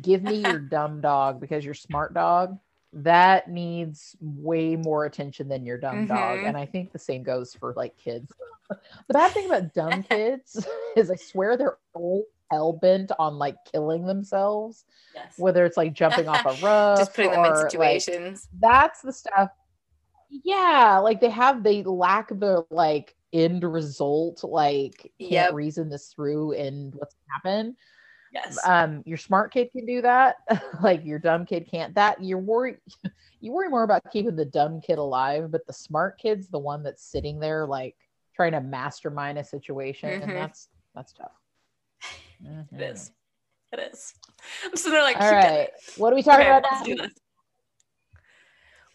Give 0.00 0.22
me 0.22 0.36
your 0.36 0.58
dumb 0.70 1.00
dog 1.00 1.40
because 1.40 1.64
your 1.64 1.74
smart 1.74 2.14
dog 2.14 2.58
that 2.92 3.48
needs 3.48 4.16
way 4.20 4.74
more 4.76 5.04
attention 5.04 5.48
than 5.48 5.64
your 5.64 5.78
dumb 5.78 6.06
dog, 6.06 6.38
Mhm. 6.40 6.48
and 6.48 6.56
I 6.56 6.66
think 6.66 6.92
the 6.92 6.98
same 6.98 7.22
goes 7.22 7.54
for 7.54 7.72
like 7.76 7.96
kids. 7.96 8.32
the 8.68 9.14
bad 9.14 9.32
thing 9.32 9.46
about 9.46 9.74
dumb 9.74 10.02
kids 10.08 10.64
is 10.96 11.10
I 11.10 11.16
swear 11.16 11.56
they're 11.56 11.78
all 11.94 12.24
hell 12.50 12.72
bent 12.72 13.12
on 13.18 13.38
like 13.38 13.54
killing 13.70 14.06
themselves, 14.06 14.84
yes. 15.14 15.34
whether 15.38 15.64
it's 15.64 15.76
like 15.76 15.92
jumping 15.92 16.26
off 16.28 16.44
a 16.44 16.50
roof, 16.50 16.98
just 16.98 17.14
putting 17.14 17.30
them 17.30 17.44
in 17.44 17.52
or, 17.52 17.54
like, 17.62 17.70
situations. 17.70 18.48
that's 18.60 19.02
the 19.02 19.12
stuff 19.12 19.50
yeah 20.30 20.98
like 21.02 21.20
they 21.20 21.30
have 21.30 21.62
they 21.62 21.82
lack 21.82 22.28
the 22.28 22.64
like 22.70 23.16
end 23.32 23.62
result 23.64 24.42
like 24.44 25.12
can't 25.20 25.30
Yep. 25.30 25.52
reason 25.54 25.88
this 25.88 26.08
through 26.08 26.52
and 26.52 26.94
what's 26.94 27.14
happened 27.32 27.76
yes. 28.32 28.58
um 28.64 29.02
your 29.06 29.16
smart 29.16 29.52
kid 29.52 29.70
can 29.72 29.86
do 29.86 30.02
that 30.02 30.36
like 30.82 31.04
your 31.04 31.18
dumb 31.18 31.44
kid 31.46 31.68
can't 31.70 31.94
that 31.94 32.22
you're 32.22 32.38
worried 32.38 32.78
you 33.40 33.52
worry 33.52 33.68
more 33.68 33.84
about 33.84 34.02
keeping 34.12 34.36
the 34.36 34.44
dumb 34.44 34.80
kid 34.80 34.98
alive 34.98 35.50
but 35.50 35.66
the 35.66 35.72
smart 35.72 36.18
kid's 36.18 36.48
the 36.48 36.58
one 36.58 36.82
that's 36.82 37.04
sitting 37.04 37.38
there 37.38 37.66
like 37.66 37.96
trying 38.34 38.52
to 38.52 38.60
mastermind 38.60 39.38
a 39.38 39.44
situation 39.44 40.10
Mhm. 40.10 40.22
and 40.22 40.36
that's 40.36 40.68
that's 40.94 41.12
tough 41.12 41.32
It 42.42 42.46
Mhm. 42.74 42.92
is. 42.92 43.12
It 43.72 43.78
is. 43.92 44.14
So 44.74 44.90
they're 44.90 45.02
like, 45.02 45.20
all 45.20 45.32
right 45.32 45.70
what 45.96 46.12
are 46.12 46.16
we 46.16 46.22
talking 46.22 46.40
Okay, 46.40 46.50
about 46.50 46.64
let's 46.72 46.88
now? 46.88 47.06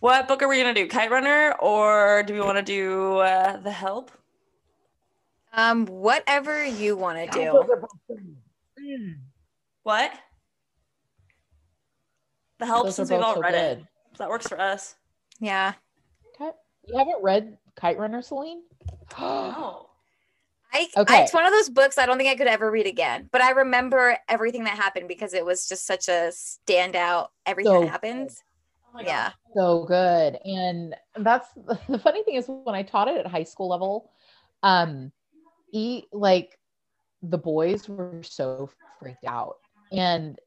Do 0.06 0.10
this. 0.10 0.18
What 0.20 0.28
book 0.28 0.42
are 0.44 0.48
we 0.48 0.58
gonna 0.58 0.74
do? 0.74 0.88
Kite 0.88 1.12
Runner, 1.12 1.54
or 1.60 2.24
do 2.24 2.34
we 2.34 2.40
want 2.40 2.58
to 2.58 2.64
do 2.64 3.18
uh, 3.18 3.58
The 3.58 3.72
Help? 3.72 4.12
Um, 5.54 5.86
whatever 5.86 6.66
you 6.66 6.98
want 6.98 7.32
to 7.32 7.40
do. 7.40 7.58
are 7.58 7.64
both-. 7.78 8.20
What? 9.84 10.12
The 12.60 12.66
Help, 12.66 12.86
Those 12.86 12.96
since 12.96 13.10
we've 13.12 13.22
all 13.22 13.36
so 13.36 13.42
read 13.42 13.54
it. 13.56 13.80
So 14.16 14.24
that 14.24 14.30
works 14.30 14.48
for 14.48 14.60
us. 14.60 14.96
Yeah. 15.40 15.74
Okay. 16.42 16.52
You 16.88 16.98
haven't 16.98 17.22
read 17.22 17.58
Kite 17.76 17.98
Runner, 17.98 18.22
Celine? 18.22 18.62
Oh. 19.18 19.90
I, 20.74 20.88
I- 20.98 21.02
Okay. 21.02 21.24
it's 21.24 21.34
one 21.34 21.46
of 21.46 21.52
those 21.54 21.70
books 21.70 21.98
I 21.98 22.06
don't 22.06 22.18
think 22.18 22.30
I 22.30 22.36
could 22.36 22.48
ever 22.48 22.70
read 22.70 22.86
again, 22.86 23.30
but 23.32 23.42
I 23.42 23.52
remember 23.52 24.18
everything 24.28 24.66
that 24.66 24.76
happened 24.76 25.08
because 25.08 25.34
it 25.34 25.46
was 25.46 25.70
just 25.70 25.86
such 25.86 26.10
a 26.10 26.32
standout. 26.34 27.28
Everything 27.46 27.72
So 27.74 27.82
that 27.82 27.90
happened. 27.90 28.30
My 28.96 29.04
yeah. 29.04 29.30
God. 29.30 29.34
so 29.56 29.86
good. 29.86 30.40
And 30.46 30.96
that's 31.18 31.50
the 31.90 32.00
funny 32.00 32.24
thing 32.24 32.36
is 32.36 32.46
when 32.48 32.76
I 32.76 32.84
taught 32.84 33.08
it 33.08 33.18
at 33.18 33.28
high 33.28 33.44
school 33.44 33.70
level, 33.70 34.12
um, 34.64 35.12
e 35.74 36.04
like 36.12 36.58
the 37.22 37.38
boys 37.38 37.90
were 37.90 38.22
so 38.24 38.70
freaked 39.00 39.26
out. 39.26 39.56
And 39.92 40.40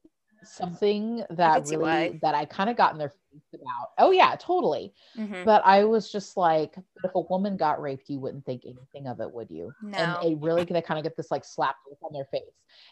something 0.45 1.25
that 1.31 1.67
really 1.67 1.79
why. 1.79 2.19
that 2.23 2.35
I 2.35 2.45
kind 2.45 2.71
of 2.71 2.77
got 2.77 2.93
in 2.93 2.99
their 2.99 3.11
face 3.11 3.43
about. 3.55 3.91
Oh 3.99 4.11
yeah, 4.11 4.37
totally. 4.39 4.95
Mhm. 5.17 5.45
But 5.45 5.63
I 5.65 5.85
was 5.85 6.11
just 6.11 6.37
like, 6.37 6.75
but 6.75 7.11
if 7.11 7.15
a 7.15 7.21
woman 7.21 7.57
got 7.57 7.81
raped, 7.81 8.09
you 8.09 8.21
wouldn't 8.21 8.45
think 8.47 8.63
anything 8.65 9.09
of 9.09 9.21
it, 9.21 9.31
would 9.31 9.51
you? 9.51 9.73
No. 9.83 9.99
And 9.99 10.33
it 10.33 10.39
really 10.41 10.65
they 10.65 10.83
kind 10.83 10.99
of 10.99 11.05
get 11.05 11.17
this 11.17 11.31
like 11.31 11.45
slap 11.45 11.77
on 12.03 12.13
their 12.13 12.27
face. 12.27 12.43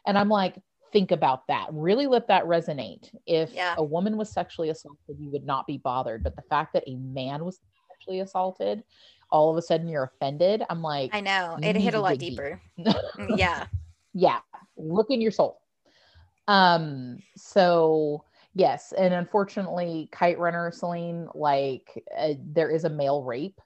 And 0.06 0.18
I'm 0.18 0.28
like, 0.28 0.60
think 0.96 1.10
about 1.12 1.46
that. 1.46 1.66
Really 1.72 2.06
let 2.06 2.26
that 2.28 2.44
resonate. 2.44 3.14
If 3.26 3.52
Yeah. 3.52 3.74
a 3.76 3.84
woman 3.84 4.16
was 4.16 4.32
sexually 4.32 4.70
assaulted, 4.70 5.18
you 5.20 5.28
would 5.30 5.44
not 5.44 5.66
be 5.66 5.76
bothered. 5.76 6.22
But 6.24 6.36
the 6.36 6.42
fact 6.48 6.72
that 6.72 6.84
a 6.86 6.94
man 6.96 7.44
was 7.44 7.60
sexually 7.90 8.20
assaulted, 8.20 8.82
all 9.30 9.50
of 9.50 9.58
a 9.58 9.62
sudden 9.62 9.88
you're 9.88 10.04
offended. 10.04 10.64
I'm 10.70 10.80
like, 10.80 11.14
I 11.14 11.20
know 11.20 11.58
it 11.62 11.76
hit 11.76 11.92
a 11.92 12.00
lot 12.00 12.16
deeper. 12.18 12.62
Yeah. 13.36 13.66
yeah 14.14 14.40
look 14.78 15.10
in 15.10 15.20
your 15.20 15.30
soul 15.32 15.60
um 16.48 17.18
so 17.36 18.24
yes 18.54 18.92
and 18.96 19.12
unfortunately 19.12 20.08
kite 20.12 20.38
runner 20.38 20.70
celine 20.70 21.28
like 21.34 22.02
uh, 22.16 22.34
there 22.40 22.70
is 22.70 22.84
a 22.84 22.90
male 22.90 23.22
rape 23.22 23.60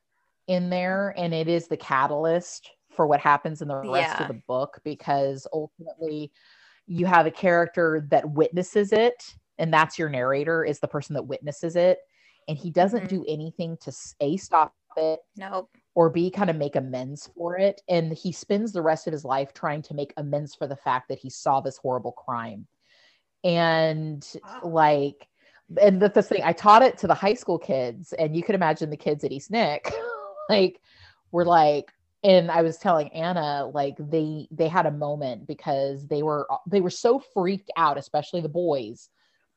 in 0.48 0.70
there 0.70 1.14
and 1.16 1.32
it 1.34 1.46
is 1.46 1.68
the 1.68 1.76
catalyst 1.76 2.70
for 2.90 3.06
what 3.06 3.20
happens 3.20 3.62
in 3.62 3.68
the 3.68 3.76
rest 3.76 4.14
Yeah. 4.18 4.22
of 4.22 4.28
the 4.28 4.42
book 4.48 4.80
because 4.82 5.46
ultimately 5.52 6.32
you 6.90 7.06
have 7.06 7.24
a 7.26 7.30
character 7.30 8.06
that 8.10 8.28
witnesses 8.28 8.92
it 8.92 9.34
and 9.58 9.72
that's 9.72 9.98
your 9.98 10.08
narrator 10.08 10.64
is 10.64 10.80
the 10.80 10.88
person 10.88 11.14
that 11.14 11.22
witnesses 11.22 11.76
it 11.76 12.00
and 12.48 12.58
he 12.58 12.70
doesn't 12.70 13.04
Mhm. 13.04 13.08
do 13.08 13.24
anything 13.28 13.76
to 13.78 13.92
a 14.20 14.36
stop 14.36 14.74
it 14.96 15.20
Nope. 15.36 15.70
or 15.94 16.10
B, 16.10 16.30
kind 16.32 16.50
of 16.50 16.56
make 16.56 16.74
amends 16.74 17.30
for 17.36 17.56
it. 17.56 17.80
And 17.88 18.12
he 18.12 18.32
spends 18.32 18.72
the 18.72 18.82
rest 18.82 19.06
of 19.06 19.12
his 19.12 19.24
life 19.24 19.52
trying 19.54 19.82
to 19.82 19.94
make 19.94 20.12
amends 20.16 20.54
for 20.54 20.66
the 20.66 20.74
fact 20.76 21.08
that 21.08 21.18
he 21.20 21.30
saw 21.30 21.60
this 21.60 21.76
horrible 21.76 22.10
crime. 22.12 22.66
And 23.44 24.26
Wow. 24.42 24.70
like, 24.70 25.28
and 25.80 26.02
that's 26.02 26.14
the 26.14 26.22
thing, 26.22 26.42
I 26.44 26.52
taught 26.52 26.82
it 26.82 26.98
to 26.98 27.06
the 27.06 27.14
high 27.14 27.34
school 27.34 27.58
kids, 27.58 28.12
and 28.14 28.34
you 28.34 28.42
could 28.42 28.56
imagine 28.56 28.90
the 28.90 28.96
kids 28.96 29.22
at 29.22 29.30
East 29.30 29.52
Nick, 29.52 29.84
like, 30.48 30.80
were 31.30 31.44
like, 31.44 31.92
and 32.22 32.50
I 32.50 32.62
was 32.62 32.78
telling 32.78 33.08
Anna, 33.10 33.66
like, 33.72 33.96
they 33.98 34.48
they 34.50 34.68
had 34.68 34.86
a 34.86 34.90
moment 34.90 35.46
because 35.46 36.06
they 36.06 36.22
were 36.22 36.46
they 36.66 36.80
were 36.80 36.90
so 36.90 37.18
freaked 37.34 37.70
out, 37.76 37.98
especially 37.98 38.40
the 38.42 38.48
boys, 38.48 39.08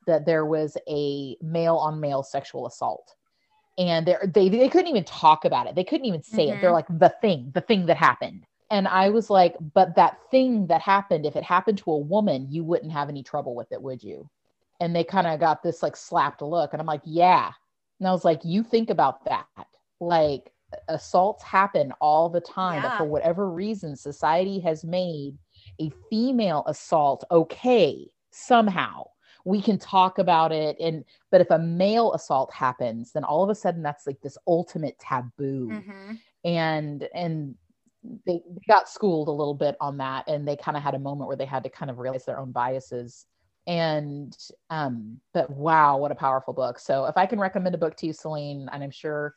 that 0.07 0.25
there 0.25 0.45
was 0.45 0.77
a 0.89 1.37
male 1.41 1.77
on 1.77 1.99
male 1.99 2.23
sexual 2.23 2.67
assault 2.67 3.15
and 3.77 4.07
they 4.33 4.49
they 4.49 4.69
couldn't 4.69 4.87
even 4.87 5.03
talk 5.03 5.45
about 5.45 5.67
it. 5.67 5.75
They 5.75 5.83
couldn't 5.83 6.05
even 6.05 6.23
say 6.23 6.49
it. 6.49 6.61
They're 6.61 6.71
Mhm. 6.71 6.73
like 6.73 6.87
the 6.89 7.13
thing, 7.21 7.51
the 7.55 7.61
thing 7.61 7.87
that 7.87 7.97
happened. 7.97 8.45
And 8.69 8.87
I 8.87 9.09
was 9.09 9.29
like, 9.29 9.55
but 9.73 9.95
that 9.95 10.19
thing 10.31 10.67
that 10.67 10.81
happened, 10.81 11.25
if 11.25 11.35
it 11.35 11.43
happened 11.43 11.79
to 11.79 11.91
a 11.91 11.97
woman, 11.97 12.47
you 12.51 12.63
wouldn't 12.63 12.91
have 12.91 13.09
any 13.09 13.23
trouble 13.23 13.55
with 13.55 13.71
it, 13.71 13.81
would 13.81 14.03
you? 14.03 14.29
And 14.79 14.95
they 14.95 15.03
kind 15.03 15.27
of 15.27 15.39
got 15.39 15.63
this 15.63 15.83
like 15.83 15.95
slapped 15.95 16.41
look, 16.41 16.73
and 16.73 16.81
I'm 16.81 16.87
like, 16.87 17.01
yeah. 17.05 17.51
And 17.99 18.07
I 18.07 18.11
was 18.11 18.25
like, 18.25 18.41
you 18.45 18.63
think 18.63 18.89
about 18.89 19.25
that. 19.25 19.47
Like 19.99 20.52
assaults 20.87 21.43
happen 21.43 21.91
all 22.01 22.29
the 22.29 22.41
time, 22.41 22.81
but 22.81 22.95
for 22.95 23.05
whatever 23.05 23.49
reason, 23.49 23.95
society 23.95 24.59
has 24.59 24.83
made 24.83 25.37
a 25.79 25.91
female 26.09 26.63
assault 26.67 27.23
okay 27.31 28.09
somehow. 28.31 29.03
We 29.45 29.61
can 29.61 29.77
talk 29.77 30.19
about 30.19 30.51
it 30.51 30.77
and 30.79 31.03
but 31.31 31.41
if 31.41 31.49
a 31.51 31.59
male 31.59 32.13
assault 32.13 32.53
happens, 32.53 33.11
then 33.13 33.23
all 33.23 33.43
of 33.43 33.49
a 33.49 33.55
sudden 33.55 33.81
that's 33.83 34.07
like 34.07 34.21
this 34.21 34.37
ultimate 34.47 34.97
taboo. 34.99 35.83
hmm 35.85 36.13
And 36.43 37.07
and 37.13 37.55
they, 38.25 38.41
they 38.49 38.61
got 38.67 38.89
schooled 38.89 39.27
a 39.27 39.31
little 39.31 39.53
bit 39.53 39.75
on 39.79 39.97
that 39.97 40.27
and 40.27 40.47
they 40.47 40.55
kind 40.55 40.77
of 40.77 40.83
had 40.83 40.95
a 40.95 40.99
moment 40.99 41.27
where 41.27 41.37
they 41.37 41.45
had 41.45 41.63
to 41.63 41.69
kind 41.69 41.89
of 41.91 41.99
realize 41.99 42.25
their 42.25 42.39
own 42.39 42.51
biases. 42.51 43.25
And 43.67 44.35
um, 44.69 45.19
but 45.33 45.49
wow, 45.49 45.97
what 45.97 46.11
a 46.11 46.15
powerful 46.15 46.53
book. 46.53 46.79
So 46.79 47.05
if 47.05 47.17
I 47.17 47.25
can 47.25 47.39
recommend 47.39 47.75
a 47.75 47.77
book 47.79 47.95
to 47.97 48.07
you, 48.07 48.13
Celine, 48.13 48.69
and 48.71 48.83
I'm 48.83 48.91
sure 48.91 49.35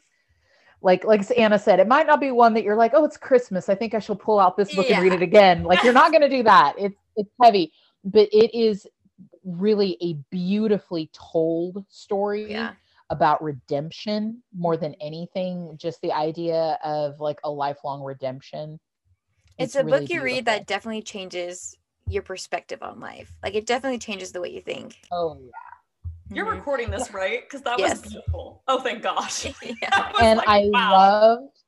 like 0.82 1.04
like 1.04 1.24
Anna 1.36 1.58
said, 1.58 1.80
it 1.80 1.88
might 1.88 2.06
not 2.06 2.20
be 2.20 2.30
one 2.30 2.54
that 2.54 2.64
you're 2.64 2.76
like, 2.76 2.92
oh, 2.94 3.04
it's 3.04 3.16
Christmas. 3.16 3.68
I 3.68 3.74
think 3.74 3.94
I 3.94 3.98
shall 3.98 4.16
pull 4.16 4.38
out 4.38 4.56
this 4.56 4.74
book 4.74 4.88
and 4.90 5.00
read 5.00 5.12
it 5.12 5.22
again. 5.22 5.62
Like 5.64 5.82
you're 5.82 5.92
not 5.92 6.12
gonna 6.12 6.28
do 6.28 6.42
that. 6.42 6.74
It's 6.78 6.96
it's 7.16 7.30
heavy, 7.42 7.72
but 8.04 8.28
it 8.32 8.56
is 8.56 8.86
really 9.44 9.96
a 10.02 10.14
beautifully 10.30 11.10
told 11.12 11.84
story 11.88 12.50
Yeah. 12.50 12.72
about 13.10 13.42
redemption 13.42 14.42
more 14.54 14.76
than 14.76 14.94
anything 15.00 15.76
just 15.76 16.00
the 16.02 16.12
idea 16.12 16.78
of 16.84 17.20
like 17.20 17.38
a 17.44 17.50
lifelong 17.50 18.02
redemption 18.02 18.78
It's, 19.58 19.74
a 19.74 19.84
really 19.84 20.00
book 20.00 20.10
you 20.10 20.22
read 20.22 20.44
that 20.44 20.66
definitely 20.66 21.02
changes 21.02 21.76
your 22.08 22.22
perspective 22.22 22.82
on 22.82 23.00
life. 23.00 23.32
Like 23.42 23.54
it 23.54 23.66
definitely 23.66 23.98
changes 23.98 24.32
the 24.32 24.40
way 24.40 24.50
you 24.50 24.60
think. 24.60 24.98
oh 25.12 25.38
yeah 25.40 25.50
You're 26.34 26.46
Mhm. 26.46 26.58
recording 26.58 26.90
this, 26.90 27.12
right? 27.12 27.42
Because 27.42 27.62
that 27.62 27.78
Yes. 27.78 28.02
was 28.02 28.10
beautiful. 28.10 28.62
Oh, 28.68 28.80
thank 28.80 29.02
gosh. 29.02 29.46
yeah. 29.62 29.74
And 30.20 30.38
like, 30.38 30.48
i 30.48 30.62
wow. 30.72 31.10
loved 31.10 31.58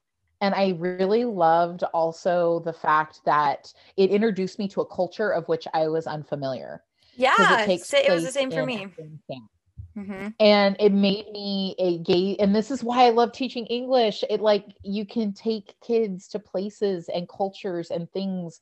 and 0.40 0.54
i 0.54 0.70
really 0.80 1.24
loved 1.24 1.82
also 1.94 2.60
the 2.64 2.72
fact 2.72 3.12
that 3.16 3.72
it 3.96 4.10
introduced 4.10 4.58
me 4.58 4.68
to 4.68 4.80
a 4.80 4.86
culture 4.86 5.30
of 5.30 5.46
which 5.48 5.66
i 5.74 5.88
was 5.88 6.06
unfamiliar. 6.06 6.82
Yeah. 7.14 7.62
it 7.64 7.82
it 7.92 8.12
was 8.12 8.24
the 8.24 8.32
same 8.32 8.50
for 8.50 8.64
me. 8.64 8.86
Afghanistan. 8.86 9.48
hmm 9.94 10.28
and 10.40 10.76
it 10.80 10.92
made 10.92 11.30
me 11.32 11.74
a 11.78 11.98
gay 11.98 12.36
and 12.38 12.54
this 12.54 12.70
is 12.70 12.84
why 12.84 13.04
i 13.06 13.10
love 13.10 13.32
teaching 13.32 13.66
english 13.66 14.24
it 14.30 14.40
like 14.40 14.64
you 14.82 15.04
can 15.06 15.32
take 15.32 15.74
kids 15.80 16.28
to 16.28 16.38
places 16.38 17.08
and 17.08 17.28
cultures 17.28 17.90
and 17.90 18.10
things 18.12 18.60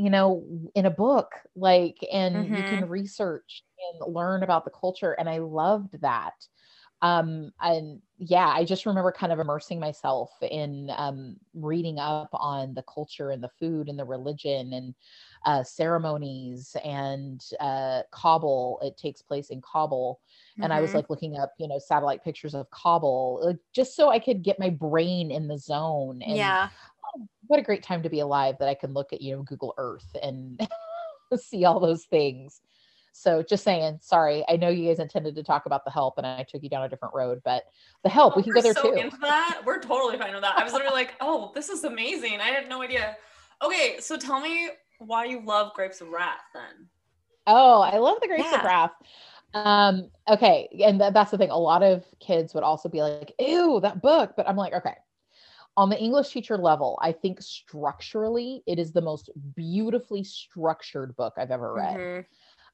you 0.00 0.10
know 0.10 0.44
in 0.74 0.86
a 0.86 0.90
book 0.90 1.32
like 1.56 1.98
and 2.12 2.56
you 2.56 2.64
can 2.64 2.84
research 2.88 3.64
and 3.92 4.14
learn 4.14 4.42
about 4.42 4.64
the 4.64 4.70
culture 4.70 5.12
and 5.12 5.28
i 5.28 5.38
loved 5.38 6.00
that 6.00 6.48
um 7.02 7.50
and 7.60 8.00
yeah 8.18 8.48
i 8.48 8.64
just 8.64 8.86
remember 8.86 9.12
kind 9.12 9.32
of 9.32 9.38
immersing 9.38 9.80
myself 9.80 10.30
in 10.42 10.90
um 10.96 11.36
reading 11.54 11.98
up 11.98 12.28
on 12.32 12.74
the 12.74 12.82
culture 12.82 13.30
and 13.30 13.42
the 13.42 13.48
food 13.48 13.88
and 13.88 13.98
the 13.98 14.04
religion 14.04 14.72
and 14.74 14.94
uh 15.46 15.62
ceremonies 15.62 16.76
and 16.84 17.42
uh 17.60 18.02
kabul 18.12 18.78
it 18.82 18.96
takes 18.98 19.22
place 19.22 19.50
in 19.50 19.62
kabul 19.62 20.20
and 20.62 20.72
I 20.74 20.80
was 20.80 20.92
Mhm. 20.92 20.94
like 20.94 21.08
looking 21.08 21.38
up, 21.38 21.54
you 21.58 21.68
know, 21.68 21.78
satellite 21.78 22.22
pictures 22.22 22.54
of 22.54 22.70
Kabul, 22.70 23.40
like, 23.42 23.56
just 23.72 23.96
so 23.96 24.10
I 24.10 24.18
could 24.18 24.42
get 24.42 24.58
my 24.58 24.68
brain 24.68 25.30
in 25.30 25.48
the 25.48 25.58
zone. 25.58 26.20
And 26.22 26.58
yeah. 26.58 26.70
What 27.46 27.60
a 27.60 27.62
great 27.62 27.82
time 27.82 28.02
to 28.02 28.10
be 28.10 28.20
alive 28.20 28.56
that 28.58 28.68
I 28.68 28.74
can 28.74 28.92
look 28.92 29.12
at, 29.12 29.20
you 29.20 29.36
know, 29.36 29.42
Google 29.42 29.74
Earth 29.76 30.06
and 30.22 30.60
see 31.36 31.64
all 31.64 31.80
those 31.80 32.04
things. 32.04 32.60
So 33.12 33.42
just 33.42 33.64
saying, 33.64 33.98
sorry, 34.02 34.44
I 34.48 34.56
know 34.56 34.68
you 34.68 34.88
guys 34.88 35.00
intended 35.00 35.34
to 35.34 35.42
talk 35.42 35.66
about 35.66 35.84
the 35.84 35.90
help 35.90 36.14
and 36.16 36.26
I 36.26 36.44
took 36.48 36.62
you 36.62 36.70
down 36.70 36.84
a 36.84 36.88
different 36.88 37.14
road, 37.14 37.40
but 37.44 37.64
the 38.04 38.08
help, 38.08 38.36
we 38.36 38.42
Oh, 38.42 38.44
can 38.44 38.52
we're 38.52 38.56
go 38.56 38.62
there 38.62 38.74
so 38.74 38.92
too. 38.92 38.98
into 38.98 39.16
that. 39.18 39.62
We're 39.64 39.80
totally 39.80 40.16
fine 40.16 40.32
with 40.32 40.42
that. 40.42 40.56
I 40.56 40.62
was 40.64 40.72
literally 40.72 40.94
like, 40.94 41.14
oh, 41.20 41.50
this 41.54 41.68
is 41.68 41.84
amazing. 41.84 42.40
I 42.40 42.46
had 42.48 42.68
no 42.68 42.82
idea. 42.82 43.16
Okay, 43.62 43.96
so 43.98 44.16
tell 44.16 44.40
me 44.40 44.70
why 44.98 45.24
you 45.24 45.40
love 45.44 45.74
Grapes 45.74 46.00
of 46.00 46.08
Wrath 46.08 46.40
then. 46.54 46.88
Oh, 47.46 47.80
I 47.80 47.98
love 47.98 48.18
the 48.20 48.28
Grapes 48.28 48.52
of 48.52 48.62
Wrath. 48.64 48.92
Um, 49.54 50.10
okay, 50.28 50.68
and 50.84 51.00
tha- 51.00 51.10
that's 51.12 51.32
the 51.32 51.38
thing. 51.38 51.50
A 51.50 51.58
lot 51.58 51.82
of 51.82 52.04
kids 52.20 52.54
would 52.54 52.62
also 52.62 52.88
be 52.88 53.02
like, 53.02 53.32
"Ew, 53.40 53.80
that 53.80 54.00
book," 54.00 54.34
but 54.36 54.48
I'm 54.48 54.56
like, 54.56 54.72
okay. 54.72 54.94
On 55.80 55.88
the 55.88 55.98
English 55.98 56.28
teacher 56.28 56.58
level, 56.58 56.98
I 57.00 57.10
think 57.10 57.40
structurally, 57.40 58.62
it 58.66 58.78
is 58.78 58.92
the 58.92 59.00
most 59.00 59.30
beautifully 59.56 60.22
structured 60.22 61.16
book 61.16 61.32
I've 61.38 61.50
ever 61.50 61.72
read. 61.72 61.96
Mhm. 61.96 62.26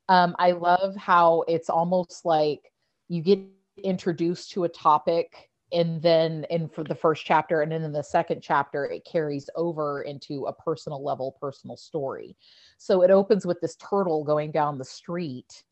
Um, 0.08 0.34
I 0.40 0.50
love 0.50 0.96
how 0.96 1.42
it's 1.46 1.70
almost 1.70 2.24
like 2.24 2.72
you 3.06 3.22
get 3.22 3.38
introduced 3.84 4.50
to 4.52 4.64
a 4.64 4.68
topic 4.68 5.52
and 5.70 6.02
then 6.02 6.46
in 6.50 6.68
for 6.68 6.82
the 6.82 6.96
first 6.96 7.24
chapter 7.24 7.62
and 7.62 7.70
then 7.70 7.84
in 7.84 7.92
the 7.92 8.02
second 8.02 8.40
chapter 8.40 8.86
it 8.86 9.04
carries 9.04 9.48
over 9.54 10.02
into 10.02 10.46
a 10.46 10.52
personal 10.52 11.02
level 11.02 11.36
personal 11.40 11.76
story 11.76 12.36
so 12.78 13.02
it 13.02 13.10
opens 13.10 13.46
with 13.46 13.60
this 13.60 13.76
turtle 13.76 14.24
going 14.24 14.50
down 14.50 14.78
the 14.78 14.84
street 14.84 15.62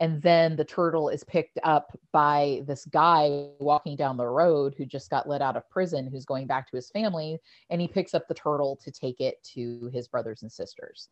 and 0.00 0.20
then 0.22 0.56
the 0.56 0.64
turtle 0.64 1.08
is 1.08 1.24
picked 1.24 1.58
up 1.64 1.96
by 2.12 2.62
this 2.66 2.84
guy 2.86 3.28
walking 3.58 3.96
down 3.96 4.16
the 4.16 4.26
road 4.26 4.74
who 4.76 4.84
just 4.84 5.10
got 5.10 5.28
let 5.28 5.42
out 5.42 5.56
of 5.56 5.68
prison 5.70 6.06
who's 6.06 6.24
going 6.24 6.46
back 6.46 6.68
to 6.68 6.76
his 6.76 6.90
family 6.90 7.38
and 7.70 7.80
he 7.80 7.88
picks 7.88 8.14
up 8.14 8.26
the 8.28 8.34
turtle 8.34 8.76
to 8.82 8.90
take 8.90 9.20
it 9.20 9.42
to 9.42 9.90
his 9.92 10.08
brothers 10.08 10.42
and 10.42 10.52
sisters 10.52 11.08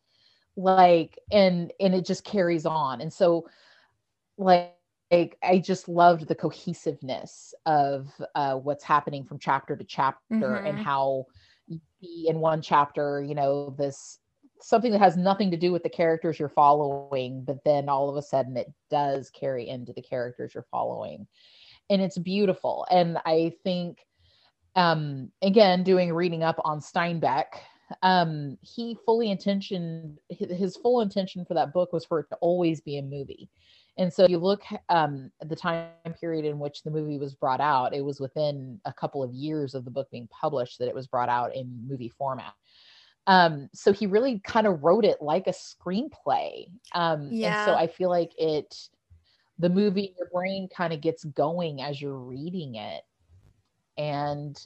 like 0.57 1.18
and 1.32 1.72
and 1.80 1.95
it 1.95 2.05
just 2.05 2.24
carries 2.24 2.66
on 2.66 3.01
and 3.01 3.12
so 3.12 3.45
like 4.39 4.74
like 5.11 5.37
i 5.43 5.59
just 5.59 5.89
loved 5.89 6.26
the 6.28 6.35
cohesiveness 6.35 7.55
of 7.66 8.09
uh 8.35 8.55
what's 8.57 8.85
happening 8.85 9.24
from 9.24 9.39
chapter 9.39 9.76
to 9.76 9.85
chapter 9.85 10.59
and 10.59 10.78
Mhm. 10.78 10.82
how 10.82 11.26
you 11.66 11.80
see 12.01 12.28
in 12.28 12.41
one 12.41 12.61
chapter 12.62 13.22
you 13.22 13.35
know 13.35 13.70
this 13.78 14.18
something 14.64 14.92
that 14.92 14.98
has 14.98 15.16
nothing 15.16 15.50
to 15.50 15.56
do 15.56 15.72
with 15.72 15.82
the 15.82 15.88
characters 15.90 16.38
you're 16.38 16.48
following 16.48 17.44
but 17.44 17.62
then 17.64 17.88
all 17.88 18.08
of 18.08 18.16
a 18.16 18.22
sudden 18.22 18.56
it 18.56 18.72
does 18.90 19.30
carry 19.30 19.68
into 19.68 19.92
the 19.92 20.02
characters 20.02 20.52
you're 20.54 20.66
following. 20.70 21.26
And 21.90 22.00
it's 22.00 22.18
beautiful. 22.18 22.86
And 22.90 23.18
i 23.24 23.52
think 23.62 23.98
um 24.76 25.30
again 25.42 25.82
doing 25.82 26.12
reading 26.12 26.42
up 26.42 26.60
on 26.64 26.80
steinbeck 26.80 27.46
um 28.02 28.58
he 28.62 28.96
fully 29.04 29.30
intentioned 29.30 30.18
his 30.28 30.76
full 30.76 31.00
intention 31.00 31.44
for 31.44 31.54
that 31.54 31.72
book 31.72 31.92
was 31.92 32.04
for 32.04 32.20
it 32.20 32.28
to 32.30 32.36
always 32.36 32.80
be 32.80 32.98
a 32.98 33.02
movie. 33.02 33.50
And 33.96 34.12
so 34.12 34.26
you 34.26 34.38
look 34.38 34.62
um, 34.88 35.30
at 35.40 35.48
the 35.48 35.54
time 35.54 35.90
period 36.20 36.44
in 36.44 36.58
which 36.58 36.82
the 36.82 36.90
movie 36.90 37.18
was 37.18 37.34
brought 37.34 37.60
out, 37.60 37.94
it 37.94 38.04
was 38.04 38.18
within 38.18 38.80
a 38.84 38.92
couple 38.92 39.22
of 39.22 39.32
years 39.32 39.74
of 39.74 39.84
the 39.84 39.90
book 39.90 40.10
being 40.10 40.28
published 40.28 40.80
that 40.80 40.88
it 40.88 40.94
was 40.94 41.06
brought 41.06 41.28
out 41.28 41.54
in 41.54 41.86
movie 41.86 42.08
format. 42.08 42.54
Um, 43.26 43.70
so 43.72 43.92
he 43.92 44.06
really 44.06 44.40
kind 44.40 44.66
of 44.66 44.84
wrote 44.84 45.04
it 45.04 45.22
like 45.22 45.46
a 45.46 45.50
screenplay. 45.52 46.68
Um, 46.92 47.30
Yeah. 47.30 47.48
And 47.48 47.56
so 47.64 47.74
I 47.74 47.86
feel 47.86 48.10
like 48.10 48.32
it, 48.38 48.88
the 49.58 49.70
movie, 49.70 50.14
your 50.18 50.28
brain 50.32 50.68
kind 50.74 50.92
of 50.92 51.00
gets 51.00 51.24
going 51.24 51.80
as 51.80 52.00
you're 52.02 52.18
reading 52.18 52.74
it. 52.74 53.02
And 53.96 54.60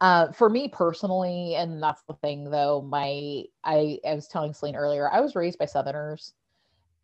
uh, 0.00 0.32
for 0.32 0.48
me 0.48 0.68
personally, 0.68 1.54
and 1.54 1.82
that's 1.82 2.02
the 2.08 2.14
thing 2.14 2.50
though, 2.50 2.82
my 2.82 3.44
I, 3.62 3.98
I 4.06 4.14
was 4.14 4.26
telling 4.26 4.52
Celine 4.52 4.76
earlier, 4.76 5.10
I 5.10 5.20
was 5.20 5.36
raised 5.36 5.58
by 5.58 5.66
Southerners, 5.66 6.34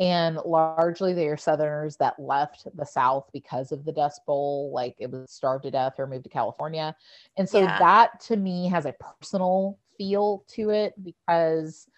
and 0.01 0.37
largely 0.45 1.13
they 1.13 1.29
are 1.29 1.37
Southerners 1.37 1.97
that 1.99 2.19
left 2.19 2.67
the 2.75 2.85
South 2.87 3.29
because 3.33 3.71
of 3.73 3.85
the 3.85 3.93
Dust 3.93 4.23
Bowl, 4.27 4.73
like 4.75 4.97
it 4.99 5.11
was 5.11 5.31
starved 5.31 5.65
to 5.65 5.71
death 5.71 5.95
or 5.99 6.07
moved 6.07 6.25
to 6.25 6.31
California, 6.31 6.97
and 7.37 7.49
so 7.49 7.61
Yeah. 7.61 7.79
that 7.79 8.21
to 8.23 8.37
me 8.37 8.69
has 8.69 8.87
a 8.87 8.95
personal 8.95 9.79
feel 10.01 10.55
to 10.57 10.71
it 10.71 10.95
because 11.05 11.89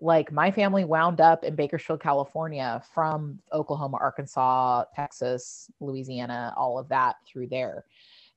like 0.00 0.32
my 0.32 0.50
family 0.50 0.84
wound 0.84 1.20
up 1.20 1.44
in 1.44 1.56
Bakersfield, 1.56 2.00
California 2.00 2.82
from 2.94 3.40
Oklahoma, 3.52 3.98
Arkansas, 4.00 4.84
Texas, 4.94 5.70
Louisiana, 5.80 6.54
all 6.56 6.78
of 6.78 6.88
that 6.90 7.16
through 7.26 7.48
there. 7.48 7.84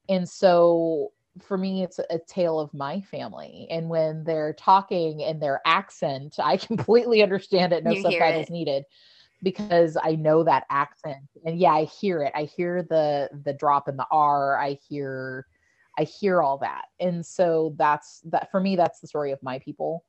And 0.10 0.28
so 0.28 1.12
for 1.40 1.58
me, 1.58 1.84
it's 1.84 2.00
a 2.10 2.20
tale 2.28 2.60
of 2.60 2.74
my 2.74 3.02
family. 3.02 3.68
And 3.72 3.90
when 3.90 4.24
they're 4.24 4.54
talking 4.54 5.22
in 5.22 5.40
their 5.40 5.62
accent, 5.66 6.36
I 6.44 6.58
completely 6.68 7.22
understand 7.24 7.74
it. 7.74 7.84
No 7.84 7.94
You 7.94 8.02
subtitles 8.02 8.50
it. 8.50 8.50
needed 8.50 8.86
because 9.44 9.98
I 10.02 10.16
know 10.16 10.44
that 10.44 10.66
accent. 10.70 11.24
And 11.46 11.58
yeah, 11.60 11.72
I 11.74 11.86
hear 11.86 12.24
it. 12.24 12.34
I 12.36 12.44
hear 12.44 12.84
the 12.84 13.30
the 13.44 13.54
drop 13.54 13.88
in 13.88 13.98
the 13.98 14.08
R. 14.12 14.58
I 14.60 14.78
hear 14.90 15.46
I 15.98 16.04
hear 16.04 16.42
all 16.42 16.58
that. 16.60 16.86
And 17.00 17.26
so 17.26 17.76
that's 17.78 18.22
that 18.26 18.50
for 18.52 18.60
me, 18.60 18.76
that's 18.76 19.00
the 19.00 19.08
story 19.08 19.32
of 19.32 19.42
my 19.44 19.60
people. 19.60 20.06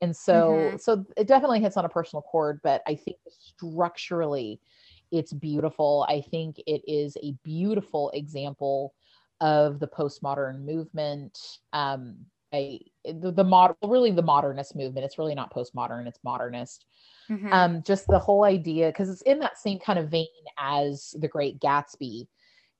And 0.00 0.14
so 0.16 0.76
Mhm. 0.76 0.80
so 0.80 1.04
it 1.16 1.26
definitely 1.26 1.60
hits 1.60 1.76
on 1.76 1.84
a 1.84 1.88
personal 1.88 2.22
chord, 2.22 2.60
but 2.62 2.82
I 2.86 2.94
think 2.94 3.18
structurally 3.28 4.60
it's 5.10 5.32
beautiful. 5.32 6.06
I 6.08 6.20
think 6.20 6.58
it 6.66 6.82
is 6.86 7.16
a 7.22 7.32
beautiful 7.44 8.10
example 8.10 8.94
of 9.40 9.80
the 9.80 9.88
postmodern 9.88 10.60
movement. 10.64 11.58
Um, 11.72 12.26
I 12.52 12.80
the, 13.04 13.30
the 13.32 13.44
mod 13.44 13.74
really 13.84 14.10
the 14.10 14.22
modernist 14.22 14.76
movement. 14.76 15.04
It's 15.04 15.18
really 15.18 15.34
not 15.34 15.52
postmodern, 15.52 16.06
it's 16.06 16.20
modernist 16.24 16.86
Mhm. 17.28 17.52
um 17.52 17.82
just 17.82 18.06
the 18.08 18.18
whole 18.18 18.44
idea 18.44 18.88
because 18.88 19.08
it's 19.08 19.22
in 19.22 19.38
that 19.40 19.58
same 19.58 19.78
kind 19.78 19.98
of 19.98 20.10
vein 20.10 20.26
as 20.58 21.14
the 21.18 21.28
great 21.28 21.58
gatsby 21.60 22.26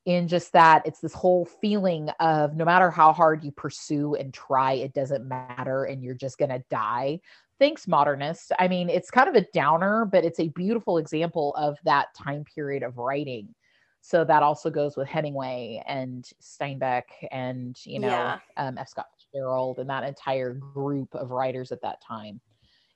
in 0.09 0.27
just 0.27 0.55
that 0.55 0.81
it's 0.87 1.01
this 1.01 1.13
whole 1.13 1.45
feeling 1.45 2.09
of 2.19 2.57
no 2.57 2.65
matter 2.65 2.91
how 2.91 3.13
hard 3.13 3.45
you 3.45 3.53
pursue 3.53 4.15
and 4.15 4.33
try 4.33 4.73
it 4.73 4.95
doesn't 4.95 5.29
matter 5.29 5.85
and 5.85 6.03
you're 6.03 6.15
just 6.15 6.39
going 6.39 6.49
to 6.49 6.65
die. 6.71 7.21
Thanks 7.59 7.87
modernist. 7.87 8.53
I 8.59 8.69
mean 8.69 8.89
it's 8.89 9.11
kind 9.11 9.29
of 9.29 9.35
a 9.35 9.47
downer 9.53 10.07
but 10.07 10.25
it's 10.25 10.41
a 10.41 10.49
beautiful 10.49 10.97
example 10.97 11.55
of 11.57 11.77
that 11.85 12.07
time 12.15 12.45
period 12.55 12.83
of 12.83 12.97
writing. 12.97 13.55
So 14.01 14.25
that 14.25 14.43
also 14.43 14.71
goes 14.71 14.97
with 14.97 15.09
hemingway 15.09 15.83
and 15.87 16.25
steinbeck 16.41 17.03
and 17.31 17.77
you 17.85 17.99
know 17.99 18.09
Yeah. 18.09 18.39
um, 18.57 18.79
f. 18.79 18.89
Scott 18.89 19.09
fitzgerald 19.15 19.79
and 19.79 19.91
that 19.91 20.05
entire 20.05 20.55
group 20.55 21.15
of 21.15 21.33
writers 21.33 21.71
at 21.71 21.83
that 21.83 22.01
time. 22.01 22.41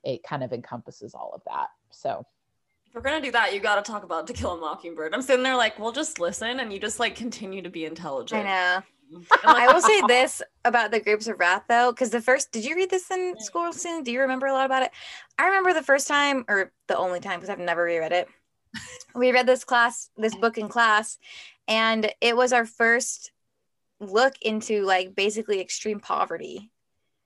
It 0.02 0.22
kind 0.22 0.42
of 0.42 0.52
encompasses 0.54 1.14
all 1.14 1.32
of 1.34 1.42
that. 1.44 1.68
So 1.90 2.24
we're 2.94 3.00
gonna 3.00 3.20
do 3.20 3.32
that, 3.32 3.54
you 3.54 3.60
gotta 3.60 3.82
talk 3.82 4.04
about 4.04 4.26
To 4.26 4.32
Kill 4.32 4.52
a 4.52 4.60
Mockingbird. 4.60 5.14
I'm 5.14 5.22
sitting 5.22 5.42
there 5.42 5.56
like, 5.56 5.78
we'll 5.78 5.92
just 5.92 6.20
listen 6.20 6.60
and 6.60 6.72
you 6.72 6.78
just 6.78 7.00
like 7.00 7.14
continue 7.14 7.62
to 7.62 7.70
be 7.70 7.84
intelligent. 7.84 8.46
I 8.46 8.50
know. 8.50 8.82
Like, 9.44 9.68
I 9.68 9.72
will 9.72 9.80
say 9.80 10.02
this 10.08 10.42
about 10.64 10.90
the 10.90 11.00
Grapes 11.00 11.26
of 11.28 11.38
Wrath 11.38 11.64
though, 11.68 11.92
because 11.92 12.10
the 12.10 12.20
first, 12.20 12.52
did 12.52 12.64
you 12.64 12.74
read 12.74 12.90
this 12.90 13.10
in 13.10 13.34
mm. 13.34 13.40
school 13.40 13.72
soon? 13.72 14.02
Do 14.02 14.12
you 14.12 14.20
remember 14.20 14.46
a 14.46 14.52
lot 14.52 14.66
about 14.66 14.82
it? 14.82 14.90
I 15.38 15.46
remember 15.46 15.72
the 15.72 15.82
first 15.82 16.08
time, 16.08 16.44
or 16.48 16.72
the 16.88 16.96
only 16.96 17.20
time, 17.20 17.38
because 17.38 17.50
I've 17.50 17.58
never 17.58 17.84
reread 17.84 18.12
it. 18.12 18.28
We 19.14 19.30
read 19.30 19.46
this 19.46 19.64
class, 19.64 20.08
this 20.16 20.34
book 20.34 20.56
in 20.56 20.70
class, 20.70 21.18
and 21.68 22.10
it 22.22 22.34
was 22.34 22.54
our 22.54 22.64
first 22.64 23.30
look 24.00 24.32
into 24.40 24.84
like 24.84 25.14
basically 25.14 25.60
extreme 25.60 26.00
poverty. 26.00 26.70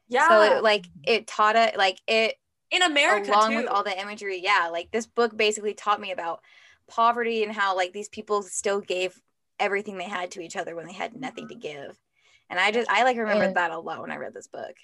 yeah. 0.09 0.29
So 0.29 0.43
it, 0.43 0.63
like 0.65 0.87
it 1.05 1.29
taught 1.29 1.55
it, 1.55 1.77
like 1.77 2.01
it 2.09 2.35
in 2.77 2.83
America 2.83 3.31
along 3.31 3.51
too. 3.51 3.57
with 3.57 3.67
all 3.67 3.83
the 3.83 3.99
imagery 4.01 4.41
yeah 4.43 4.69
like 4.71 4.91
this 4.93 5.07
book 5.07 5.37
basically 5.37 5.75
taught 5.75 6.01
me 6.01 6.13
about 6.13 6.41
poverty 6.89 7.43
and 7.43 7.53
how 7.53 7.75
like 7.77 7.93
these 7.93 8.09
people 8.09 8.43
still 8.43 8.81
gave 8.81 9.21
everything 9.59 9.97
they 9.99 10.05
had 10.05 10.31
to 10.31 10.41
each 10.41 10.57
other 10.57 10.77
when 10.77 10.87
they 10.87 10.93
had 10.93 11.17
nothing 11.17 11.49
to 11.49 11.55
give 11.55 11.99
and 12.51 12.61
i 12.61 12.71
just 12.71 12.89
i 12.91 13.03
like 13.03 13.17
remembered 13.17 13.49
And- 13.49 13.57
that 13.57 13.71
a 13.73 13.79
lot 13.79 14.01
when 14.01 14.11
i 14.11 14.17
read 14.17 14.35
this 14.35 14.47
book 14.47 14.75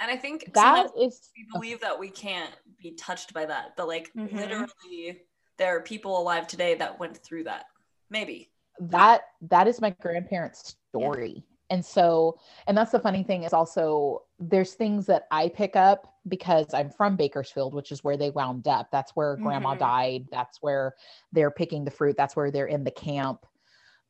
and 0.00 0.10
I 0.10 0.16
think 0.16 0.52
that 0.54 0.88
is 0.98 1.30
we 1.36 1.46
believe 1.52 1.80
that 1.82 1.96
we 1.96 2.10
can't 2.10 2.50
be 2.82 2.90
touched 2.92 3.32
by 3.32 3.44
that, 3.46 3.76
but 3.76 3.86
like 3.86 4.10
Mhm. 4.16 4.32
literally, 4.34 5.20
there 5.58 5.76
are 5.76 5.80
people 5.80 6.18
alive 6.20 6.48
today 6.48 6.74
that 6.74 6.98
went 6.98 7.18
through 7.18 7.44
that. 7.44 7.66
Maybe. 8.10 8.50
that 8.80 9.22
that 9.42 9.68
is 9.68 9.80
my 9.80 9.90
grandparents' 9.90 10.74
story. 10.88 11.44
And 11.70 11.84
so, 11.84 12.36
and 12.66 12.76
that's 12.76 12.90
the 12.90 12.98
funny 12.98 13.22
thing 13.22 13.44
is 13.44 13.52
also 13.52 14.24
there's 14.40 14.74
things 14.74 15.06
that 15.06 15.28
I 15.30 15.48
pick 15.50 15.76
up 15.76 16.11
because 16.28 16.72
I'm 16.74 16.90
from 16.90 17.16
Bakersfield, 17.16 17.74
which 17.74 17.92
is 17.92 18.04
where 18.04 18.16
they 18.16 18.30
wound 18.30 18.68
up. 18.68 18.90
That's 18.90 19.16
where 19.16 19.36
grandma 19.36 19.74
Mhm. 19.74 19.78
died. 19.78 20.28
That's 20.30 20.62
where 20.62 20.94
they're 21.32 21.50
picking 21.50 21.84
the 21.84 21.90
fruit. 21.90 22.16
That's 22.16 22.36
where 22.36 22.50
they're 22.50 22.66
in 22.66 22.84
the 22.84 22.90
camp. 22.90 23.44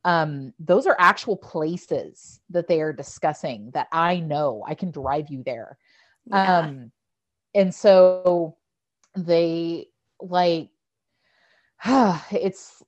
Um, 0.04 0.52
those 0.58 0.86
are 0.86 0.96
actual 0.98 1.36
places 1.36 2.40
that 2.50 2.66
they 2.66 2.80
are 2.80 2.92
discussing 2.92 3.70
that 3.72 3.88
I 3.92 4.20
know. 4.20 4.64
I 4.66 4.74
can 4.74 4.90
drive 4.90 5.28
you 5.30 5.42
there. 5.44 5.78
yeah 6.26 6.60
Um, 6.60 6.92
and 7.54 7.74
so 7.74 8.56
they 9.16 9.88
like 10.20 10.70
it's 12.32 12.82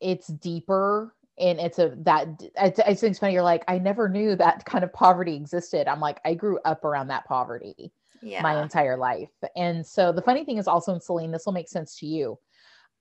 it's 0.00 0.28
deeper 0.28 1.14
and 1.38 1.60
it's 1.60 1.78
a 1.78 1.94
that 1.98 2.28
I, 2.58 2.66
I 2.66 2.70
think 2.70 3.02
it's 3.12 3.18
funny. 3.18 3.34
You're 3.34 3.42
like, 3.42 3.64
I 3.68 3.78
never 3.78 4.08
knew 4.08 4.36
that 4.36 4.64
kind 4.64 4.84
of 4.84 4.92
poverty 4.92 5.34
existed. 5.36 5.88
I'm 5.88 6.00
like, 6.00 6.20
I 6.24 6.34
grew 6.34 6.58
up 6.64 6.84
around 6.84 7.08
that 7.08 7.24
poverty 7.26 7.92
yeah 8.22 8.42
my 8.42 8.60
entire 8.62 8.96
life. 8.96 9.30
And 9.56 9.86
so 9.86 10.12
the 10.12 10.22
funny 10.22 10.44
thing 10.44 10.58
is 10.58 10.68
also 10.68 10.94
in 10.94 11.00
Celine, 11.00 11.30
this 11.30 11.46
will 11.46 11.52
make 11.52 11.68
sense 11.68 11.96
to 11.98 12.06
you. 12.06 12.38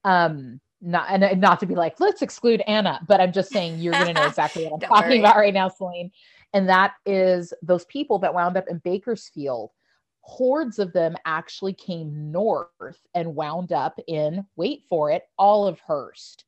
Um, 0.03 0.59
not 0.82 1.09
and 1.09 1.41
not 1.41 1.59
to 1.59 1.65
be 1.65 1.76
like, 1.76 1.99
let's 1.99 2.22
exclude 2.22 2.61
Anna, 2.68 2.99
but 3.07 3.20
I'm 3.20 3.32
just 3.32 3.51
saying 3.51 3.80
you're 3.80 3.93
gonna 3.93 4.13
know 4.13 4.26
exactly 4.28 4.65
what 4.65 4.74
I'm 4.74 4.80
talking 4.89 5.09
worry. 5.09 5.20
about 5.20 5.38
right 5.38 5.53
now, 5.53 5.70
Celine. 5.70 6.11
And 6.53 6.70
that 6.70 6.93
is 7.05 7.53
those 7.61 7.86
people 7.86 8.20
that 8.20 8.34
wound 8.34 8.57
up 8.57 8.65
in 8.70 8.80
Bakersfield. 8.80 9.72
Hordes 10.22 10.78
of 10.80 10.93
them 10.93 11.15
actually 11.26 11.74
came 11.74 12.32
north 12.32 12.99
and 13.13 13.36
wound 13.36 13.72
up 13.72 13.97
in, 14.07 14.45
wait 14.55 14.84
for 14.89 15.09
it, 15.11 15.24
Olivehurst. 15.39 16.43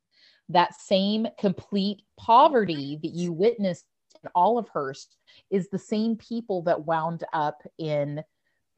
That 0.49 0.75
same 0.75 1.27
complete 1.39 2.01
poverty 2.17 2.99
that 3.01 3.13
you 3.13 3.31
witnessed 3.31 3.85
in 4.23 4.29
Olivehurst 4.35 5.15
is 5.49 5.69
the 5.69 5.79
same 5.79 6.15
people 6.17 6.61
that 6.63 6.85
wound 6.85 7.23
up 7.33 7.61
in 7.77 8.23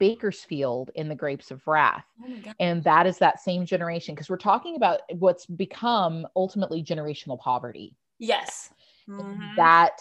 Bakersfield 0.02 0.90
in 0.96 1.08
the 1.08 1.14
Grapes 1.14 1.52
of 1.52 1.64
Wrath. 1.68 2.04
Oh. 2.20 2.52
And 2.58 2.82
that 2.82 3.06
is 3.06 3.18
that 3.18 3.38
same 3.38 3.64
generation 3.64 4.16
because 4.16 4.28
we're 4.28 4.36
talking 4.36 4.74
about 4.74 5.02
what's 5.20 5.46
become 5.46 6.26
ultimately 6.34 6.82
generational 6.82 7.38
poverty. 7.38 7.94
Yes. 8.18 8.70
Mhm. 9.08 9.54
That 9.56 10.00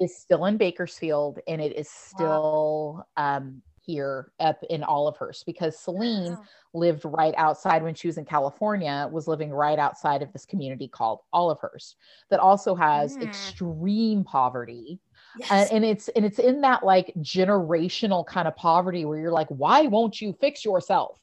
is 0.00 0.18
still 0.18 0.46
in 0.46 0.56
Bakersfield 0.56 1.38
and 1.46 1.60
it 1.62 1.76
is 1.76 1.88
still 1.88 3.06
um, 3.16 3.62
here 3.80 4.32
up 4.40 4.58
in 4.68 4.82
Olivehurst 4.82 5.46
because 5.46 5.78
Celine 5.78 6.32
Wow. 6.32 6.44
lived 6.74 7.04
right 7.04 7.34
outside 7.36 7.84
when 7.84 7.94
she 7.94 8.08
was 8.08 8.18
in 8.18 8.24
California, 8.24 9.08
was 9.12 9.28
living 9.28 9.52
right 9.52 9.78
outside 9.78 10.22
of 10.22 10.32
this 10.32 10.44
community 10.44 10.88
called 10.88 11.20
Olivehurst 11.32 11.94
that 12.30 12.40
also 12.40 12.74
has 12.74 13.16
Mm. 13.16 13.22
extreme 13.22 14.24
poverty 14.24 15.00
Yes. 15.38 15.50
and, 15.50 15.70
and 15.72 15.84
it's 15.84 16.08
and 16.08 16.24
it's 16.24 16.38
in 16.38 16.60
that 16.62 16.84
like 16.84 17.12
generational 17.18 18.26
kind 18.26 18.48
of 18.48 18.56
poverty 18.56 19.04
where 19.04 19.18
you're 19.18 19.32
like 19.32 19.48
why 19.48 19.82
won't 19.82 20.20
you 20.20 20.32
fix 20.40 20.64
yourself 20.64 21.20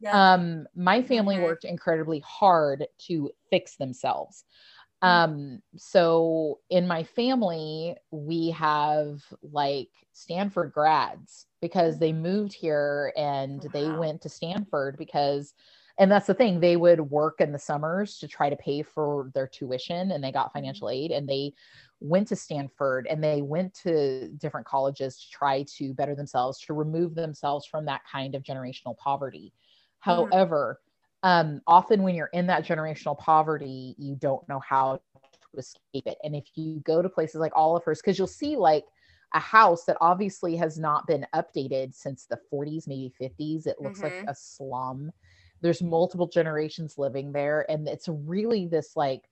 yeah. 0.00 0.34
um 0.34 0.66
my 0.74 1.02
family 1.02 1.38
worked 1.38 1.64
incredibly 1.64 2.20
hard 2.20 2.86
to 3.06 3.30
fix 3.50 3.76
themselves 3.76 4.44
Mm. 5.04 5.08
um 5.08 5.62
so 5.76 6.60
in 6.70 6.86
my 6.86 7.02
family 7.02 7.96
we 8.10 8.48
have 8.50 9.20
like 9.42 9.90
stanford 10.14 10.72
grads 10.72 11.46
because 11.60 11.98
they 11.98 12.14
moved 12.14 12.54
here 12.54 13.12
and 13.14 13.60
they 13.74 13.90
went 13.90 14.22
to 14.22 14.30
stanford 14.30 14.96
because 14.96 15.52
and 15.98 16.10
that's 16.10 16.26
the 16.26 16.34
thing 16.34 16.60
they 16.60 16.76
would 16.76 17.00
work 17.00 17.40
in 17.40 17.52
the 17.52 17.58
summers 17.58 18.18
to 18.18 18.28
try 18.28 18.48
to 18.48 18.56
pay 18.56 18.82
for 18.82 19.30
their 19.34 19.46
tuition 19.46 20.12
and 20.12 20.24
they 20.24 20.32
got 20.32 20.52
financial 20.52 20.88
aid 20.88 21.10
and 21.10 21.28
they 21.28 21.52
went 22.00 22.28
to 22.28 22.36
stanford 22.36 23.06
and 23.08 23.22
they 23.22 23.42
went 23.42 23.72
to 23.74 24.28
different 24.38 24.66
colleges 24.66 25.18
to 25.18 25.30
try 25.30 25.64
to 25.64 25.94
better 25.94 26.14
themselves 26.14 26.60
to 26.60 26.74
remove 26.74 27.14
themselves 27.14 27.66
from 27.66 27.84
that 27.86 28.02
kind 28.10 28.34
of 28.34 28.42
generational 28.42 28.96
poverty 28.98 29.52
Mhm. 29.52 30.30
however 30.30 30.80
um, 31.22 31.60
often 31.66 32.02
when 32.02 32.14
you're 32.14 32.30
in 32.32 32.46
that 32.46 32.64
generational 32.64 33.18
poverty, 33.18 33.96
you 33.98 34.14
don't 34.14 34.48
know 34.48 34.60
how 34.60 35.00
to 35.22 35.58
escape 35.58 36.06
it. 36.06 36.18
And 36.22 36.36
if 36.36 36.44
you 36.54 36.80
go 36.84 37.02
to 37.02 37.08
places 37.08 37.40
like 37.40 37.52
Olivehurst, 37.54 38.02
because 38.02 38.16
you'll 38.16 38.28
see 38.28 38.56
like 38.56 38.84
a 39.34 39.40
house 39.40 39.84
that 39.86 39.96
obviously 40.00 40.54
has 40.56 40.78
not 40.78 41.06
been 41.08 41.26
updated 41.34 41.94
since 41.94 42.26
the 42.26 42.38
40s, 42.52 42.86
maybe 42.86 43.12
50s. 43.20 43.66
It 43.66 43.80
looks 43.80 44.00
mm-hmm. 44.00 44.18
like 44.18 44.28
a 44.28 44.34
slum. 44.36 45.10
There's 45.62 45.82
multiple 45.82 46.28
generations 46.28 46.96
living 46.96 47.32
there. 47.32 47.68
And 47.68 47.88
it's 47.88 48.08
really 48.08 48.66
this 48.66 48.92
like 48.94 49.22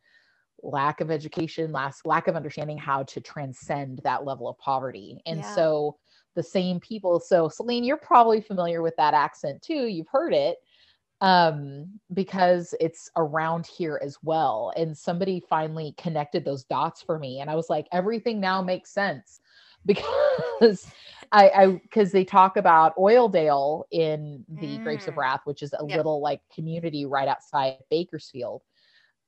lack 0.63 1.01
of 1.01 1.11
education, 1.11 1.73
last 1.73 2.07
lack 2.07 2.29
of 2.29 2.37
understanding 2.37 2.79
how 2.79 3.03
to 3.05 3.21
transcend 3.21 4.01
that 4.05 4.25
level 4.25 4.49
of 4.49 4.59
poverty. 4.59 5.21
And 5.27 5.41
yeah. 5.41 5.55
so 5.55 5.97
the 6.35 6.43
same 6.43 6.81
people. 6.81 7.21
So 7.21 7.49
Celine, 7.49 7.85
you're 7.85 7.97
probably 7.97 8.41
familiar 8.41 8.83
with 8.83 8.97
that 8.97 9.15
accent 9.15 9.63
too. 9.63 9.87
You've 9.87 10.09
heard 10.09 10.35
it 10.35 10.57
um, 11.21 11.87
because 12.13 12.75
it's 12.81 13.11
around 13.17 13.67
here 13.67 14.01
as 14.03 14.19
well. 14.23 14.73
And 14.77 14.97
somebody 14.97 15.43
finally 15.49 15.95
connected 15.97 16.45
those 16.45 16.65
dots 16.65 17.03
for 17.03 17.19
me. 17.19 17.41
And 17.41 17.49
I 17.49 17.55
was 17.55 17.71
like, 17.71 17.87
everything 17.93 18.41
now 18.41 18.61
makes 18.63 18.93
sense 18.93 19.41
because 19.87 20.87
I, 21.33 21.49
I, 21.51 21.67
because 21.67 22.11
they 22.11 22.25
talk 22.25 22.57
about 22.57 22.97
Oildale 22.97 23.85
in 23.91 24.45
the 24.49 24.79
mm. 24.79 24.83
Grapes 24.83 25.09
of 25.09 25.15
mm. 25.15 25.19
Wrath, 25.19 25.41
which 25.45 25.63
is 25.63 25.73
a 25.73 25.85
yep. 25.87 25.99
little 25.99 26.21
like 26.21 26.41
community 26.55 27.05
right 27.07 27.29
outside 27.29 27.77
Bakersfield, 27.91 28.63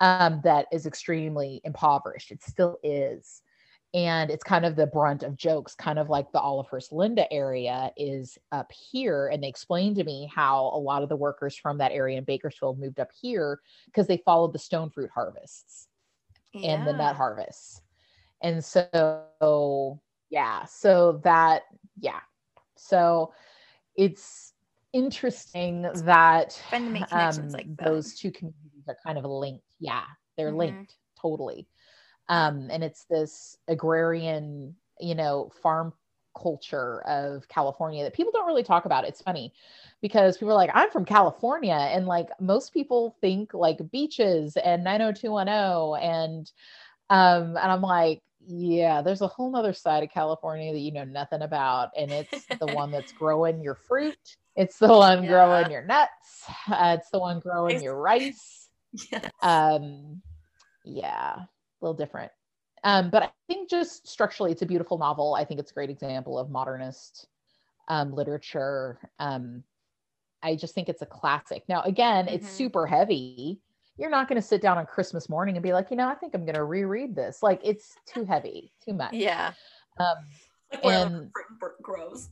um, 0.01 0.41
that 0.45 0.67
is 0.73 0.87
extremely 0.87 1.61
impoverished. 1.65 2.31
It 2.31 2.43
still 2.43 2.79
is. 2.83 3.43
And 3.95 4.31
it's 4.31 4.45
kind 4.45 4.67
of 4.67 4.77
the 4.77 4.87
brunt 4.87 5.23
of 5.23 5.37
jokes 5.37 5.75
kind 5.75 5.99
of 5.99 6.11
like 6.11 6.31
the 6.31 6.41
olivehurst 6.41 6.93
linda 6.93 7.33
area 7.33 7.91
is 7.97 8.37
up 8.53 8.71
here. 8.73 9.29
And 9.29 9.43
they 9.43 9.49
explained 9.49 9.97
to 9.97 10.05
me 10.05 10.31
how 10.35 10.71
a 10.75 10.79
lot 10.79 11.03
of 11.03 11.09
the 11.09 11.17
workers 11.17 11.57
from 11.57 11.79
that 11.79 11.93
area 11.93 12.19
in 12.19 12.25
bakersfield 12.25 12.79
moved 12.79 13.01
up 13.01 13.09
here 13.19 13.61
because 13.87 14.07
they 14.07 14.19
followed 14.19 14.53
the 14.53 14.59
stone 14.59 14.91
fruit 14.91 15.11
harvests 15.15 15.89
yeah. 16.53 16.73
and 16.73 16.87
the 16.87 16.93
nut 16.93 17.17
harvests. 17.17 17.81
And 18.43 18.63
so 18.63 20.01
yeah 20.29 20.65
so 20.65 21.21
that 21.25 21.63
yeah. 21.99 22.21
So 22.77 23.33
it's 23.97 24.53
interesting 24.93 25.83
that 25.83 26.63
um, 26.73 27.49
like 27.49 27.77
those 27.77 28.15
two 28.15 28.31
communities 28.31 28.85
are 28.89 28.97
kind 29.05 29.19
of 29.19 29.25
linked 29.25 29.65
yeah 29.79 30.05
they're 30.37 30.49
mm-hmm. 30.49 30.59
linked 30.59 30.97
totally. 31.21 31.67
Um, 32.29 32.69
and 32.71 32.83
it's 32.83 33.05
this 33.05 33.57
agrarian 33.69 34.75
you 35.01 35.15
know 35.15 35.51
farm 35.63 35.93
culture 36.41 37.01
of 37.07 37.49
california 37.49 38.05
that 38.05 38.13
people 38.13 38.33
don't 38.33 38.47
really 38.47 38.63
talk 38.63 38.85
about. 38.85 39.05
It's 39.05 39.23
funny 39.23 39.53
because 40.03 40.37
people 40.37 40.53
are 40.53 40.55
like 40.55 40.71
i'm 40.75 40.91
from 40.91 41.05
california 41.05 41.75
and 41.75 42.07
like 42.07 42.29
most 42.41 42.75
people 42.75 43.17
think 43.21 43.55
like 43.55 43.79
beaches 43.91 44.57
and 44.59 44.85
90210 44.85 46.03
and 46.03 46.53
um 47.09 47.57
and 47.57 47.73
i'm 47.73 47.81
like 47.81 48.21
yeah 48.47 49.01
there's 49.01 49.23
a 49.23 49.27
whole 49.27 49.51
nother 49.51 49.73
side 49.73 50.03
of 50.03 50.11
california 50.11 50.73
that 50.73 50.81
you 50.81 50.93
know 50.93 51.05
nothing 51.05 51.41
about 51.41 51.89
and 51.97 52.13
it's 52.13 52.45
the 52.61 52.67
one 52.75 52.91
that's 52.91 53.13
growing 53.13 53.63
your 53.63 53.75
fruit. 53.75 54.37
It's 54.55 54.79
the 54.79 54.89
one 54.89 55.23
yeah. 55.23 55.31
growing 55.31 55.71
your 55.71 55.85
nuts. 55.85 56.45
Uh, 56.69 56.97
it's 56.99 57.11
the 57.11 57.19
one 57.19 57.41
growing 57.41 57.83
your 57.83 57.97
rice 57.97 58.66
yes. 59.11 59.31
um 59.43 60.23
yeah 60.85 61.37
a 61.81 61.85
little 61.85 61.97
different. 61.97 62.33
Um, 62.85 63.11
but 63.11 63.23
I 63.23 63.31
think 63.49 63.69
just 63.69 64.07
structurally, 64.07 64.53
it's 64.53 64.63
a 64.63 64.67
beautiful 64.67 64.99
novel. 64.99 65.35
I 65.35 65.45
think 65.45 65.61
it's 65.61 65.71
a 65.71 65.75
great 65.75 65.91
example 65.91 66.39
of 66.39 66.51
modernist 66.51 67.27
um, 67.89 68.15
literature. 68.15 68.99
Um, 69.19 69.65
I 70.43 70.55
just 70.55 70.75
think 70.75 70.89
it's 70.89 71.03
a 71.03 71.07
classic. 71.07 71.65
Now, 71.69 71.83
again, 71.83 72.27
mm-hmm. 72.27 72.35
it's 72.35 72.49
super 72.49 72.87
heavy. 72.87 73.61
You're 73.99 74.11
not 74.11 74.29
going 74.29 74.41
to 74.41 74.47
sit 74.47 74.61
down 74.61 74.79
on 74.79 74.87
Christmas 74.87 75.29
morning 75.29 75.57
and 75.57 75.63
be 75.63 75.73
like, 75.73 75.91
you 75.91 75.97
know, 75.97 76.09
I 76.09 76.15
think 76.15 76.35
I'm 76.35 76.45
going 76.45 76.55
to 76.55 76.65
reread 76.65 77.17
this. 77.17 77.43
Like, 77.43 77.61
it's 77.65 77.97
too 78.07 78.25
heavy, 78.25 78.73
too 78.85 78.93
much. 78.93 79.15
Yeah. 79.15 79.53
Um, 79.99 80.17
like 80.85 80.85
and 80.85 81.31
grows. 81.83 82.29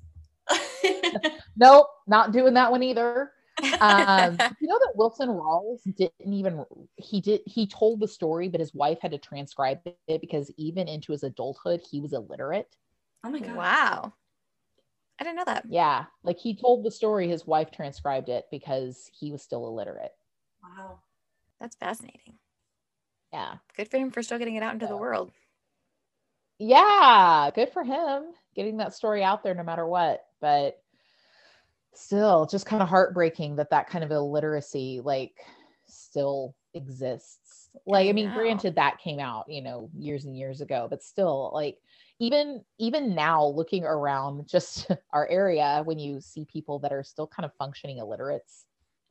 nope, 1.57 1.87
not 2.07 2.33
doing 2.33 2.55
that 2.55 2.71
one 2.71 2.83
either 2.83 3.33
um, 3.81 4.39
you 4.61 4.69
know 4.69 4.79
that 4.79 4.93
Wilson 4.95 5.29
Rawls 5.29 5.81
didn't 5.97 6.33
even 6.33 6.65
he 6.97 7.21
did 7.21 7.41
he 7.47 7.67
told 7.67 8.01
the 8.01 8.09
story, 8.09 8.49
but 8.49 8.61
his 8.61 8.75
wife 8.75 8.99
had 9.01 9.13
to 9.13 9.19
transcribe 9.19 9.81
it 10.07 10.21
because 10.21 10.51
even 10.57 10.89
into 10.89 11.13
his 11.13 11.23
adulthood 11.23 11.81
he 11.91 12.01
was 12.01 12.13
illiterate. 12.13 12.77
Oh 13.25 13.31
my 13.31 13.41
god! 13.41 13.57
Wow, 13.57 14.13
I 15.19 15.25
didn't 15.25 15.37
know 15.37 15.45
that. 15.47 15.65
Yeah, 15.69 16.05
like 16.23 16.39
he 16.39 16.57
told 16.57 16.85
the 16.85 16.91
story, 16.91 17.29
his 17.29 17.47
wife 17.47 17.71
transcribed 17.71 18.29
it 18.29 18.47
because 18.51 19.11
he 19.13 19.31
was 19.33 19.43
still 19.43 19.67
illiterate. 19.67 20.13
Wow, 20.63 21.01
that's 21.61 21.77
fascinating. 21.77 22.39
Yeah, 23.33 23.57
good 23.77 23.89
for 23.91 23.99
him 23.99 24.11
for 24.11 24.23
still 24.23 24.39
getting 24.39 24.57
it 24.57 24.63
out 24.63 24.75
into 24.75 24.87
the 24.87 24.97
world. 24.97 25.33
Yeah, 26.59 27.51
good 27.55 27.73
for 27.73 27.83
him 27.83 28.27
getting 28.55 28.77
that 28.79 28.95
story 28.95 29.23
out 29.23 29.43
there 29.43 29.55
no 29.55 29.65
matter 29.65 29.87
what. 29.87 30.25
But 30.41 30.81
still 31.99 32.47
just 32.47 32.67
kind 32.67 32.83
of 32.83 32.89
heartbreaking 32.89 33.57
that 33.57 33.71
that 33.71 33.89
kind 33.89 34.05
of 34.05 34.11
illiteracy 34.11 35.01
like 35.03 35.35
still 35.87 36.55
exists 36.75 37.69
like 37.87 38.09
i, 38.09 38.13
mean 38.13 38.33
granted 38.33 38.75
that 38.75 38.99
came 38.99 39.19
out 39.19 39.45
you 39.49 39.63
know 39.63 39.91
years 39.97 40.25
and 40.25 40.37
years 40.37 40.61
ago 40.61 40.87
but 40.89 41.03
still 41.03 41.51
like 41.53 41.79
even 42.19 42.63
even 42.79 43.15
now 43.15 43.45
looking 43.45 43.85
around 43.85 44.49
just 44.49 44.91
our 45.13 45.29
area 45.29 45.83
when 45.85 45.99
you 45.99 46.21
see 46.21 46.45
people 46.45 46.79
that 46.79 46.93
are 46.93 47.03
still 47.03 47.27
kind 47.27 47.45
of 47.45 47.53
functioning 47.59 47.99
illiterates 47.99 48.65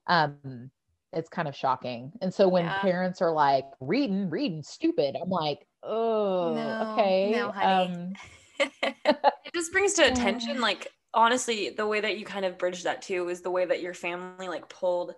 um 0.08 0.70
it's 1.12 1.30
kind 1.30 1.48
of 1.48 1.56
shocking 1.56 2.12
and 2.22 2.34
so 2.34 2.48
when 2.48 2.66
yeah. 2.66 2.82
parents 2.82 3.22
are 3.22 3.32
like 3.32 3.66
reading 3.80 4.30
reading 4.30 4.64
stupid 4.64 5.16
i'm 5.22 5.30
like 5.30 5.68
oh 5.84 6.54
no, 6.56 6.94
okay 6.94 7.32
no, 7.34 7.52
honey. 7.52 7.94
um 7.94 8.14
it 9.06 9.54
just 9.54 9.72
brings 9.72 9.94
to 9.94 10.04
attention 10.12 10.60
like 10.60 10.92
honestly 11.14 11.70
the 11.70 11.86
way 11.86 12.02
that 12.02 12.18
you 12.18 12.26
kind 12.26 12.46
of 12.46 12.58
bridge 12.58 12.84
that 12.84 13.02
too 13.02 13.30
is 13.30 13.42
the 13.42 13.52
way 13.52 13.66
that 13.66 13.82
your 13.82 13.94
family 13.94 14.48
like 14.48 14.68
pulled 14.70 15.14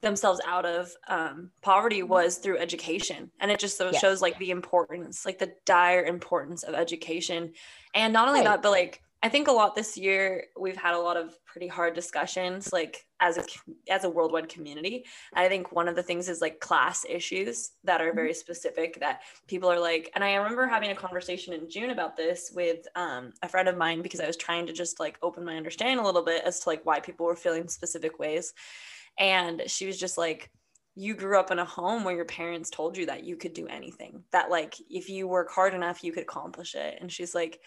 themselves 0.00 0.40
out 0.46 0.66
of 0.66 0.92
um, 1.08 1.50
poverty 1.62 2.00
mm-hmm. 2.00 2.10
was 2.10 2.36
through 2.36 2.58
education 2.58 3.30
and 3.40 3.50
it 3.50 3.58
just 3.58 3.80
yes. 3.80 4.00
shows 4.00 4.22
like 4.22 4.38
the 4.38 4.50
importance 4.50 5.24
like 5.24 5.38
the 5.38 5.52
dire 5.64 6.04
importance 6.04 6.62
of 6.62 6.74
education 6.74 7.52
and 7.94 8.12
not 8.12 8.28
only 8.28 8.40
right. 8.40 8.46
that 8.46 8.62
but 8.62 8.70
like 8.70 9.00
I 9.24 9.30
think 9.30 9.48
a 9.48 9.52
lot 9.52 9.74
this 9.74 9.96
year 9.96 10.48
we've 10.54 10.76
had 10.76 10.92
a 10.92 11.00
lot 11.00 11.16
of 11.16 11.34
pretty 11.46 11.66
hard 11.66 11.94
discussions 11.94 12.74
like 12.74 13.06
as 13.20 13.38
a 13.38 13.44
as 13.88 14.04
a 14.04 14.10
worldwide 14.10 14.50
community. 14.50 15.06
I 15.32 15.48
think 15.48 15.72
one 15.72 15.88
of 15.88 15.96
the 15.96 16.02
things 16.02 16.28
is 16.28 16.42
like 16.42 16.60
class 16.60 17.06
issues 17.08 17.70
that 17.84 18.02
are 18.02 18.12
very 18.12 18.32
mm-hmm. 18.32 18.34
specific 18.34 19.00
that 19.00 19.22
people 19.48 19.72
are 19.72 19.80
like 19.80 20.10
and 20.14 20.22
I 20.22 20.34
remember 20.34 20.66
having 20.66 20.90
a 20.90 20.94
conversation 20.94 21.54
in 21.54 21.70
June 21.70 21.88
about 21.88 22.18
this 22.18 22.52
with 22.54 22.86
um, 22.96 23.32
a 23.42 23.48
friend 23.48 23.66
of 23.66 23.78
mine 23.78 24.02
because 24.02 24.20
I 24.20 24.26
was 24.26 24.36
trying 24.36 24.66
to 24.66 24.74
just 24.74 25.00
like 25.00 25.16
open 25.22 25.42
my 25.42 25.56
understanding 25.56 26.00
a 26.00 26.04
little 26.04 26.22
bit 26.22 26.42
as 26.44 26.60
to 26.60 26.68
like 26.68 26.84
why 26.84 27.00
people 27.00 27.24
were 27.24 27.34
feeling 27.34 27.66
specific 27.66 28.18
ways 28.18 28.52
and 29.18 29.62
she 29.68 29.86
was 29.86 29.98
just 29.98 30.18
like 30.18 30.50
you 30.96 31.14
grew 31.14 31.40
up 31.40 31.50
in 31.50 31.58
a 31.58 31.64
home 31.64 32.04
where 32.04 32.14
your 32.14 32.26
parents 32.26 32.68
told 32.68 32.94
you 32.94 33.06
that 33.06 33.24
you 33.24 33.36
could 33.36 33.54
do 33.54 33.66
anything 33.68 34.22
that 34.32 34.50
like 34.50 34.74
if 34.90 35.08
you 35.08 35.26
work 35.26 35.50
hard 35.50 35.72
enough 35.72 36.04
you 36.04 36.12
could 36.12 36.24
accomplish 36.24 36.74
it 36.74 36.98
and 37.00 37.10
she's 37.10 37.34
like 37.34 37.60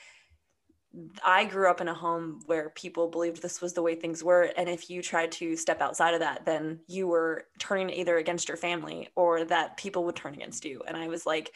I 1.23 1.45
grew 1.45 1.69
up 1.69 1.81
in 1.81 1.87
a 1.87 1.93
home 1.93 2.41
where 2.45 2.69
people 2.69 3.07
believed 3.07 3.41
this 3.41 3.61
was 3.61 3.73
the 3.73 3.81
way 3.81 3.95
things 3.95 4.23
were. 4.23 4.51
And 4.57 4.67
if 4.69 4.89
you 4.89 5.01
tried 5.01 5.31
to 5.33 5.55
step 5.55 5.81
outside 5.81 6.13
of 6.13 6.21
that, 6.21 6.45
then 6.45 6.79
you 6.87 7.07
were 7.07 7.45
turning 7.59 7.89
either 7.89 8.17
against 8.17 8.47
your 8.47 8.57
family 8.57 9.09
or 9.15 9.43
that 9.45 9.77
people 9.77 10.05
would 10.05 10.15
turn 10.15 10.33
against 10.33 10.65
you. 10.65 10.81
And 10.87 10.97
I 10.97 11.07
was 11.07 11.25
like, 11.25 11.53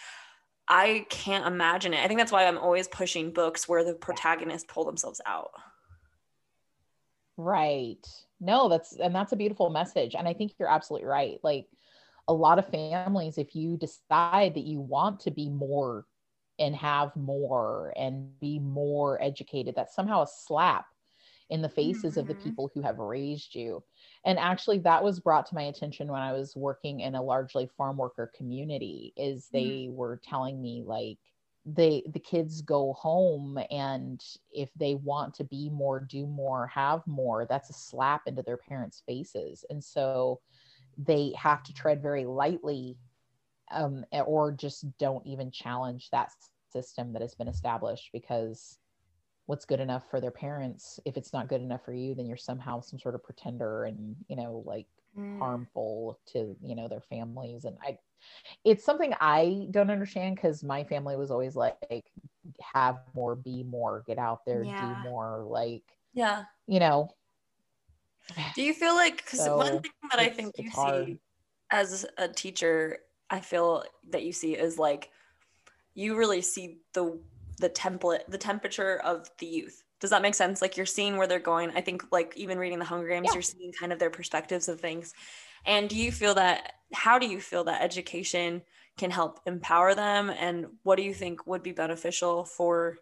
I 0.67 1.05
can't 1.09 1.47
imagine 1.47 1.93
it. 1.93 2.03
I 2.03 2.07
think 2.07 2.19
that's 2.19 2.31
why 2.31 2.45
I'm 2.45 2.57
always 2.57 2.87
pushing 2.87 3.31
books 3.31 3.67
where 3.67 3.83
the 3.83 3.93
protagonists 3.93 4.71
pull 4.71 4.85
themselves 4.85 5.21
out. 5.25 5.51
Right. 7.37 8.05
No, 8.39 8.69
that's, 8.69 8.93
and 8.97 9.15
that's 9.15 9.31
a 9.31 9.37
beautiful 9.37 9.69
message. 9.69 10.15
And 10.15 10.27
I 10.27 10.33
think 10.33 10.53
you're 10.59 10.69
absolutely 10.69 11.07
right. 11.07 11.39
Like 11.41 11.67
a 12.27 12.33
lot 12.33 12.59
of 12.59 12.69
families, 12.69 13.37
if 13.37 13.55
you 13.55 13.77
decide 13.77 14.53
that 14.53 14.65
you 14.65 14.79
want 14.79 15.21
to 15.21 15.31
be 15.31 15.49
more 15.49 16.05
and 16.61 16.75
have 16.75 17.15
more 17.15 17.91
and 17.97 18.39
be 18.39 18.59
more 18.59 19.21
educated. 19.21 19.73
That's 19.75 19.95
somehow 19.95 20.21
a 20.21 20.27
slap 20.27 20.85
in 21.49 21.61
the 21.61 21.69
faces 21.69 22.11
mm-hmm. 22.11 22.19
of 22.19 22.27
the 22.27 22.33
mm-hmm. 22.35 22.43
people 22.43 22.71
who 22.73 22.81
have 22.81 22.99
raised 22.99 23.55
you. 23.55 23.83
And 24.23 24.39
actually 24.39 24.79
that 24.79 25.03
was 25.03 25.19
brought 25.19 25.47
to 25.47 25.55
my 25.55 25.63
attention 25.63 26.07
when 26.07 26.21
I 26.21 26.31
was 26.31 26.55
working 26.55 27.01
in 27.01 27.15
a 27.15 27.21
largely 27.21 27.69
farm 27.77 27.97
worker 27.97 28.31
community 28.35 29.13
is 29.17 29.49
they 29.51 29.87
mm-hmm. 29.87 29.95
were 29.95 30.21
telling 30.23 30.61
me 30.61 30.83
like 30.85 31.17
they 31.65 32.03
the 32.07 32.19
kids 32.19 32.61
go 32.61 32.93
home 32.93 33.59
and 33.69 34.23
if 34.51 34.69
they 34.75 34.95
want 34.95 35.35
to 35.35 35.43
be 35.43 35.69
more 35.69 35.99
do 35.99 36.25
more 36.25 36.65
have 36.65 37.05
more 37.05 37.45
that's 37.45 37.69
a 37.69 37.73
slap 37.73 38.23
into 38.25 38.41
their 38.41 38.57
parents 38.57 39.03
faces 39.05 39.63
and 39.69 39.83
so 39.83 40.39
they 40.97 41.31
have 41.37 41.61
to 41.61 41.71
tread 41.71 42.01
very 42.01 42.25
lightly 42.25 42.97
um, 43.71 44.03
or 44.25 44.51
just 44.51 44.85
don't 44.97 45.25
even 45.27 45.51
challenge 45.51 46.09
that 46.09 46.31
system 46.71 47.13
that 47.13 47.21
has 47.21 47.35
been 47.35 47.47
established 47.47 48.09
because 48.13 48.79
what's 49.47 49.65
good 49.65 49.79
enough 49.79 50.09
for 50.09 50.21
their 50.21 50.31
parents 50.31 50.99
if 51.05 51.17
it's 51.17 51.33
not 51.33 51.47
good 51.49 51.61
enough 51.61 51.83
for 51.83 51.93
you 51.93 52.15
then 52.15 52.25
you're 52.25 52.37
somehow 52.37 52.79
some 52.79 52.99
sort 52.99 53.15
of 53.15 53.23
pretender 53.23 53.85
and 53.85 54.15
you 54.27 54.35
know 54.35 54.63
like 54.65 54.87
Mm. 55.17 55.39
harmful 55.39 56.19
to 56.25 56.55
you 56.63 56.73
know 56.73 56.87
their 56.87 57.01
families 57.01 57.65
and 57.65 57.77
i 57.83 57.97
it's 58.63 58.85
something 58.85 59.13
i 59.19 59.67
don't 59.71 59.91
understand 59.91 60.35
because 60.35 60.63
my 60.63 60.85
family 60.85 61.17
was 61.17 61.31
always 61.31 61.53
like 61.55 62.05
have 62.61 62.99
more 63.13 63.35
be 63.35 63.63
more 63.63 64.03
get 64.07 64.17
out 64.17 64.45
there 64.45 64.63
Yeah. 64.63 64.75
do 64.77 64.95
more 65.03 65.43
like 65.45 65.83
Yeah. 66.13 66.43
you 66.65 66.79
know 66.79 67.09
Do 68.55 68.63
you 68.63 68.73
feel 68.73 68.95
like 68.95 69.17
because 69.17 69.45
one 69.49 69.81
thing 69.81 69.91
that 70.11 70.19
I 70.19 70.29
think 70.29 70.57
you 70.57 70.69
hard. 70.69 71.05
see 71.07 71.19
as 71.71 72.05
a 72.17 72.27
teacher, 72.27 72.99
I 73.29 73.39
feel 73.39 73.83
that 74.11 74.23
you 74.23 74.33
see 74.33 74.55
is 74.55 74.77
like 74.77 75.11
you 75.93 76.15
really 76.17 76.41
see 76.41 76.79
the 76.93 77.19
the 77.59 77.69
template, 77.69 78.25
the 78.27 78.37
temperature 78.37 78.99
of 79.03 79.29
the 79.37 79.45
youth. 79.45 79.83
Does 79.99 80.09
that 80.09 80.23
make 80.23 80.33
sense? 80.33 80.61
Like 80.61 80.77
you're 80.77 80.85
seeing 80.87 81.17
where 81.17 81.27
they're 81.27 81.39
going. 81.39 81.71
I 81.75 81.81
think 81.81 82.05
like 82.11 82.33
even 82.35 82.57
reading 82.57 82.79
the 82.79 82.85
Hunger 82.85 83.07
Games, 83.07 83.27
Yeah. 83.27 83.33
you're 83.35 83.41
seeing 83.43 83.71
kind 83.71 83.93
of 83.93 83.99
their 83.99 84.09
perspectives 84.09 84.67
of 84.67 84.79
things. 84.81 85.13
And 85.65 85.87
do 85.89 85.95
you 85.95 86.11
feel 86.11 86.33
that 86.35 86.73
how 86.91 87.19
do 87.19 87.27
you 87.27 87.39
feel 87.39 87.65
that 87.65 87.83
education 87.83 88.63
can 88.97 89.11
help 89.11 89.39
empower 89.45 89.93
them 89.95 90.29
and 90.29 90.67
what 90.83 90.97
do 90.97 91.03
you 91.03 91.13
think 91.13 91.45
would 91.47 91.63
be 91.63 91.71
beneficial 91.71 92.43
for 92.45 92.97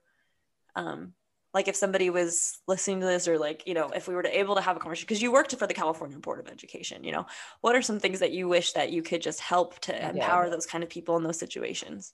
um 0.75 1.13
like 1.53 1.67
if 1.67 1.75
somebody 1.75 2.09
was 2.11 2.59
listening 2.67 2.99
to 2.99 3.07
this 3.07 3.27
or 3.27 3.39
like 3.39 3.63
you 3.65 3.73
know 3.73 3.89
if 3.89 4.07
we 4.07 4.13
were 4.13 4.21
to 4.23 4.37
able 4.39 4.55
to 4.55 4.61
have 4.61 4.77
a 4.77 4.79
conversation 4.79 5.05
because 5.07 5.21
you 5.21 5.31
worked 5.31 5.55
for 5.55 5.65
the 5.65 5.73
california 5.73 6.17
board 6.19 6.39
of 6.39 6.47
education 6.47 7.03
you 7.03 7.11
know 7.11 7.25
what 7.61 7.75
are 7.75 7.81
some 7.81 7.99
things 7.99 8.19
that 8.19 8.31
you 8.31 8.47
wish 8.47 8.73
that 8.73 8.91
you 8.91 9.01
could 9.01 9.21
just 9.21 9.39
help 9.39 9.79
to 9.79 9.91
Yeah. 9.93 10.09
empower 10.11 10.49
those 10.49 10.67
kind 10.67 10.83
of 10.83 10.89
people 10.89 11.17
in 11.17 11.23
those 11.23 11.39
situations 11.39 12.13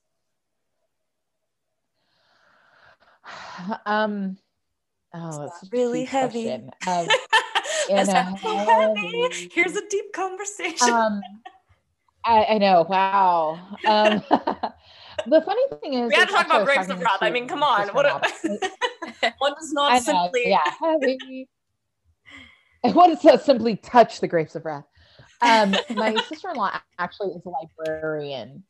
um 3.86 4.38
oh 5.13 5.43
it's 5.43 5.71
really 5.71 6.03
heavy. 6.05 6.49
Um, 6.49 7.07
in 7.89 8.09
a 8.09 8.23
heavy. 8.23 8.55
heavy- 8.55 9.49
here's 9.51 9.76
a 9.76 9.88
deep 9.89 10.13
conversation. 10.13 10.89
Um 10.89 11.21
I, 12.28 12.45
I 12.45 12.57
know. 12.57 12.86
Wow. 12.89 13.78
Um 13.86 14.23
the 15.28 15.41
funny 15.41 15.61
thing 15.82 15.93
is 15.93 16.09
we 16.09 16.15
had 16.15 16.28
to 16.28 16.34
talk 16.34 16.45
about 16.47 16.67
actually 16.67 16.78
I 16.78 16.80
was 16.80 16.88
grapes 16.88 16.89
of 16.89 16.99
wrath 16.99 17.17
i 17.21 17.30
mean 17.30 17.47
come 17.47 17.63
on. 17.63 17.88
What 17.89 18.05
a- 18.05 19.32
one 19.38 19.53
does 19.53 19.73
not 19.73 19.93
know, 19.93 19.99
simply 19.99 20.41
yeah 20.45 20.59
heavy. 20.80 21.47
What 22.82 23.07
does 23.07 23.21
that 23.23 23.43
simply 23.43 23.76
touch 23.78 24.19
the 24.21 24.28
grapes 24.28 24.55
of 24.55 24.65
wrath. 24.65 24.86
Um 25.41 25.76
my 25.95 26.17
sister-in-law 26.17 26.80
actually 26.99 27.32
is 27.32 27.45
a 27.45 27.49
librarian 27.49 28.63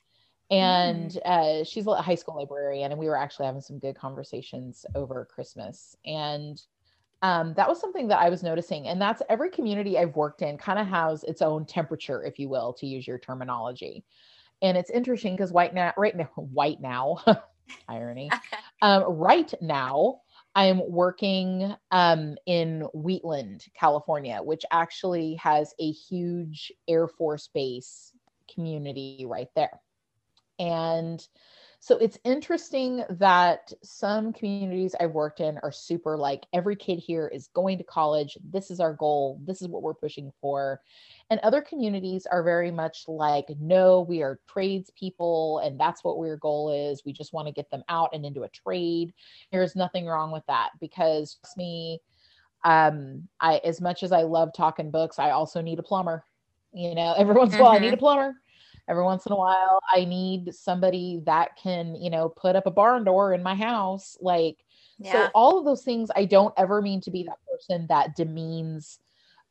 and 0.52 1.18
uh, 1.26 1.64
she's 1.64 1.88
a 1.88 2.02
high 2.02 2.16
school 2.16 2.36
librarian 2.36 2.92
and 2.92 3.00
we 3.00 3.08
were 3.08 3.18
actually 3.18 3.48
having 3.48 3.62
some 3.62 3.80
good 3.80 3.96
conversations 3.96 4.86
over 4.96 5.26
christmas. 5.26 5.96
And 6.06 6.62
um, 7.22 7.54
that 7.56 7.68
was 7.68 7.80
something 7.80 8.08
that 8.10 8.20
i 8.20 8.30
was 8.30 8.44
noticing 8.44 8.88
and 8.88 9.02
that's 9.02 9.22
every 9.30 9.50
community 9.50 9.98
i've 9.98 10.16
worked 10.16 10.42
in 10.42 10.58
kind 10.58 10.78
of 10.78 10.86
has 10.86 11.24
its 11.24 11.42
own 11.42 11.66
temperature 11.66 12.24
if 12.24 12.38
you 12.38 12.50
will 12.50 12.74
to 12.74 12.86
use 12.86 13.08
your 13.08 13.18
terminology. 13.18 14.04
And 14.62 14.78
it's 14.78 14.90
interesting 14.90 15.36
because 15.36 15.52
white 15.58 15.74
now 15.74 15.94
right 15.98 16.16
now 16.16 16.30
white 16.36 16.82
now 16.82 17.18
irony. 17.88 18.30
Um, 18.82 19.04
right 19.04 19.52
now 19.62 20.20
i'm 20.54 20.82
working 20.92 21.74
um, 21.92 22.36
in 22.46 22.82
wheatland 22.94 23.66
california 23.74 24.40
which 24.44 24.64
actually 24.70 25.36
has 25.36 25.74
a 25.80 25.92
huge 25.92 26.72
air 26.88 27.08
force 27.08 27.50
base 27.54 28.12
community 28.54 29.26
right 29.28 29.48
there 29.56 29.80
and 30.60 31.26
so 31.86 32.00
it's 32.00 32.18
interesting 32.24 33.04
that 33.12 33.72
some 33.84 34.34
communities 34.34 34.96
I've 35.00 35.12
worked 35.12 35.40
in 35.40 35.60
are 35.60 35.72
super 35.72 36.18
like 36.18 36.48
every 36.52 36.76
kid 36.76 36.98
here 36.98 37.28
is 37.28 37.50
going 37.54 37.78
to 37.78 37.84
college. 37.84 38.40
This 38.52 38.72
is 38.72 38.80
our 38.80 38.94
goal. 38.96 39.40
This 39.46 39.62
is 39.62 39.68
what 39.68 39.84
we're 39.84 39.94
pushing 39.94 40.32
for. 40.42 40.82
And 41.30 41.40
other 41.42 41.62
communities 41.62 42.26
are 42.26 42.42
very 42.42 42.72
much 42.72 43.04
like, 43.08 43.46
no, 43.60 44.02
we 44.02 44.24
are 44.24 44.40
tradespeople 44.50 45.60
and 45.60 45.80
that's 45.80 46.04
what 46.04 46.18
our 46.18 46.38
goal 46.38 46.72
is. 46.72 47.04
We 47.06 47.14
just 47.14 47.34
want 47.34 47.48
to 47.50 47.54
get 47.54 47.70
them 47.70 47.84
out 47.88 48.10
and 48.14 48.26
into 48.26 48.46
a 48.46 48.50
trade. 48.50 49.14
There's 49.52 49.76
nothing 49.76 50.08
wrong 50.08 50.32
with 50.32 50.44
that 50.48 50.70
because 50.82 51.38
trust 51.44 51.56
me, 51.56 52.02
um, 52.64 53.28
I 53.40 53.62
as 53.64 53.80
much 53.80 54.02
as 54.02 54.12
I 54.12 54.24
love 54.24 54.54
talking 54.56 54.90
books, 54.90 55.20
I 55.20 55.30
also 55.30 55.62
need 55.62 55.78
a 55.78 55.84
plumber. 55.84 56.26
You 56.74 56.96
know, 56.96 57.14
every 57.16 57.36
once 57.36 57.54
in 57.54 57.60
a 57.60 57.64
while 57.64 57.74
I 57.74 57.78
need 57.78 57.94
a 57.94 57.98
plumber 57.98 58.34
every 58.88 59.04
once 59.04 59.26
in 59.26 59.32
a 59.32 59.36
while 59.36 59.80
i 59.94 60.06
need 60.06 60.54
somebody 60.54 61.22
that 61.26 61.56
can 61.56 61.96
you 61.96 62.10
know 62.10 62.30
put 62.30 62.56
up 62.56 62.66
a 62.66 62.72
barn 62.72 63.04
door 63.04 63.34
in 63.34 63.42
my 63.44 63.56
house 63.56 64.18
like 64.22 64.58
Yeah. 65.00 65.12
so 65.12 65.32
all 65.34 65.58
of 65.60 65.66
those 65.66 65.84
things 65.84 66.10
i 66.16 66.26
don't 66.26 66.54
ever 66.58 66.82
mean 66.82 67.02
to 67.02 67.12
be 67.12 67.24
that 67.24 67.38
person 67.52 67.86
that 67.90 68.16
demeans 68.16 69.00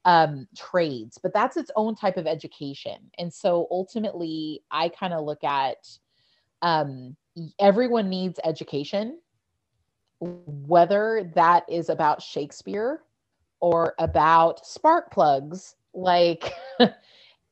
um 0.04 0.46
trades 0.56 1.18
but 1.22 1.32
that's 1.32 1.56
its 1.56 1.70
own 1.76 1.94
type 1.94 2.16
of 2.16 2.26
education 2.26 3.10
and 3.18 3.32
so 3.32 3.66
ultimately 3.70 4.62
i 4.70 4.88
kind 4.88 5.14
of 5.14 5.24
look 5.24 5.42
at 5.44 5.78
um 6.62 7.16
everyone 7.58 8.08
needs 8.08 8.38
education 8.44 9.18
whether 10.20 11.30
that 11.34 11.64
is 11.68 11.88
about 11.88 12.22
shakespeare 12.22 13.02
or 13.60 13.94
about 13.98 14.64
spark 14.64 15.10
plugs 15.10 15.74
like 15.94 16.52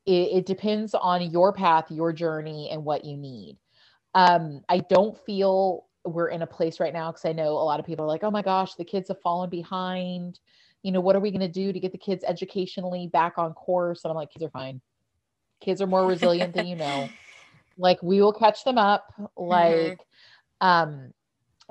it, 0.07 0.39
it 0.39 0.47
depends 0.47 0.95
on 0.95 1.31
your 1.31 1.53
path 1.53 1.91
your 1.91 2.13
journey 2.13 2.71
and 2.71 2.85
what 2.85 3.05
you 3.05 3.17
need. 3.17 3.57
Um 4.15 4.63
i 4.69 4.79
don't 4.79 5.17
feel 5.25 5.87
we're 6.05 6.29
in 6.29 6.43
a 6.43 6.47
place 6.47 6.81
right 6.81 6.93
now 6.93 7.13
because 7.13 7.25
i 7.25 7.33
know 7.33 7.51
a 7.51 7.65
lot 7.65 7.79
of 7.79 7.87
people 7.87 8.05
are 8.05 8.09
like 8.09 8.25
oh 8.25 8.31
my 8.31 8.43
gosh 8.43 8.75
the 8.75 8.85
kids 8.85 9.09
have 9.09 9.21
fallen 9.21 9.51
behind. 9.51 10.41
You 10.83 10.93
know 10.93 11.01
what 11.01 11.15
are 11.15 11.21
we 11.21 11.31
going 11.31 11.41
to 11.41 11.49
do 11.49 11.73
to 11.73 11.79
get 11.79 11.93
the 11.93 11.99
kids 11.99 12.25
educationally 12.27 13.07
back 13.07 13.35
on 13.39 13.53
course? 13.55 14.05
And 14.05 14.11
i'm 14.11 14.17
like 14.17 14.31
kids 14.31 14.45
are 14.45 14.51
fine. 14.51 14.81
Kids 15.61 15.81
are 15.81 15.87
more 15.87 16.07
resilient 16.07 16.55
than 16.55 16.67
you 16.67 16.77
know. 16.77 17.09
Like 17.79 18.03
we 18.03 18.21
will 18.21 18.35
catch 18.35 18.65
them 18.65 18.77
up. 18.77 19.11
Like 19.35 19.99
um 20.61 21.15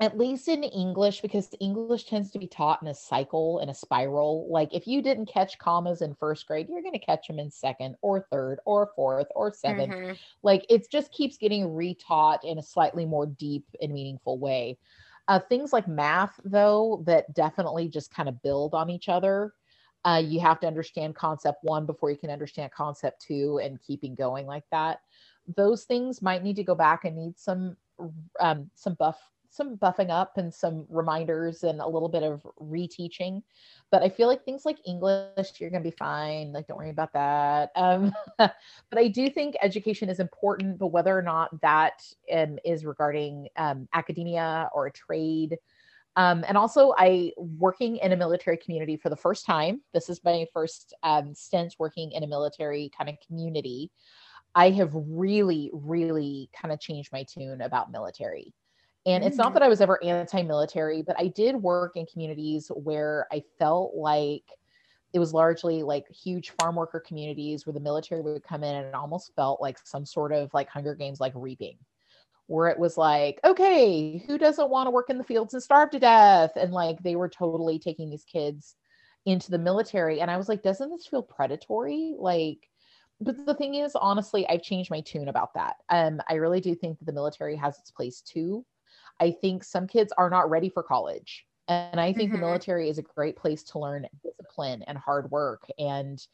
at 0.02 0.18
least 0.18 0.48
in 0.48 0.64
english 0.64 1.20
because 1.22 1.54
english 1.60 2.04
tends 2.04 2.30
to 2.30 2.38
be 2.38 2.46
taught 2.46 2.82
in 2.82 2.88
a 2.88 2.94
cycle 2.94 3.60
in 3.60 3.70
a 3.70 3.74
spiral. 3.74 4.48
Like 4.50 4.74
if 4.74 4.86
you 4.86 5.00
didn't 5.02 5.26
catch 5.26 5.58
commas 5.58 6.02
in 6.02 6.14
first 6.14 6.46
grade 6.46 6.68
you're 6.68 6.82
going 6.82 6.92
to 6.92 6.98
catch 6.98 7.28
them 7.28 7.38
in 7.38 7.50
second 7.50 7.96
or 8.02 8.26
third 8.30 8.58
or 8.66 8.90
fourth 8.96 9.28
or 9.34 9.52
7th 9.52 9.94
Mhm. 9.94 10.18
like 10.42 10.66
it 10.68 10.90
just 10.90 11.12
keeps 11.12 11.38
getting 11.38 11.68
retaught 11.68 12.40
in 12.44 12.58
a 12.58 12.62
slightly 12.62 13.06
more 13.06 13.26
deep 13.26 13.66
and 13.80 13.92
meaningful 13.92 14.38
way. 14.38 14.78
Uh, 15.28 15.38
things 15.38 15.72
like 15.72 15.86
math 15.88 16.40
though 16.44 17.02
that 17.06 17.32
definitely 17.34 17.88
just 17.88 18.12
kind 18.12 18.28
of 18.28 18.42
build 18.42 18.74
on 18.74 18.90
each 18.90 19.08
other. 19.08 19.54
Uh, 20.04 20.20
you 20.24 20.40
have 20.40 20.58
to 20.60 20.66
understand 20.66 21.14
concept 21.14 21.58
one 21.62 21.86
before 21.86 22.10
you 22.10 22.18
can 22.18 22.30
understand 22.30 22.72
concept 22.72 23.22
two 23.22 23.60
and 23.62 23.80
keeping 23.82 24.16
going 24.16 24.46
like 24.46 24.64
that. 24.72 25.00
Those 25.56 25.84
things 25.84 26.22
might 26.22 26.42
need 26.42 26.56
to 26.56 26.64
go 26.64 26.74
back 26.74 27.04
and 27.04 27.16
need 27.16 27.38
some 27.38 27.76
um, 28.40 28.70
some 28.74 28.94
buff 28.94 29.20
some 29.52 29.76
buffing 29.76 30.08
up 30.08 30.38
and 30.38 30.52
some 30.52 30.86
reminders 30.88 31.62
and 31.62 31.80
a 31.80 31.86
little 31.86 32.08
bit 32.08 32.22
of 32.22 32.42
reteaching. 32.60 33.42
But 33.90 34.02
i 34.02 34.08
feel 34.08 34.26
like 34.26 34.44
things 34.44 34.64
like 34.64 34.78
english 34.86 35.52
you're 35.58 35.70
going 35.70 35.82
to 35.82 35.90
be 35.90 35.96
fine 35.96 36.52
like 36.52 36.66
don't 36.66 36.78
worry 36.78 36.90
about 36.90 37.12
that. 37.12 37.70
Um, 37.76 38.12
but 38.38 38.54
i 38.96 39.08
do 39.08 39.28
think 39.28 39.54
education 39.62 40.08
is 40.08 40.20
important 40.20 40.78
but 40.78 40.88
whether 40.88 41.16
or 41.16 41.22
not 41.22 41.48
that 41.60 42.02
um, 42.32 42.58
is 42.64 42.84
regarding 42.86 43.48
um, 43.56 43.88
academia 43.92 44.70
or 44.74 44.86
a 44.86 44.92
trade. 44.92 45.58
Um, 46.16 46.44
and 46.46 46.58
also 46.58 46.94
i 46.98 47.32
working 47.36 47.96
in 47.96 48.12
a 48.12 48.16
military 48.16 48.56
community 48.56 48.96
for 48.96 49.08
the 49.10 49.16
first 49.16 49.46
time 49.46 49.80
this 49.92 50.08
is 50.08 50.20
my 50.24 50.46
first 50.52 50.94
um, 51.02 51.34
stint 51.34 51.74
working 51.78 52.12
in 52.12 52.22
a 52.22 52.26
military 52.26 52.90
kind 52.96 53.08
of 53.08 53.16
community 53.26 53.90
i 54.54 54.68
have 54.70 54.90
really 54.94 55.70
really 55.72 56.50
kind 56.54 56.72
of 56.72 56.80
changed 56.80 57.10
my 57.12 57.24
tune 57.24 57.62
about 57.62 57.90
military 57.90 58.52
and 59.06 59.24
it's 59.24 59.38
not 59.38 59.52
Mm. 59.52 59.54
that 59.54 59.62
I 59.62 59.68
was 59.68 59.80
ever 59.80 60.02
anti 60.04 60.42
military, 60.42 61.02
but 61.02 61.18
I 61.18 61.28
did 61.28 61.56
work 61.56 61.96
in 61.96 62.06
communities 62.06 62.68
where 62.74 63.26
I 63.32 63.42
felt 63.58 63.94
like 63.94 64.44
it 65.12 65.18
was 65.18 65.34
largely 65.34 65.82
like 65.82 66.08
huge 66.10 66.50
farm 66.50 66.76
worker 66.76 67.00
communities 67.00 67.66
where 67.66 67.74
the 67.74 67.80
military 67.80 68.22
would 68.22 68.42
come 68.42 68.64
in 68.64 68.74
and 68.76 68.86
it 68.86 68.94
almost 68.94 69.34
felt 69.36 69.60
like 69.60 69.78
some 69.84 70.06
sort 70.06 70.32
of 70.32 70.52
like 70.54 70.68
Hunger 70.68 70.94
Games 70.94 71.20
like 71.20 71.32
reaping, 71.36 71.78
where 72.46 72.68
it 72.68 72.78
was 72.78 72.98
like, 72.98 73.40
okay, 73.44 74.18
who 74.26 74.38
doesn't 74.38 74.70
want 74.70 74.86
to 74.86 74.90
work 74.90 75.10
in 75.10 75.18
the 75.18 75.24
fields 75.24 75.54
and 75.54 75.62
starve 75.62 75.90
to 75.90 75.98
death? 76.00 76.52
And 76.56 76.72
like 76.72 77.02
they 77.02 77.16
were 77.16 77.28
totally 77.28 77.78
taking 77.78 78.10
these 78.10 78.24
kids 78.24 78.76
into 79.24 79.50
the 79.50 79.58
military. 79.58 80.20
And 80.20 80.30
I 80.30 80.36
was 80.36 80.48
like, 80.48 80.62
doesn't 80.62 80.90
this 80.90 81.06
feel 81.06 81.22
predatory? 81.22 82.14
Like, 82.18 82.68
but 83.20 83.46
the 83.46 83.54
thing 83.54 83.76
is, 83.76 83.94
honestly, 83.94 84.48
I've 84.48 84.62
changed 84.62 84.90
my 84.90 85.00
tune 85.00 85.28
about 85.28 85.54
that. 85.54 85.76
Um, 85.88 86.20
I 86.28 86.34
really 86.34 86.60
do 86.60 86.74
think 86.74 86.98
that 86.98 87.04
the 87.06 87.12
military 87.12 87.56
has 87.56 87.78
its 87.78 87.90
place 87.90 88.20
too. 88.20 88.66
I 89.20 89.30
think 89.30 89.64
some 89.64 89.86
kids 89.86 90.12
are 90.16 90.30
not 90.30 90.50
ready 90.50 90.68
for 90.68 90.82
college. 90.82 91.46
And 91.68 92.00
I 92.00 92.12
think 92.12 92.30
Mhm. 92.30 92.34
the 92.34 92.38
military 92.40 92.88
is 92.88 92.98
a 92.98 93.02
great 93.02 93.36
place 93.36 93.62
to 93.64 93.78
learn 93.78 94.06
discipline 94.22 94.82
and 94.82 94.98
hard 94.98 95.30
work 95.30 95.68
and 95.78 96.24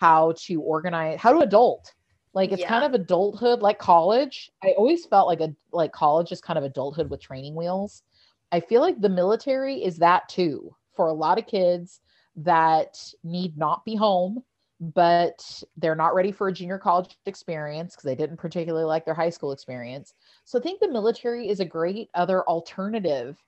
how 0.00 0.32
to 0.32 0.60
organize, 0.60 1.20
how 1.20 1.32
to 1.32 1.38
adult. 1.40 1.94
Like 2.34 2.50
it's 2.52 2.64
kind 2.64 2.84
of 2.84 2.94
adulthood 2.94 3.60
like 3.60 3.78
college. 3.78 4.50
I 4.62 4.72
always 4.78 5.06
felt 5.06 5.26
like 5.28 5.40
a 5.40 5.54
like 5.72 5.92
college 5.92 6.32
is 6.32 6.40
kind 6.40 6.58
of 6.58 6.64
adulthood 6.64 7.10
with 7.10 7.20
training 7.20 7.54
wheels. 7.54 8.02
I 8.50 8.60
feel 8.60 8.80
like 8.80 9.00
the 9.00 9.08
military 9.08 9.82
is 9.82 9.98
that 9.98 10.28
too 10.28 10.74
for 10.94 11.08
a 11.08 11.12
lot 11.12 11.38
of 11.38 11.46
kids 11.46 12.00
that 12.36 12.98
need 13.22 13.56
not 13.56 13.84
be 13.84 13.94
home, 13.94 14.42
but 14.80 15.62
they're 15.76 15.94
not 15.94 16.14
ready 16.14 16.32
for 16.32 16.48
a 16.48 16.52
junior 16.52 16.78
college 16.78 17.16
experience 17.26 17.94
because 17.94 18.04
they 18.04 18.14
didn't 18.14 18.38
particularly 18.38 18.84
like 18.84 19.04
their 19.04 19.14
high 19.14 19.30
school 19.30 19.52
experience. 19.52 20.14
So 20.44 20.58
I 20.58 20.62
think 20.62 20.80
the 20.80 20.88
military 20.90 21.48
is 21.48 21.60
a 21.60 21.64
great 21.64 22.10
other 22.14 22.42
alternative 22.48 23.38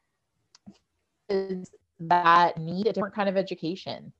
that 1.28 2.59
need 2.59 2.86
a 2.86 2.92
different 2.92 3.14
kind 3.14 3.28
of 3.28 3.36
education. 3.36 4.12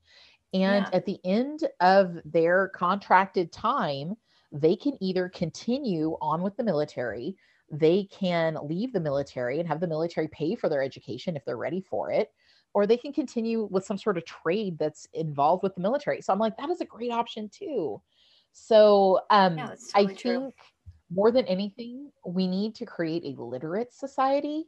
And 0.53 0.85
Yeah. 0.85 0.89
at 0.93 1.05
the 1.05 1.19
end 1.23 1.67
of 1.79 2.19
their 2.25 2.69
contracted 2.69 3.51
time, 3.51 4.15
they 4.51 4.75
can 4.75 4.97
either 5.01 5.29
continue 5.29 6.17
on 6.21 6.41
with 6.41 6.55
the 6.55 6.63
military, 6.63 7.35
they 7.71 8.05
can 8.05 8.57
leave 8.63 8.93
the 8.93 8.99
military 8.99 9.59
and 9.59 9.67
have 9.67 9.79
the 9.79 9.87
military 9.87 10.27
pay 10.29 10.55
for 10.55 10.69
their 10.69 10.83
education 10.83 11.35
if 11.35 11.43
they're 11.45 11.57
ready 11.57 11.81
for 11.81 12.11
it, 12.11 12.31
or 12.73 12.85
they 12.85 12.97
can 12.97 13.11
continue 13.11 13.65
with 13.71 13.85
some 13.85 13.97
sort 13.97 14.17
of 14.17 14.25
trade 14.25 14.77
that's 14.77 15.07
involved 15.13 15.63
with 15.63 15.75
the 15.75 15.81
military. 15.81 16.21
So 16.21 16.31
I'm 16.31 16.39
like, 16.39 16.55
that 16.57 16.69
is 16.69 16.81
a 16.81 16.85
great 16.85 17.11
option 17.11 17.49
too. 17.49 18.01
So 18.51 19.21
um, 19.29 19.57
Yeah, 19.57 19.67
that's 19.69 19.93
I 19.95 20.05
think 20.05 20.19
true. 20.19 20.53
More 21.09 21.31
than 21.31 21.45
anything, 21.45 22.11
we 22.25 22.47
need 22.47 22.75
to 22.75 22.85
create 22.85 23.23
a 23.25 23.41
literate 23.41 23.93
society 23.93 24.65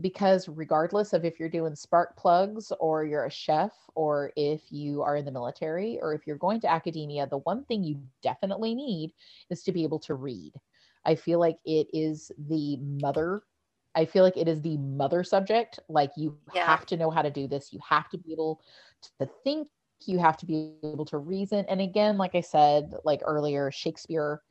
because 0.00 0.48
regardless 0.48 1.12
of 1.12 1.24
if 1.24 1.40
you're 1.40 1.48
doing 1.48 1.74
spark 1.74 2.16
plugs 2.16 2.72
or 2.80 3.04
you're 3.04 3.24
a 3.26 3.30
chef 3.30 3.72
or 3.94 4.32
if 4.36 4.70
you 4.70 5.02
are 5.02 5.16
in 5.16 5.24
the 5.24 5.30
military 5.32 5.98
or 6.00 6.14
if 6.14 6.26
you're 6.26 6.36
going 6.36 6.60
to 6.60 6.70
academia, 6.70 7.26
the 7.26 7.38
one 7.38 7.64
thing 7.64 7.82
you 7.82 8.00
definitely 8.22 8.74
need 8.74 9.12
is 9.50 9.62
to 9.64 9.72
be 9.72 9.82
able 9.82 9.98
to 10.00 10.14
read. 10.14 10.52
I 11.04 11.14
feel 11.16 11.40
like 11.40 11.58
it 11.64 11.88
is 11.92 12.30
the 12.48 12.76
mother. 12.78 13.42
I 13.94 14.04
feel 14.04 14.22
like 14.24 14.36
it 14.36 14.48
is 14.48 14.62
the 14.62 14.76
mother 14.78 15.24
subject. 15.24 15.80
Like 15.88 16.10
you 16.16 16.38
Yeah. 16.52 16.66
have 16.66 16.86
to 16.86 16.96
know 16.96 17.10
how 17.10 17.22
to 17.22 17.30
do 17.30 17.48
this. 17.48 17.72
You 17.72 17.80
have 17.88 18.08
to 18.10 18.18
be 18.18 18.32
able 18.32 18.60
to 19.18 19.26
think. 19.44 19.68
You 20.06 20.18
have 20.18 20.36
to 20.38 20.46
be 20.46 20.74
able 20.84 21.04
to 21.06 21.18
reason. 21.18 21.64
And 21.68 21.80
again, 21.80 22.18
like 22.18 22.34
I 22.34 22.40
said, 22.40 22.94
like 23.04 23.20
earlier, 23.24 23.70
Shakespeare 23.72 24.42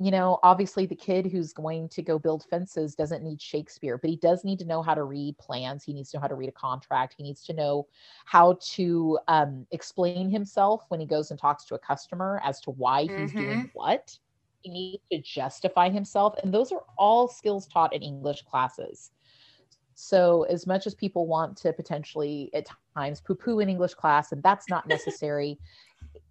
you 0.00 0.12
know, 0.12 0.38
obviously 0.44 0.86
the 0.86 0.94
kid 0.94 1.26
who's 1.26 1.52
going 1.52 1.88
to 1.88 2.02
go 2.02 2.20
build 2.20 2.44
fences 2.48 2.94
doesn't 2.94 3.24
need 3.24 3.42
Shakespeare, 3.42 3.98
but 3.98 4.10
he 4.10 4.16
does 4.16 4.44
need 4.44 4.60
to 4.60 4.64
know 4.64 4.80
how 4.80 4.94
to 4.94 5.02
read 5.02 5.36
plans. 5.38 5.82
He 5.82 5.92
needs 5.92 6.10
to 6.10 6.16
know 6.16 6.20
how 6.20 6.28
to 6.28 6.36
read 6.36 6.48
a 6.48 6.52
contract. 6.52 7.14
He 7.16 7.24
needs 7.24 7.42
to 7.46 7.52
know 7.52 7.88
how 8.24 8.58
to 8.60 9.18
um, 9.26 9.66
explain 9.72 10.30
himself 10.30 10.84
when 10.88 11.00
he 11.00 11.06
goes 11.06 11.32
and 11.32 11.40
talks 11.40 11.64
to 11.66 11.74
a 11.74 11.78
customer 11.80 12.40
as 12.44 12.60
to 12.60 12.70
why 12.70 13.02
he's 13.02 13.32
doing 13.32 13.70
what. 13.74 14.16
He 14.62 14.70
needs 14.70 15.02
to 15.10 15.20
justify 15.20 15.88
himself. 15.88 16.34
And 16.44 16.54
those 16.54 16.70
are 16.70 16.84
all 16.96 17.26
skills 17.26 17.66
taught 17.66 17.92
in 17.92 18.02
English 18.02 18.42
classes. 18.42 19.10
So, 20.00 20.44
as 20.44 20.64
much 20.64 20.86
as 20.86 20.94
people 20.94 21.26
want 21.26 21.56
to 21.56 21.72
potentially 21.72 22.50
at 22.54 22.68
times 22.94 23.20
poo 23.20 23.34
poo 23.34 23.58
in 23.58 23.68
English 23.68 23.94
class, 23.94 24.30
and 24.30 24.40
that's 24.44 24.68
not 24.70 24.86
necessary, 24.86 25.58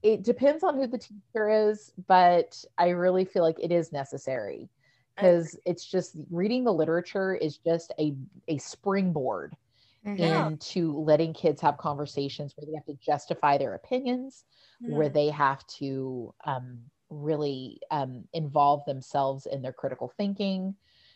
it 0.04 0.24
depends 0.24 0.64
on 0.64 0.76
who 0.78 0.88
the 0.88 0.98
teacher 0.98 1.50
is, 1.50 1.92
but 2.08 2.64
I 2.78 2.90
really 2.90 3.26
feel 3.26 3.44
like 3.44 3.60
it 3.60 3.72
is 3.72 3.92
necessary 3.92 4.70
because 5.16 5.58
it's 5.66 5.86
just 5.86 6.18
reading 6.32 6.64
the 6.64 6.74
literature 6.74 7.36
is 7.36 7.58
just 7.58 7.94
a, 8.00 8.16
a 8.48 8.58
springboard 8.58 9.56
Mhm. 10.04 10.52
Into 10.60 10.98
letting 11.00 11.34
kids 11.34 11.62
have 11.62 11.78
conversations 11.78 12.54
where 12.56 12.66
they 12.66 12.74
have 12.76 12.86
to 12.86 12.96
justify 12.96 13.58
their 13.58 13.74
opinions, 13.76 14.46
where 14.86 15.10
Mhm. 15.10 15.10
they 15.10 15.30
have 15.30 15.66
to 15.80 16.34
um, 16.46 16.80
really 17.10 17.80
um, 17.92 18.26
involve 18.34 18.84
themselves 18.86 19.46
in 19.46 19.62
their 19.62 19.74
critical 19.74 20.12
thinking. 20.18 20.76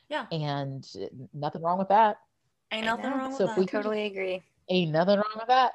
Yeah. 0.09 0.27
And 0.31 0.85
nothing 1.33 1.61
wrong 1.61 1.79
with 1.79 1.89
that. 1.89 2.17
Ain't 2.71 2.85
I 2.85 2.87
nothing 2.87 3.11
know. 3.11 3.19
wrong 3.19 3.31
So 3.31 3.45
if 3.45 3.55
that. 3.55 3.57
we 3.57 3.67
I 3.75 3.83
totally 3.83 4.05
agree. 4.05 4.43
Ain't 4.69 4.91
nothing 4.91 5.17
wrong 5.17 5.35
with 5.37 5.47
that. 5.49 5.73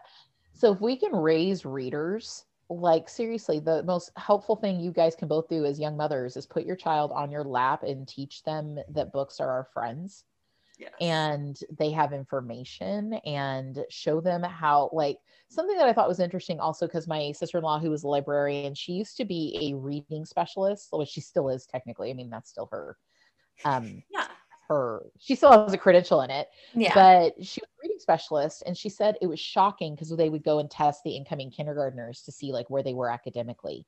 So 0.54 0.72
if 0.72 0.80
we 0.80 0.96
can 0.96 1.14
raise 1.14 1.66
readers, 1.66 2.45
like 2.68 3.08
seriously, 3.08 3.60
the 3.60 3.82
most 3.84 4.10
helpful 4.16 4.56
thing 4.56 4.80
you 4.80 4.90
guys 4.92 5.14
can 5.14 5.28
both 5.28 5.48
do 5.48 5.64
as 5.64 5.78
young 5.78 5.96
mothers 5.96 6.36
is 6.36 6.46
put 6.46 6.64
your 6.64 6.76
child 6.76 7.12
on 7.12 7.30
your 7.30 7.44
lap 7.44 7.82
and 7.82 8.06
teach 8.08 8.42
them 8.42 8.78
that 8.88 9.12
books 9.12 9.40
are 9.40 9.50
our 9.50 9.64
friends 9.72 10.24
Yes. 10.78 10.92
and 11.00 11.58
they 11.78 11.90
have 11.90 12.12
information 12.12 13.14
and 13.24 13.82
show 13.88 14.20
them 14.20 14.42
how 14.42 14.90
like 14.92 15.16
something 15.48 15.74
that 15.78 15.86
i 15.86 15.92
thought 15.94 16.06
was 16.06 16.20
interesting 16.20 16.60
also 16.60 16.86
because 16.86 17.08
my 17.08 17.32
sister-in-law 17.32 17.78
who 17.78 17.88
was 17.88 18.04
a 18.04 18.08
librarian 18.08 18.74
she 18.74 18.92
used 18.92 19.16
to 19.16 19.24
be 19.24 19.56
a 19.72 19.74
reading 19.74 20.26
specialist 20.26 20.88
which 20.92 21.08
she 21.08 21.22
still 21.22 21.48
is 21.48 21.64
technically 21.64 22.10
i 22.10 22.12
mean 22.12 22.28
that's 22.28 22.50
still 22.50 22.68
her 22.70 22.98
um 23.64 24.02
yeah. 24.10 24.26
Her 24.68 25.06
she 25.18 25.34
still 25.34 25.52
has 25.52 25.72
a 25.72 25.78
credential 25.78 26.22
in 26.22 26.30
it 26.30 26.48
Yeah. 26.74 26.94
but 26.94 27.34
she 27.44 27.60
was 27.60 27.68
a 27.68 27.80
reading 27.82 27.98
specialist 27.98 28.62
and 28.66 28.76
she 28.76 28.88
said 28.88 29.16
it 29.20 29.26
was 29.26 29.38
shocking 29.40 29.94
because 29.94 30.10
they 30.16 30.28
would 30.30 30.42
go 30.44 30.58
and 30.58 30.70
test 30.70 31.02
the 31.04 31.16
incoming 31.16 31.50
kindergartners 31.50 32.22
to 32.22 32.32
see 32.32 32.52
like 32.52 32.68
where 32.70 32.82
they 32.82 32.94
were 32.94 33.10
academically 33.10 33.86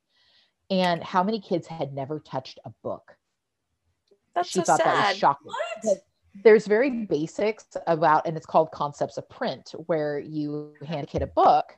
and 0.71 1.03
how 1.03 1.23
many 1.23 1.41
kids 1.41 1.67
had 1.67 1.93
never 1.95 2.21
touched 2.21 2.59
a 2.65 2.71
book 2.83 3.17
That's 4.35 4.49
she 4.49 4.61
so 4.61 4.65
thought 4.65 4.79
that 4.85 4.95
sad. 4.95 5.09
was 5.13 5.17
shocking 5.17 5.53
What? 5.83 5.99
There's 6.45 6.67
very 6.67 6.91
basics 6.91 7.67
about 7.89 8.27
and 8.27 8.37
it's 8.37 8.47
called 8.47 8.71
concepts 8.71 9.17
of 9.17 9.29
print 9.29 9.75
where 9.87 10.19
you 10.21 10.75
hand 10.87 11.05
a 11.05 11.07
kid 11.07 11.23
a 11.23 11.27
book 11.27 11.77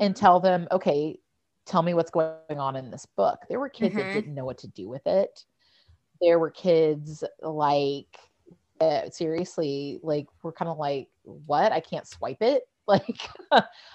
and 0.00 0.14
Mhm. 0.14 0.18
tell 0.18 0.40
them 0.40 0.68
okay 0.70 1.18
tell 1.66 1.82
me 1.82 1.92
what's 1.92 2.10
going 2.10 2.58
on 2.58 2.76
in 2.76 2.90
this 2.90 3.04
book 3.04 3.40
there 3.48 3.60
were 3.60 3.68
kids 3.68 3.94
Mhm. 3.94 3.98
that 3.98 4.12
didn't 4.12 4.34
know 4.34 4.44
what 4.46 4.56
to 4.58 4.68
do 4.68 4.88
with 4.88 5.06
it 5.06 5.44
there 6.22 6.38
were 6.38 6.50
kids 6.50 7.22
like 7.42 8.18
uh, 8.80 9.10
seriously 9.10 10.00
like 10.02 10.26
we're 10.42 10.52
kind 10.52 10.68
of 10.70 10.78
like 10.78 11.08
what? 11.22 11.72
I 11.72 11.80
can't 11.80 12.06
swipe 12.06 12.42
it? 12.42 12.62
Like 12.88 13.20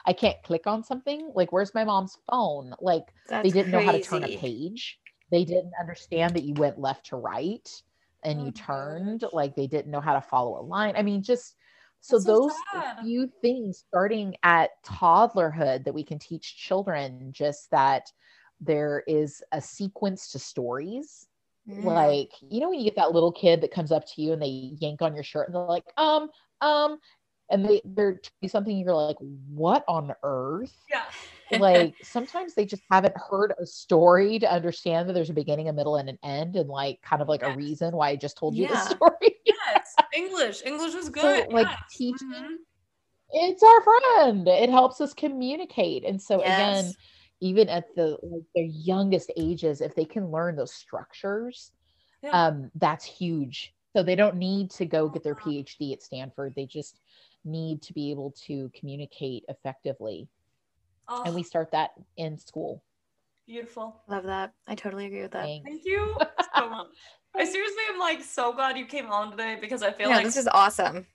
i 0.06 0.14
can't 0.14 0.38
click 0.44 0.68
on 0.68 0.84
something? 0.84 1.32
Like 1.34 1.52
where's 1.52 1.74
my 1.74 1.84
mom's 1.84 2.20
phone? 2.30 2.76
Like 2.80 3.06
That's 3.28 3.44
they 3.44 3.50
didn't 3.50 3.72
know 3.72 3.82
how 3.82 3.92
to 3.92 4.00
turn 4.00 4.24
a 4.24 4.38
page. 4.38 5.00
They 5.32 5.44
didn't 5.44 5.74
understand 5.80 6.36
that 6.36 6.44
you 6.44 6.54
went 6.54 6.78
left 6.78 7.08
to 7.08 7.16
right 7.16 7.68
and 8.24 8.40
Oh 8.40 8.46
you 8.46 8.52
turned. 8.52 9.22
gosh. 9.22 9.34
like 9.34 9.56
they 9.56 9.66
didn't 9.66 9.90
know 9.92 10.00
how 10.00 10.14
to 10.14 10.22
follow 10.22 10.60
a 10.60 10.62
line. 10.62 10.94
I 10.96 11.02
mean 11.02 11.24
just 11.24 11.56
so 12.02 12.20
so 12.20 12.26
those 12.26 12.54
sad. 12.72 12.98
few 13.02 13.32
things 13.42 13.84
starting 13.88 14.36
at 14.44 14.70
toddlerhood 14.86 15.86
that 15.86 15.94
we 15.94 16.04
can 16.04 16.20
teach 16.20 16.56
children 16.58 17.30
just 17.32 17.72
that 17.72 18.12
there 18.62 19.04
is 19.08 19.42
a 19.54 19.60
sequence 19.62 20.32
to 20.34 20.38
stories 20.40 21.28
Mm. 21.70 21.84
like 21.86 22.32
you 22.50 22.60
know 22.60 22.70
when 22.70 22.80
you 22.80 22.84
get 22.86 22.98
that 22.98 23.14
little 23.14 23.32
kid 23.32 23.62
that 23.62 23.72
comes 23.72 23.92
up 23.92 24.06
to 24.06 24.22
you 24.22 24.34
and 24.34 24.42
they 24.42 24.48
yank 24.82 25.02
on 25.02 25.16
your 25.16 25.24
shirt 25.24 25.48
and 25.48 25.56
they're 25.56 25.64
like 25.64 25.86
um 25.96 26.30
um 26.60 26.98
and 27.50 27.66
they 27.66 27.82
they're 27.86 28.20
something 28.48 28.78
you're 28.78 28.94
like 28.94 29.16
what 29.48 29.86
on 29.88 30.12
earth 30.24 30.76
Yeah. 30.92 31.04
like 31.60 31.96
sometimes 32.04 32.54
they 32.54 32.66
just 32.66 32.84
haven't 32.92 33.16
heard 33.16 33.54
a 33.60 33.66
story 33.66 34.40
to 34.40 34.52
understand 34.52 35.08
that 35.08 35.14
there's 35.14 35.30
a 35.30 35.34
beginning, 35.34 35.70
a 35.70 35.74
middle, 35.74 35.96
and 35.98 36.10
an 36.10 36.18
end, 36.24 36.56
and 36.56 36.70
like 36.70 37.02
kind 37.02 37.22
of 37.22 37.28
like 37.30 37.44
a 37.44 37.52
reason 37.52 37.96
why 37.96 38.10
I 38.10 38.16
just 38.16 38.38
told 38.38 38.56
you 38.56 38.68
the 38.68 38.78
story. 38.90 39.36
Yes. 39.46 39.96
English. 40.14 40.64
English 40.66 40.96
is 40.96 41.10
good. 41.10 41.48
like, 41.52 41.68
yes. 41.68 41.80
teaching 41.96 42.28
Mhm. 42.34 42.56
it's 43.32 43.64
our 43.64 43.82
friend. 43.82 44.48
It 44.48 44.70
helps 44.70 45.00
us 45.02 45.14
communicate. 45.14 46.04
And 46.06 46.22
so 46.22 46.42
again, 46.42 46.86
Yes. 46.86 46.98
Even 47.44 47.68
at 47.68 47.94
the 47.96 48.18
like 48.24 48.44
their 48.56 48.64
youngest 48.64 49.30
ages, 49.36 49.82
if 49.82 49.94
they 49.96 50.06
can 50.06 50.32
learn 50.32 50.56
those 50.56 50.74
structures, 50.74 51.74
Yeah. 52.22 52.48
um, 52.48 52.72
that's 52.76 53.04
huge. 53.04 53.74
So 53.96 54.02
they 54.02 54.16
don't 54.16 54.38
need 54.38 54.72
to 54.72 54.86
go 54.86 55.10
get 55.10 55.24
their. 55.24 55.36
PhD 55.36 55.92
at 55.92 56.02
Stanford. 56.02 56.54
They 56.56 56.66
just 56.66 57.02
need 57.44 57.82
to 57.84 57.94
be 57.94 58.12
able 58.12 58.34
to 58.48 58.72
communicate 58.74 59.44
effectively. 59.50 60.30
Oh, 61.10 61.24
And 61.26 61.36
we 61.36 61.44
start 61.44 61.72
that 61.74 61.92
in 62.16 62.38
school. 62.38 62.82
beautiful. 63.46 64.02
Love 64.08 64.24
that. 64.24 64.54
I 64.68 64.76
totally 64.76 65.08
agree 65.08 65.24
with 65.24 65.32
that. 65.32 65.44
Thanks. 65.44 65.68
Thank 65.70 65.86
you 65.86 66.16
so 66.56 66.70
much. 66.70 66.88
I 67.36 67.44
seriously 67.44 67.84
am 67.94 68.00
like 68.00 68.24
so 68.24 68.54
glad 68.54 68.78
you 68.78 68.86
came 68.86 69.12
on 69.12 69.32
today 69.32 69.58
because 69.60 69.84
I 69.84 69.92
feel 69.92 70.10
No, 70.10 70.16
like 70.16 70.26
this 70.26 70.38
is 70.38 70.48
awesome. 70.48 71.06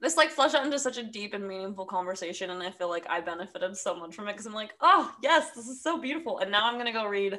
This 0.00 0.16
like 0.16 0.30
fleshed 0.30 0.54
out 0.54 0.64
into 0.64 0.78
such 0.78 0.98
a 0.98 1.02
deep 1.02 1.32
and 1.34 1.46
meaningful 1.46 1.84
conversation 1.86 2.50
and 2.50 2.62
i 2.62 2.70
feel 2.70 2.88
like 2.88 3.06
i 3.08 3.20
benefited 3.20 3.76
so 3.76 3.94
much 3.94 4.14
from 4.14 4.28
it 4.28 4.32
because 4.32 4.46
i'm 4.46 4.52
like 4.54 4.74
oh 4.80 5.12
yes 5.22 5.52
this 5.56 5.66
is 5.68 5.82
so 5.82 5.98
beautiful 5.98 6.38
and 6.40 6.50
now 6.50 6.66
i'm 6.70 6.76
gonna 6.78 6.92
go 6.92 7.06
read 7.06 7.38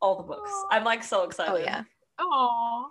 all 0.00 0.16
the 0.16 0.22
books 0.22 0.50
i'm 0.70 0.84
like 0.84 1.02
so 1.02 1.24
excited 1.24 1.52
Oh 1.52 1.56
yeah. 1.56 1.82
Oh. 2.18 2.90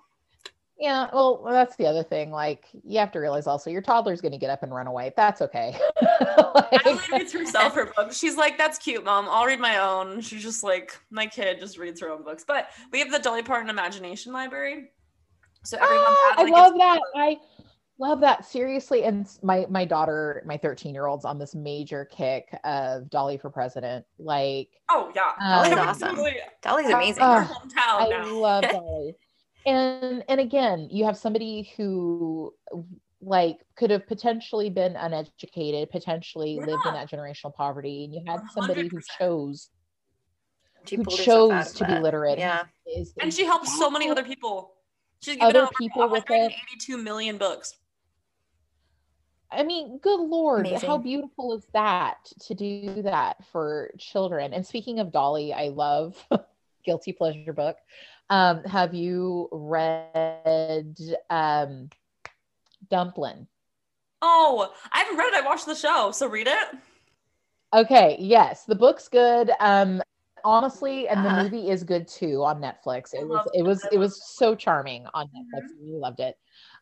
Yeah, 0.80 1.08
well, 1.14 1.46
that's 1.48 1.76
the 1.76 1.86
other 1.86 2.02
thing. 2.04 2.32
Like, 2.32 2.66
you 2.84 2.98
have 3.00 3.12
to 3.12 3.20
realize 3.20 3.46
also 3.46 3.70
your 3.70 3.84
toddler's 3.84 4.22
going 4.22 4.32
to 4.32 4.40
get 4.40 4.50
up 4.50 4.64
and 4.64 4.74
run 4.74 4.88
away. 4.88 5.14
That's 5.16 5.40
okay. 5.44 5.78
Emily 6.02 6.82
Like, 6.96 7.12
reads 7.12 7.32
herself 7.32 7.76
her 7.76 7.94
books. 7.96 8.18
She's 8.18 8.36
like, 8.36 8.58
"That's 8.58 8.80
cute, 8.80 9.06
mom. 9.06 9.28
I'll 9.30 9.46
read 9.46 9.60
my 9.60 9.78
own." 9.78 10.20
She's 10.20 10.42
just 10.42 10.64
like, 10.64 10.98
"My 11.12 11.28
kid 11.28 11.60
just 11.60 11.78
reads 11.78 12.02
her 12.02 12.10
own 12.10 12.24
books." 12.24 12.44
But 12.46 12.70
we 12.92 13.00
have 13.00 13.12
the 13.12 13.20
Dolly 13.20 13.44
Parton 13.44 13.70
Imagination 13.70 14.34
Library, 14.34 14.90
so 15.64 15.78
everyone. 15.78 16.06
Ah, 16.08 16.34
has, 16.38 16.48
I 16.48 16.50
love 16.50 16.74
its- 16.74 16.80
that. 16.80 17.00
I 17.16 17.38
love 18.08 18.20
that 18.20 18.46
seriously. 18.46 19.04
And 19.04 19.28
my 19.42 19.66
my 19.70 19.86
daughter, 19.86 20.44
my 20.46 20.58
13 20.58 20.94
year 20.94 21.06
old's 21.08 21.26
on 21.26 21.40
this 21.40 21.56
major 21.56 22.06
kick 22.06 22.50
of 22.64 23.10
Dolly 23.10 23.38
for 23.38 23.50
president. 23.50 24.06
Like, 24.20 24.70
Oh 24.90 25.12
yeah, 25.16 25.32
Dolly's 25.40 25.74
I 25.74 25.86
awesome. 25.88 26.10
totally- 26.10 26.36
Dolly's 26.62 26.90
amazing. 26.90 27.24
uh, 27.24 27.28
Our 27.28 27.46
hometown 27.46 27.76
I 27.78 28.08
now. 28.10 28.34
love 28.34 28.64
Dolly. 28.72 29.16
And 29.66 30.24
and 30.28 30.40
again, 30.40 30.90
you 30.92 31.06
have 31.06 31.18
somebody 31.18 31.72
who 31.78 32.54
like 33.22 33.58
could 33.78 33.90
have 33.90 34.06
potentially 34.06 34.70
been 34.70 34.96
uneducated, 34.98 35.90
potentially 35.90 36.58
lived 36.58 36.72
in 36.86 36.94
Yeah. 36.94 37.06
that 37.06 37.10
generational 37.10 37.54
poverty, 37.56 38.04
and 38.04 38.14
you 38.14 38.22
had 38.28 38.42
somebody 38.54 38.82
hundred 38.82 38.92
who 38.92 39.00
chose 39.18 39.70
She 40.86 40.98
who 40.98 41.04
pulled 41.06 41.18
herself 41.20 41.52
out 41.54 41.64
chose 41.64 41.74
to 41.76 41.86
be 41.86 42.00
literate. 42.00 42.38
Yeah. 42.38 42.64
is 42.86 43.14
And 43.22 43.34
she 43.34 43.46
helped 43.46 43.68
so 43.68 43.90
many 43.90 44.10
other 44.10 44.24
people. 44.26 44.74
She's 45.22 45.36
given 45.36 45.48
Other 45.56 45.64
out 45.68 45.74
people 45.80 46.10
with 46.10 46.26
it. 46.30 46.52
182 46.52 46.98
million 46.98 47.38
books. 47.38 47.76
I 49.54 49.64
mean, 49.64 50.00
good 50.00 50.20
lord, 50.20 50.68
how 50.68 50.98
beautiful 50.98 51.54
is 51.54 51.66
that 51.74 52.18
to 52.42 52.54
do 52.54 53.02
that 53.04 53.46
for 53.52 53.92
children? 53.98 54.54
And 54.54 54.66
speaking 54.66 55.00
of 55.00 55.12
Dolly, 55.12 55.54
I 55.54 55.70
love 55.70 56.16
guilty 56.86 57.14
pleasure 57.14 57.54
book. 57.54 57.78
Um, 58.30 58.64
have 58.64 58.94
you 58.94 59.50
read 59.52 60.98
um 61.30 61.90
Dumplin? 62.90 63.48
Oh, 64.22 64.74
I 64.92 65.00
haven't 65.00 65.18
read 65.18 65.34
it. 65.34 65.44
I 65.44 65.46
watched 65.46 65.66
the 65.66 65.76
show, 65.76 66.12
so 66.12 66.28
read 66.28 66.48
it. 66.48 66.68
Okay, 67.74 68.16
yes, 68.20 68.66
the 68.66 68.76
book's 68.76 69.08
good. 69.10 69.52
Um, 69.60 70.02
honestly, 70.44 71.08
and 71.08 71.26
the 71.26 71.30
Uh-huh. 71.30 71.44
movie 71.44 71.70
is 71.70 71.84
good 71.84 72.08
too 72.08 72.44
on 72.44 72.62
Netflix. 72.62 73.14
I 73.16 73.20
It 73.22 73.28
was 73.28 73.48
it 73.54 73.64
was 73.64 73.88
it 73.92 73.98
was 73.98 74.22
so 74.24 74.56
charming 74.56 75.08
on 75.14 75.26
Netflix. 75.28 75.62
I 75.62 75.82
really 75.82 76.00
loved 76.00 76.20
it. 76.20 76.38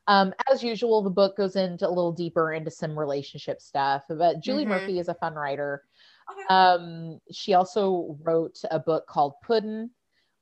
Um, 0.08 0.34
as 0.52 0.64
usual, 0.64 1.02
the 1.02 1.10
book 1.10 1.38
goes 1.38 1.56
into 1.56 1.88
a 1.88 1.90
little 1.90 2.12
deeper 2.12 2.54
into 2.54 2.72
some 2.72 2.98
relationship 2.98 3.62
stuff. 3.62 4.04
But 4.10 4.42
Julie 4.42 4.66
Mhm. 4.66 4.70
Murphy 4.70 5.00
is 5.00 5.08
a 5.10 5.14
fun 5.16 5.36
writer. 5.36 5.84
Okay. 6.32 6.46
Um, 6.50 7.20
she 7.32 7.54
also 7.54 8.18
wrote 8.24 8.60
a 8.72 8.80
book 8.80 9.06
called 9.08 9.34
Puddin', 9.44 9.92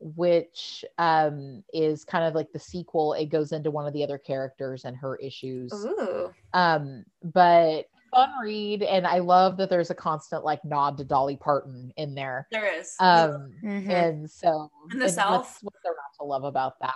which 0.01 0.85
um 0.97 1.61
is 1.73 2.05
kind 2.05 2.23
of 2.23 2.33
like 2.33 2.51
the 2.53 2.59
sequel. 2.59 3.13
It 3.13 3.25
goes 3.25 3.51
into 3.51 3.69
one 3.69 3.85
of 3.85 3.91
the 3.93 4.03
other 4.03 4.17
characters 4.17 4.85
and 4.85 4.95
her 4.95 5.17
issues 5.17 5.73
Ooh. 5.73 6.33
um 6.53 7.03
but 7.21 7.83
fun 8.11 8.29
read 8.41 8.81
and 8.81 9.05
i 9.05 9.19
love 9.19 9.57
that 9.57 9.69
there's 9.69 9.91
a 9.91 9.95
constant 9.95 10.43
like 10.45 10.63
nod 10.65 10.97
to 10.97 11.03
dolly 11.03 11.35
parton 11.35 11.91
in 11.97 12.15
there 12.15 12.47
there 12.49 12.73
is. 12.79 12.95
um 12.99 13.53
Mhm. 13.63 13.87
and 13.91 14.31
so 14.31 14.71
In 14.93 14.99
the 14.99 15.05
and 15.05 15.13
South? 15.13 15.31
what's, 15.41 15.59
what's 15.63 15.77
there 15.83 15.93
not 15.93 16.15
to 16.17 16.23
love 16.25 16.43
about 16.45 16.79
that 16.79 16.93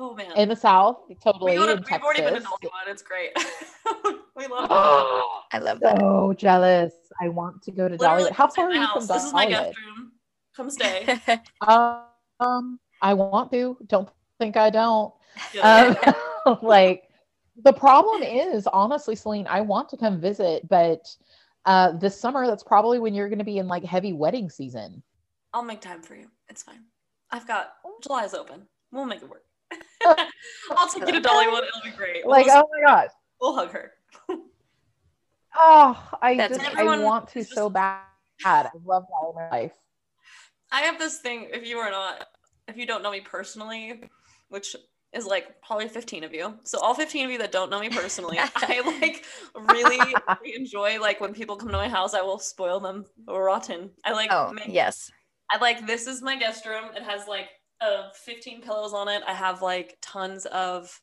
oh 0.00 0.14
man. 0.14 0.32
in 0.36 0.48
the 0.48 0.56
south 0.56 0.96
totally 1.22 1.52
we 1.52 1.58
go 1.58 1.66
to, 1.66 1.72
in 1.72 1.84
we've 1.88 2.02
already 2.02 2.22
been 2.22 2.34
to 2.34 2.40
Texas. 2.40 2.58
Dollywood. 2.64 2.88
It's 2.88 3.02
great. 3.02 3.30
we 4.36 4.46
love 4.46 4.64
it. 4.70 4.70
oh, 4.70 5.40
I 5.52 5.58
love 5.58 5.78
that. 5.80 5.98
so 5.98 6.34
jealous 6.36 6.94
i 7.20 7.28
want 7.28 7.62
to 7.62 7.70
go 7.70 7.86
to 7.88 7.94
Literally, 7.96 8.24
dollywood 8.24 8.32
how 8.32 8.46
come 8.46 8.50
stay 8.50 8.62
far 8.62 8.70
are 8.70 8.74
you 8.74 8.80
from 8.80 8.86
house. 8.86 9.08
This 9.08 9.24
is 9.24 9.32
my 9.32 9.46
dollywood 9.46 9.50
guest 9.50 9.78
room. 9.78 10.12
Come 10.56 10.70
stay. 10.70 11.18
um 12.40 12.80
i 13.02 13.14
want 13.14 13.50
to 13.52 13.76
don't 13.86 14.08
think 14.38 14.56
i 14.56 14.70
don't 14.70 15.12
Yeah. 15.54 15.94
um, 16.46 16.58
like 16.62 17.04
the 17.62 17.72
problem 17.72 18.22
is 18.22 18.66
honestly 18.66 19.14
celine 19.14 19.46
i 19.48 19.60
want 19.60 19.88
to 19.90 19.96
come 19.98 20.18
visit 20.20 20.66
but 20.68 21.06
uh 21.66 21.92
this 21.98 22.18
summer 22.18 22.46
that's 22.46 22.62
probably 22.62 22.98
when 22.98 23.12
you're 23.14 23.28
going 23.28 23.38
to 23.38 23.44
be 23.44 23.58
in 23.58 23.68
like 23.68 23.84
heavy 23.84 24.12
wedding 24.12 24.48
season 24.48 25.02
I'll 25.52 25.64
make 25.64 25.80
time 25.80 26.00
for 26.00 26.14
you. 26.14 26.28
It's 26.48 26.62
fine. 26.62 26.84
I've 27.32 27.44
got 27.48 27.72
July's 28.04 28.34
open. 28.34 28.68
We'll 28.92 29.04
make 29.04 29.20
it 29.20 29.28
work. 29.28 29.42
I'll 30.04 30.88
take 30.88 31.06
you 31.06 31.20
to 31.20 31.20
Dollywood. 31.20 31.64
It'll 31.68 31.82
be 31.84 31.90
great. 31.96 32.24
We'll, 32.24 32.36
like 32.36 32.46
just- 32.46 32.56
oh 32.56 32.68
my 32.72 32.86
god, 32.86 33.08
we'll 33.40 33.54
hug 33.54 33.70
her. 33.72 33.92
oh 35.56 36.08
i 36.22 36.36
That's 36.36 36.58
just 36.58 36.76
i 36.76 36.84
want 36.84 37.28
to 37.30 37.40
is 37.40 37.50
so 37.50 37.68
bad 37.68 38.02
i 38.44 38.70
love 38.84 39.04
that 39.08 39.28
in 39.28 39.34
my 39.34 39.50
life 39.50 39.72
I 40.72 40.82
have 40.82 40.98
this 40.98 41.18
thing. 41.18 41.48
If 41.52 41.66
you 41.66 41.78
are 41.78 41.90
not, 41.90 42.26
if 42.68 42.76
you 42.76 42.86
don't 42.86 43.02
know 43.02 43.10
me 43.10 43.20
personally, 43.20 44.02
which 44.48 44.76
is 45.12 45.26
like 45.26 45.60
probably 45.62 45.88
15 45.88 46.22
of 46.24 46.32
you. 46.32 46.56
So 46.62 46.78
all 46.78 46.94
15 46.94 47.24
of 47.24 47.30
you 47.32 47.38
that 47.38 47.50
don't 47.50 47.70
know 47.70 47.80
me 47.80 47.88
personally, 47.88 48.38
I 48.56 48.80
like 49.00 49.24
really 49.54 50.14
enjoy 50.54 51.00
like 51.00 51.20
when 51.20 51.34
people 51.34 51.56
come 51.56 51.70
to 51.70 51.76
my 51.76 51.88
house, 51.88 52.14
I 52.14 52.22
will 52.22 52.38
spoil 52.38 52.78
them 52.78 53.04
rotten. 53.28 53.90
I 54.04 54.12
like 54.12 54.32
oh, 54.32 54.52
make 54.52 54.68
yes. 54.68 55.10
I 55.50 55.58
like 55.58 55.86
this 55.86 56.06
is 56.06 56.22
my 56.22 56.36
guest 56.38 56.64
room. 56.64 56.84
It 56.94 57.02
has 57.02 57.26
like 57.26 57.48
uh 57.80 58.10
15 58.24 58.60
pillows 58.62 58.92
on 58.92 59.08
it. 59.08 59.22
I 59.26 59.32
have 59.34 59.62
like 59.62 59.98
tons 60.02 60.46
of 60.46 61.00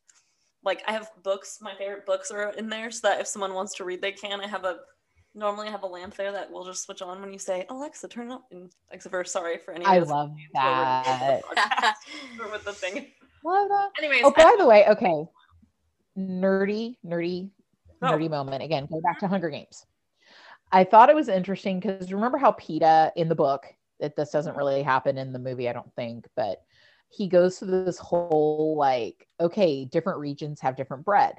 like 0.63 0.83
I 0.87 0.91
have 0.93 1.09
books. 1.23 1.59
My 1.61 1.73
favorite 1.75 2.05
books 2.05 2.31
are 2.31 2.49
in 2.51 2.69
there 2.69 2.91
so 2.91 3.07
that 3.07 3.19
if 3.21 3.27
someone 3.27 3.53
wants 3.53 3.75
to 3.75 3.83
read 3.85 4.01
they 4.01 4.11
can. 4.11 4.41
I 4.41 4.47
have 4.47 4.63
a 4.65 4.77
normally 5.35 5.67
I 5.67 5.71
have 5.71 5.83
a 5.83 5.87
lamp 5.87 6.15
there 6.15 6.31
that 6.31 6.51
will 6.51 6.65
just 6.65 6.83
switch 6.83 7.01
on 7.01 7.21
when 7.21 7.31
you 7.31 7.39
say 7.39 7.65
Alexa 7.69 8.07
turn 8.07 8.31
it 8.31 8.33
up 8.33 8.45
and 8.51 8.71
except 8.91 9.11
for 9.13 9.23
sorry 9.23 9.57
for 9.59 9.71
any 9.73 9.85
i 9.85 9.99
love 9.99 10.31
that 10.53 11.41
with 12.51 12.63
the 12.65 12.73
thing. 12.73 13.07
love 13.43 13.69
that 13.69 13.89
Anyways, 13.99 14.21
oh 14.23 14.33
I- 14.35 14.43
by 14.43 14.55
the 14.57 14.65
way 14.65 14.87
okay 14.89 15.25
nerdy 16.17 16.95
nerdy 17.05 17.51
Oh. 18.01 18.07
nerdy 18.07 18.29
moment 18.29 18.63
again 18.63 18.87
go 18.91 19.01
back 19.01 19.19
to 19.19 19.27
hunger 19.27 19.49
games 19.49 19.85
i 20.71 20.83
thought 20.83 21.09
it 21.09 21.15
was 21.15 21.29
interesting 21.29 21.79
because 21.79 22.11
remember 22.13 22.37
how 22.37 22.51
Peeta 22.51 23.11
in 23.15 23.27
the 23.29 23.35
book 23.35 23.65
that 23.99 24.15
this 24.15 24.29
doesn't 24.31 24.55
really 24.57 24.83
happen 24.83 25.17
in 25.17 25.33
the 25.33 25.39
movie 25.39 25.67
i 25.69 25.73
don't 25.73 25.93
think 25.95 26.25
but 26.35 26.61
he 27.09 27.27
goes 27.27 27.59
through 27.59 27.85
this 27.85 27.97
whole 27.97 28.75
like 28.77 29.27
okay 29.39 29.85
different 29.85 30.19
regions 30.19 30.59
have 30.59 30.75
different 30.75 31.05
bread 31.05 31.35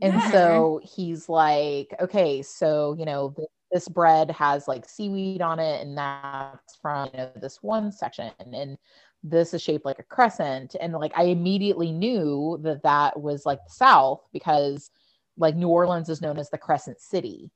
and 0.00 0.14
Yeah. 0.14 0.30
so 0.30 0.80
he's 0.82 1.28
like 1.28 1.94
okay 2.00 2.42
so 2.42 2.94
you 2.98 3.04
know 3.04 3.32
th- 3.36 3.48
this 3.72 3.88
bread 3.88 4.30
has 4.30 4.68
like 4.68 4.88
seaweed 4.88 5.42
on 5.42 5.58
it 5.58 5.82
and 5.82 5.96
that's 5.98 6.76
from 6.80 7.10
you 7.12 7.18
know, 7.18 7.30
this 7.40 7.62
one 7.62 7.90
section 7.92 8.30
and 8.38 8.78
this 9.22 9.52
is 9.54 9.60
shaped 9.62 9.84
like 9.84 9.98
a 9.98 10.02
crescent 10.04 10.76
and 10.80 10.92
like 10.94 11.12
i 11.16 11.24
immediately 11.24 11.92
knew 11.92 12.58
that 12.62 12.82
that 12.82 13.20
was 13.20 13.44
like 13.44 13.58
the 13.64 13.72
south 13.72 14.20
because 14.32 14.90
like 15.36 15.56
new 15.56 15.68
orleans 15.68 16.08
is 16.08 16.22
known 16.22 16.38
as 16.38 16.48
the 16.50 16.58
crescent 16.58 17.00
city 17.00 17.50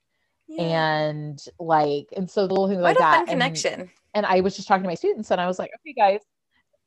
Yeah. 0.49 0.63
and 0.63 1.39
like 1.59 2.09
and 2.17 2.29
so 2.29 2.47
the 2.47 2.53
little 2.55 2.69
thing 2.69 2.81
like 2.81 2.97
a 2.97 2.99
that 2.99 3.13
fun 3.13 3.21
and- 3.21 3.29
connection. 3.31 3.91
and 4.15 4.27
I 4.27 4.41
was 4.41 4.57
just 4.57 4.67
talking 4.69 4.83
to 4.83 4.89
my 4.89 4.95
students 4.97 5.31
and 5.31 5.41
I 5.41 5.47
was 5.47 5.59
like, 5.61 5.71
okay, 5.81 5.93
guys. 5.95 6.21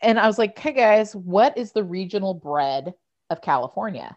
And 0.04 0.20
I 0.20 0.28
was 0.28 0.38
like, 0.38 0.58
hey, 0.60 0.74
guys, 0.74 1.16
what 1.16 1.58
is 1.58 1.72
the 1.72 1.84
regional 1.84 2.34
bread 2.34 2.94
of 3.30 3.42
California? 3.42 4.16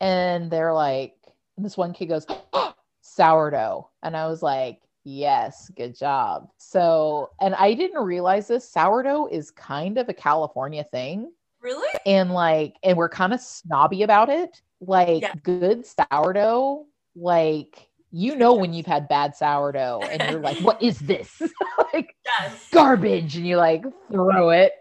And 0.00 0.50
they're 0.50 0.72
like, 0.72 1.14
and 1.56 1.64
this 1.64 1.76
one 1.76 1.92
kid 1.92 2.06
goes, 2.06 2.26
sourdough. 3.02 3.90
And 4.02 4.16
I 4.16 4.26
was 4.26 4.42
like, 4.42 4.80
yes, 5.04 5.70
good 5.76 5.94
job. 5.96 6.48
So, 6.56 7.30
and 7.40 7.54
I 7.54 7.74
didn't 7.74 8.02
realize 8.02 8.48
this 8.48 8.68
sourdough 8.68 9.28
is 9.30 9.50
kind 9.50 9.98
of 9.98 10.08
a 10.08 10.14
California 10.14 10.84
thing. 10.90 11.30
really? 11.60 11.88
And 12.06 12.32
like, 12.32 12.76
and 12.82 12.96
we're 12.96 13.10
kind 13.10 13.34
of 13.34 13.40
snobby 13.40 14.02
about 14.02 14.30
it. 14.30 14.62
Like, 14.80 15.20
Yeah. 15.20 15.34
good 15.42 15.84
sourdough, 15.84 16.86
like, 17.14 17.89
you 18.12 18.34
know, 18.36 18.54
when 18.54 18.72
you've 18.72 18.86
had 18.86 19.06
bad 19.08 19.36
sourdough 19.36 20.08
and 20.10 20.30
you're 20.30 20.40
like, 20.40 20.58
what 20.58 20.82
is 20.82 20.98
this? 20.98 21.40
like, 21.94 22.14
Yes. 22.24 22.68
garbage 22.72 23.36
and 23.36 23.46
you 23.46 23.56
like 23.56 23.82
throw 24.10 24.50
it 24.50 24.72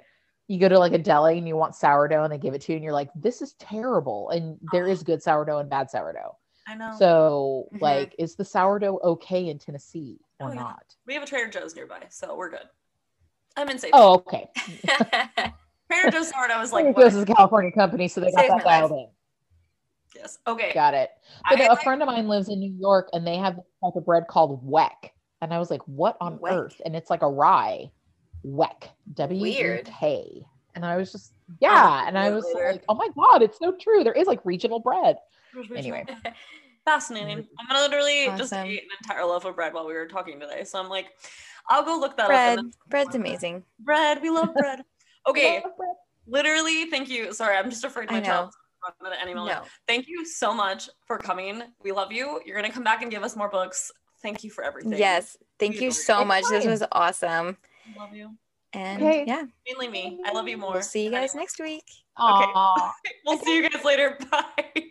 you 0.48 0.60
go 0.60 0.70
to 0.70 0.78
like 0.80 0.94
a 0.94 0.98
deli 1.00 1.38
and 1.38 1.48
you 1.48 1.56
want 1.56 1.76
sourdough 1.76 2.24
and 2.24 2.32
they 2.34 2.38
give 2.38 2.54
it 2.54 2.62
to 2.62 2.72
you 2.72 2.76
and 2.76 2.84
you're 2.84 2.94
like 2.94 3.10
this 3.16 3.42
is 3.42 3.54
terrible 3.54 4.30
and 4.30 4.58
there 4.72 4.88
is 4.88 5.02
good 5.04 5.22
sourdough 5.22 5.58
and 5.60 5.70
bad 5.70 5.90
sourdough 5.90 6.36
I 6.68 6.76
know. 6.76 6.94
so 6.98 7.68
Mhm. 7.74 7.82
like 7.82 8.16
is 8.20 8.36
the 8.36 8.46
sourdough 8.46 9.00
okay 9.04 9.48
in 9.50 9.58
tennessee 9.58 10.20
or 10.40 10.50
Oh, 10.50 10.54
yeah. 10.54 10.62
not 10.62 10.96
we 11.08 11.14
have 11.16 11.24
a 11.24 11.26
Trader 11.26 11.50
Joe's 11.50 11.76
nearby, 11.76 12.04
so 12.10 12.36
we're 12.36 12.50
good. 12.52 12.68
I'm 13.58 13.70
in 13.70 13.80
safe. 13.80 13.92
oh 13.94 14.14
okay 14.16 14.50
Trader 15.92 16.12
Joe's 16.12 16.30
sourdough 16.30 16.62
is 16.62 16.72
like 16.72 16.96
this 16.96 17.16
is 17.16 17.24
a 17.24 17.26
california 17.26 17.72
company 17.72 18.08
so 18.08 18.22
they 18.22 18.32
got 18.32 18.48
that 18.48 18.64
dialed 18.64 18.92
in 18.92 19.08
Yes. 20.16 20.40
Okay. 20.48 20.72
got 20.74 20.94
it 20.94 21.12
but 21.50 21.60
no, 21.60 21.68
a 21.68 21.76
friend 21.78 22.02
of 22.02 22.08
mine 22.08 22.28
lives 22.28 22.50
in 22.50 22.60
new 22.60 22.74
york 22.80 23.10
and 23.14 23.26
they 23.26 23.38
have 23.38 23.56
this 23.56 23.66
type 23.84 23.96
of 23.96 24.06
bread 24.06 24.24
called 24.28 24.68
weck 24.68 25.12
and 25.42 25.54
i 25.54 25.60
was 25.60 25.70
like 25.70 25.82
what 25.86 26.18
on 26.20 26.38
Weck. 26.40 26.52
earth 26.52 26.82
and 26.86 26.96
it's 26.96 27.10
like 27.10 27.22
a 27.22 27.30
rye 27.30 27.90
weck 28.46 28.90
w-e-k 29.14 30.44
and 30.76 30.86
i 30.86 30.96
was 30.98 31.12
just 31.12 31.34
yeah 31.62 32.08
and 32.08 32.18
i 32.18 32.30
was 32.32 32.44
later. 32.54 32.72
like 32.74 32.84
oh 32.90 32.96
my 32.96 33.08
god 33.16 33.42
it's 33.42 33.60
so 33.60 33.74
true 33.80 34.04
there 34.04 34.14
is 34.14 34.28
like 34.28 34.40
regional 34.46 34.80
bread 34.80 35.18
Anyway. 35.76 36.06
Fascinating. 36.86 37.38
Mm-hmm. 37.40 37.54
I'm 37.60 37.68
gonna 37.68 37.80
literally 37.82 38.26
just 38.38 38.54
Awesome. 38.54 38.68
ate 38.68 38.84
an 38.84 38.90
entire 39.04 39.26
loaf 39.26 39.46
of 39.46 39.56
bread 39.56 39.74
while 39.74 39.86
we 39.88 39.94
were 39.94 40.08
talking 40.08 40.40
today. 40.40 40.64
So 40.64 40.80
I'm 40.80 40.90
like, 40.90 41.08
I'll 41.68 41.84
go 41.84 41.98
look 42.00 42.18
that 42.18 42.24
up. 42.24 42.30
Bread. 42.30 42.58
then- 42.60 42.72
Bread's 42.88 43.16
amazing. 43.16 43.64
bread. 43.80 44.22
We 44.22 44.30
love 44.30 44.54
bread. 44.54 44.82
Okay. 45.28 45.56
Love 45.64 45.76
bread. 45.78 45.96
Literally, 46.28 46.86
thank 46.86 47.10
you. 47.10 47.34
Sorry, 47.34 47.56
I'm 47.58 47.70
just 47.70 47.84
afraid 47.84 48.10
I 48.10 48.14
my 48.14 48.20
know. 48.22 48.50
Child's 48.82 48.98
gonna 49.00 49.12
run 49.12 49.20
at 49.20 49.24
any 49.24 49.34
moment. 49.34 49.58
No. 49.60 49.66
Thank 49.88 50.08
you 50.08 50.26
so 50.26 50.54
much 50.54 50.90
for 51.06 51.18
coming. 51.18 51.64
We 51.84 51.92
love 51.92 52.12
you. 52.12 52.42
You're 52.46 52.56
gonna 52.56 52.72
come 52.72 52.84
back 52.84 53.02
and 53.02 53.12
give 53.12 53.24
us 53.24 53.36
more 53.36 53.50
books. 53.50 53.92
Thank 54.22 54.44
you 54.44 54.50
for 54.50 54.64
everything. 54.64 54.98
Yes. 54.98 55.38
Thank 55.60 55.76
you 55.76 55.80
Beautiful. 55.92 56.04
so 56.04 56.20
It's 56.22 56.28
much. 56.28 56.44
This 56.50 56.66
was 56.66 56.84
awesome. 56.92 57.58
Love 57.98 58.14
you. 58.14 58.32
And 58.74 59.02
Okay. 59.02 59.24
yeah, 59.26 59.46
Mainly 59.68 59.88
me. 59.88 60.20
I 60.26 60.32
love 60.32 60.48
you 60.48 60.58
more. 60.58 60.74
we'll 60.74 60.82
see 60.84 61.04
you 61.06 61.10
guys 61.12 61.32
Anyway, 61.32 61.42
next 61.44 61.60
week. 61.60 61.86
Okay. 62.22 62.52
We'll 63.26 63.40
see 63.40 63.56
you 63.58 63.70
guys 63.70 63.84
later. 63.84 64.18
Bye. 64.32 64.84